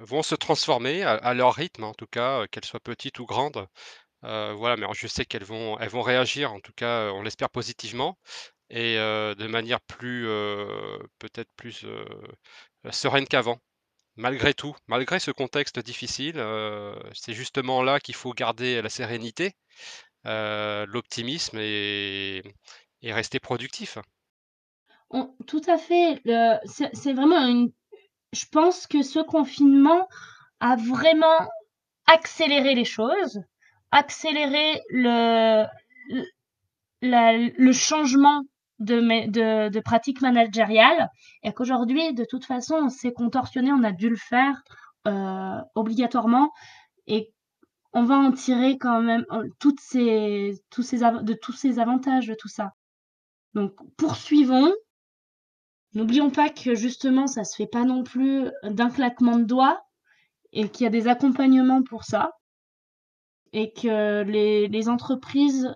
vont 0.00 0.22
se 0.22 0.34
transformer 0.34 1.02
à 1.02 1.34
leur 1.34 1.54
rythme, 1.54 1.84
en 1.84 1.94
tout 1.94 2.06
cas, 2.06 2.46
qu'elles 2.48 2.64
soient 2.64 2.80
petites 2.80 3.18
ou 3.20 3.26
grandes. 3.26 3.66
Voilà, 4.22 4.76
mais 4.76 4.86
je 4.94 5.06
sais 5.06 5.24
qu'elles 5.24 5.44
vont 5.44 5.78
elles 5.78 5.88
vont 5.88 6.02
réagir, 6.02 6.52
en 6.52 6.60
tout 6.60 6.72
cas, 6.74 7.10
on 7.12 7.22
l'espère 7.22 7.50
positivement 7.50 8.18
et 8.68 8.96
de 8.96 9.46
manière 9.46 9.80
plus, 9.80 10.24
peut-être 11.18 11.50
plus, 11.56 11.86
sereine 12.90 13.26
qu'avant. 13.26 13.58
Malgré 14.16 14.52
tout, 14.52 14.74
malgré 14.86 15.18
ce 15.18 15.30
contexte 15.30 15.78
difficile, 15.78 16.44
c'est 17.14 17.32
justement 17.32 17.82
là 17.82 18.00
qu'il 18.00 18.14
faut 18.14 18.32
garder 18.32 18.82
la 18.82 18.90
sérénité, 18.90 19.52
l'optimisme 20.24 21.58
et 21.58 22.42
rester 23.02 23.40
productif. 23.40 23.98
Tout 25.46 25.62
à 25.66 25.78
fait, 25.78 26.22
c'est 26.66 27.12
vraiment 27.12 27.66
je 28.32 28.44
pense 28.52 28.86
que 28.86 29.02
ce 29.02 29.18
confinement 29.18 30.06
a 30.60 30.76
vraiment 30.76 31.48
accéléré 32.06 32.74
les 32.74 32.84
choses, 32.84 33.40
accéléré 33.92 34.82
le 34.90 35.64
changement 37.72 38.42
de 38.78 39.00
de 39.30 39.68
de 39.68 39.80
pratiques 39.80 40.22
managériales 40.22 41.08
et 41.42 41.52
qu'aujourd'hui, 41.52 42.14
de 42.14 42.24
toute 42.24 42.44
façon, 42.46 42.74
on 42.76 42.88
s'est 42.88 43.12
contorsionné, 43.12 43.72
on 43.72 43.84
a 43.84 43.92
dû 43.92 44.08
le 44.08 44.16
faire, 44.16 44.62
heu, 45.06 45.58
obligatoirement 45.74 46.50
et 47.08 47.32
on 47.94 48.04
va 48.04 48.16
en 48.18 48.32
tirer 48.32 48.78
quand 48.78 49.02
même, 49.02 49.24
heu, 49.32 49.50
toutes 49.60 49.80
ces 49.80 50.54
tous 50.70 50.82
ces 50.82 50.98
de 51.00 51.34
tous 51.34 51.52
ces 51.54 51.78
avantages 51.80 52.28
de 52.28 52.34
tout 52.34 52.48
ça. 52.48 52.72
Donc 53.54 53.74
poursuivons 53.98 54.72
N'oublions 55.94 56.30
pas 56.30 56.50
que 56.50 56.74
justement 56.74 57.28
ça 57.28 57.44
se 57.44 57.54
fait 57.54 57.68
pas 57.68 57.84
non 57.84 58.02
plus 58.02 58.48
d'un 58.64 58.90
claquement 58.90 59.38
de 59.38 59.44
doigts 59.44 59.80
et 60.52 60.68
qu'il 60.68 60.84
y 60.84 60.86
a 60.86 60.90
des 60.90 61.08
accompagnements 61.08 61.82
pour 61.82 62.04
ça 62.04 62.30
et 63.52 63.72
que 63.72 64.22
les 64.24 64.68
les 64.68 64.88
entreprises 64.88 65.74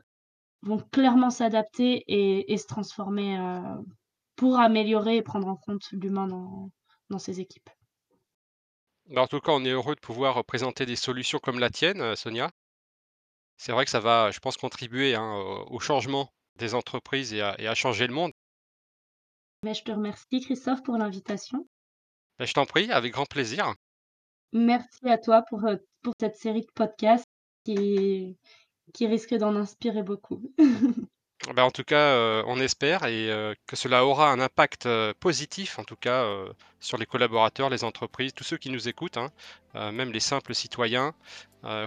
vont 0.63 0.79
clairement 0.93 1.31
s'adapter 1.31 2.05
et 2.09 2.53
et 2.53 2.59
se 2.59 2.67
transformer, 2.69 3.39
heu, 3.39 3.85
pour 4.37 4.59
améliorer 4.61 5.17
et 5.19 5.23
prendre 5.23 5.49
en 5.49 5.57
compte 5.57 5.91
l'humain 5.93 6.29
dans 6.29 6.71
dans 7.11 7.19
ces 7.21 7.41
équipes. 7.41 7.71
Bah, 9.07 9.23
en 9.23 9.27
tout 9.27 9.41
cas, 9.41 9.53
on 9.53 9.65
est 9.65 9.71
heureux 9.71 9.95
de 9.95 10.01
pouvoir, 10.01 10.37
heu, 10.39 10.43
présenter 10.43 10.85
des 10.85 10.95
solutions 10.97 11.39
comme 11.39 11.59
la 11.59 11.71
tienne, 11.71 12.03
heu, 12.03 12.15
Sonia. 12.17 12.51
C'est 13.57 13.73
vrai 13.73 13.85
que 13.85 13.91
ça 13.91 13.99
va, 13.99 14.31
je 14.31 14.39
pense, 14.39 14.57
contribuer, 14.57 15.17
hein, 15.17 15.35
au 15.67 15.81
changement 15.81 16.33
des 16.55 16.73
entreprises 16.75 17.33
et 17.35 17.41
à 17.43 17.57
et 17.61 17.67
à 17.67 17.75
changer 17.75 18.07
le 18.07 18.15
monde. 18.15 18.31
Mais 19.65 19.75
je 19.75 19.83
te 19.83 19.91
remercie 19.91 20.41
Christophe 20.43 20.85
pour 20.85 20.97
l'invitation. 20.97 21.67
Bah, 22.39 22.45
je 22.45 22.53
t'en 22.53 22.65
prie, 22.65 22.93
avec 22.93 23.13
grand 23.13 23.27
plaisir. 23.27 23.75
Merci 24.55 25.07
à 25.07 25.19
toi 25.19 25.43
pour 25.43 25.61
cette 26.19 26.37
série 26.37 26.63
de 26.63 26.71
podcasts 26.75 27.27
qui 27.65 28.37
qui 28.93 29.07
risque 29.07 29.35
d'en 29.35 29.57
inspirer 29.57 30.03
beaucoup. 30.03 30.53
Bah, 31.55 31.67
en 31.67 31.71
tout 31.71 31.85
cas, 31.85 32.15
heu, 32.15 32.43
on 32.47 32.59
espère 32.59 33.05
et 33.05 33.29
heu, 33.29 33.55
que 33.67 33.77
cela 33.77 34.07
aura 34.07 34.31
un 34.31 34.41
impact, 34.41 34.87
heu, 34.87 35.13
positif 35.21 35.79
en 35.79 35.85
tout 35.85 35.97
cas, 35.97 36.25
sur 36.81 36.97
les 36.97 37.05
collaborateurs, 37.05 37.69
les 37.69 37.85
entreprises, 37.85 38.33
tous 38.33 38.45
ceux 38.45 38.57
qui 38.57 38.71
nous 38.71 38.89
écoutent, 38.89 39.19
hein, 39.19 39.31
même 39.93 40.11
les 40.11 40.21
simples 40.21 40.55
citoyens, 40.55 41.13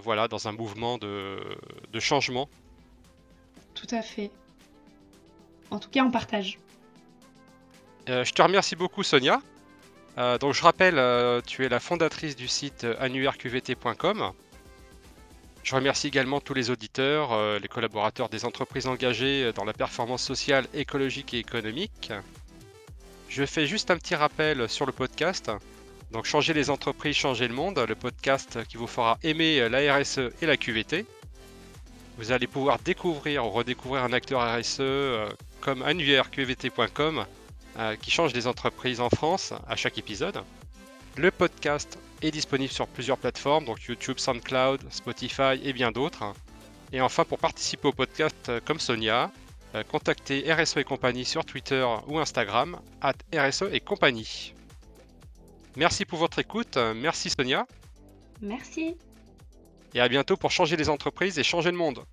voilà, 0.04 0.28
dans 0.28 0.48
un 0.48 0.52
mouvement 0.52 1.00
de 1.00 1.40
de 1.92 2.00
changement. 2.00 2.48
Tout 3.74 3.88
à 3.90 4.04
fait. 4.04 4.30
En 5.72 5.80
tout 5.80 5.90
cas, 5.90 6.04
on 6.04 6.12
partage. 6.12 6.60
Je 8.08 8.32
te 8.32 8.42
remercie 8.44 8.76
beaucoup 8.76 9.02
Sonia. 9.02 9.42
Donc 10.40 10.54
je 10.54 10.62
rappelle, 10.62 11.42
tu 11.48 11.66
es 11.66 11.70
la 11.70 11.80
fondatrice 11.80 12.36
du 12.36 12.48
site, 12.48 12.86
annuairqvt.com. 13.00 14.34
Je 15.68 15.76
remercie 15.76 16.08
également 16.08 16.40
tous 16.40 16.54
les 16.54 16.70
auditeurs, 16.70 17.34
heu, 17.34 17.60
les 17.62 17.68
collaborateurs 17.68 18.30
des 18.30 18.46
entreprises 18.46 18.88
engagées, 18.88 19.44
heu, 19.44 19.52
dans 19.52 19.66
la 19.66 19.74
performance 19.74 20.24
sociale, 20.24 20.66
écologique 20.74 21.34
et 21.34 21.40
économique. 21.40 22.14
Je 23.28 23.46
fais 23.46 23.68
juste 23.68 23.92
un 23.92 23.98
petit 23.98 24.16
rappel 24.16 24.70
sur 24.70 24.86
le 24.86 24.94
podcast. 24.94 25.52
Donc 26.14 26.24
changer 26.24 26.54
les 26.54 26.70
entreprises, 26.70 27.18
changer 27.18 27.50
le 27.50 27.54
monde, 27.54 27.80
le 27.86 27.96
podcast 27.96 28.60
qui 28.70 28.78
vous 28.78 28.88
fera 28.88 29.20
aimer 29.24 29.68
la 29.68 29.94
RSE 29.94 30.32
et 30.42 30.46
la 30.46 30.56
QVT. 30.56 31.06
Vous 32.18 32.32
allez 32.32 32.48
pouvoir 32.48 32.80
découvrir 32.80 33.46
ou 33.46 33.50
redécouvrir 33.50 34.06
un 34.06 34.14
acteur 34.14 34.40
RSE 34.40 34.80
euh, 34.80 35.28
comme 35.60 35.82
annuaireqvt.com 35.82 37.26
euh, 37.78 37.96
qui 37.98 38.10
change 38.10 38.34
les 38.34 38.48
entreprises 38.48 39.02
en 39.02 39.10
France 39.10 39.52
à 39.68 39.76
chaque 39.76 39.98
épisode. 39.98 40.42
Le 41.18 41.30
podcast 41.30 42.00
est 42.22 42.32
disponible 42.32 42.72
sur 42.72 42.88
plusieurs 42.88 43.18
plateformes, 43.18 43.66
donc 43.66 43.84
YouTube, 43.84 44.18
SoundCloud, 44.20 44.82
Spotify 44.90 45.60
et 45.64 45.74
bien 45.74 45.92
d'autres. 45.92 46.34
Et 46.94 47.02
enfin, 47.02 47.26
pour 47.26 47.38
participer 47.40 47.88
au 47.88 47.94
podcast 47.94 48.50
euh, 48.50 48.60
comme 48.64 48.80
Sonia, 48.80 49.32
contactez 49.92 50.52
RSE 50.52 50.78
et 50.78 50.84
compagnie 50.84 51.24
sur 51.24 51.46
Twitter 51.46 51.86
ou 52.08 52.18
Instagram, 52.18 52.80
at 53.02 53.14
RSE 53.32 53.66
et 53.72 53.80
compagnie. 53.80 54.56
Merci 55.76 56.04
pour 56.04 56.18
votre 56.18 56.40
écoute, 56.40 56.78
merci 56.96 57.30
Sonia. 57.30 57.68
Merci. 58.42 58.96
Et 59.94 60.00
à 60.00 60.08
bientôt 60.08 60.36
pour 60.36 60.50
changer 60.50 60.78
les 60.78 60.90
entreprises 60.90 61.38
et 61.38 61.44
changer 61.44 61.70
le 61.70 61.78
monde. 61.78 62.04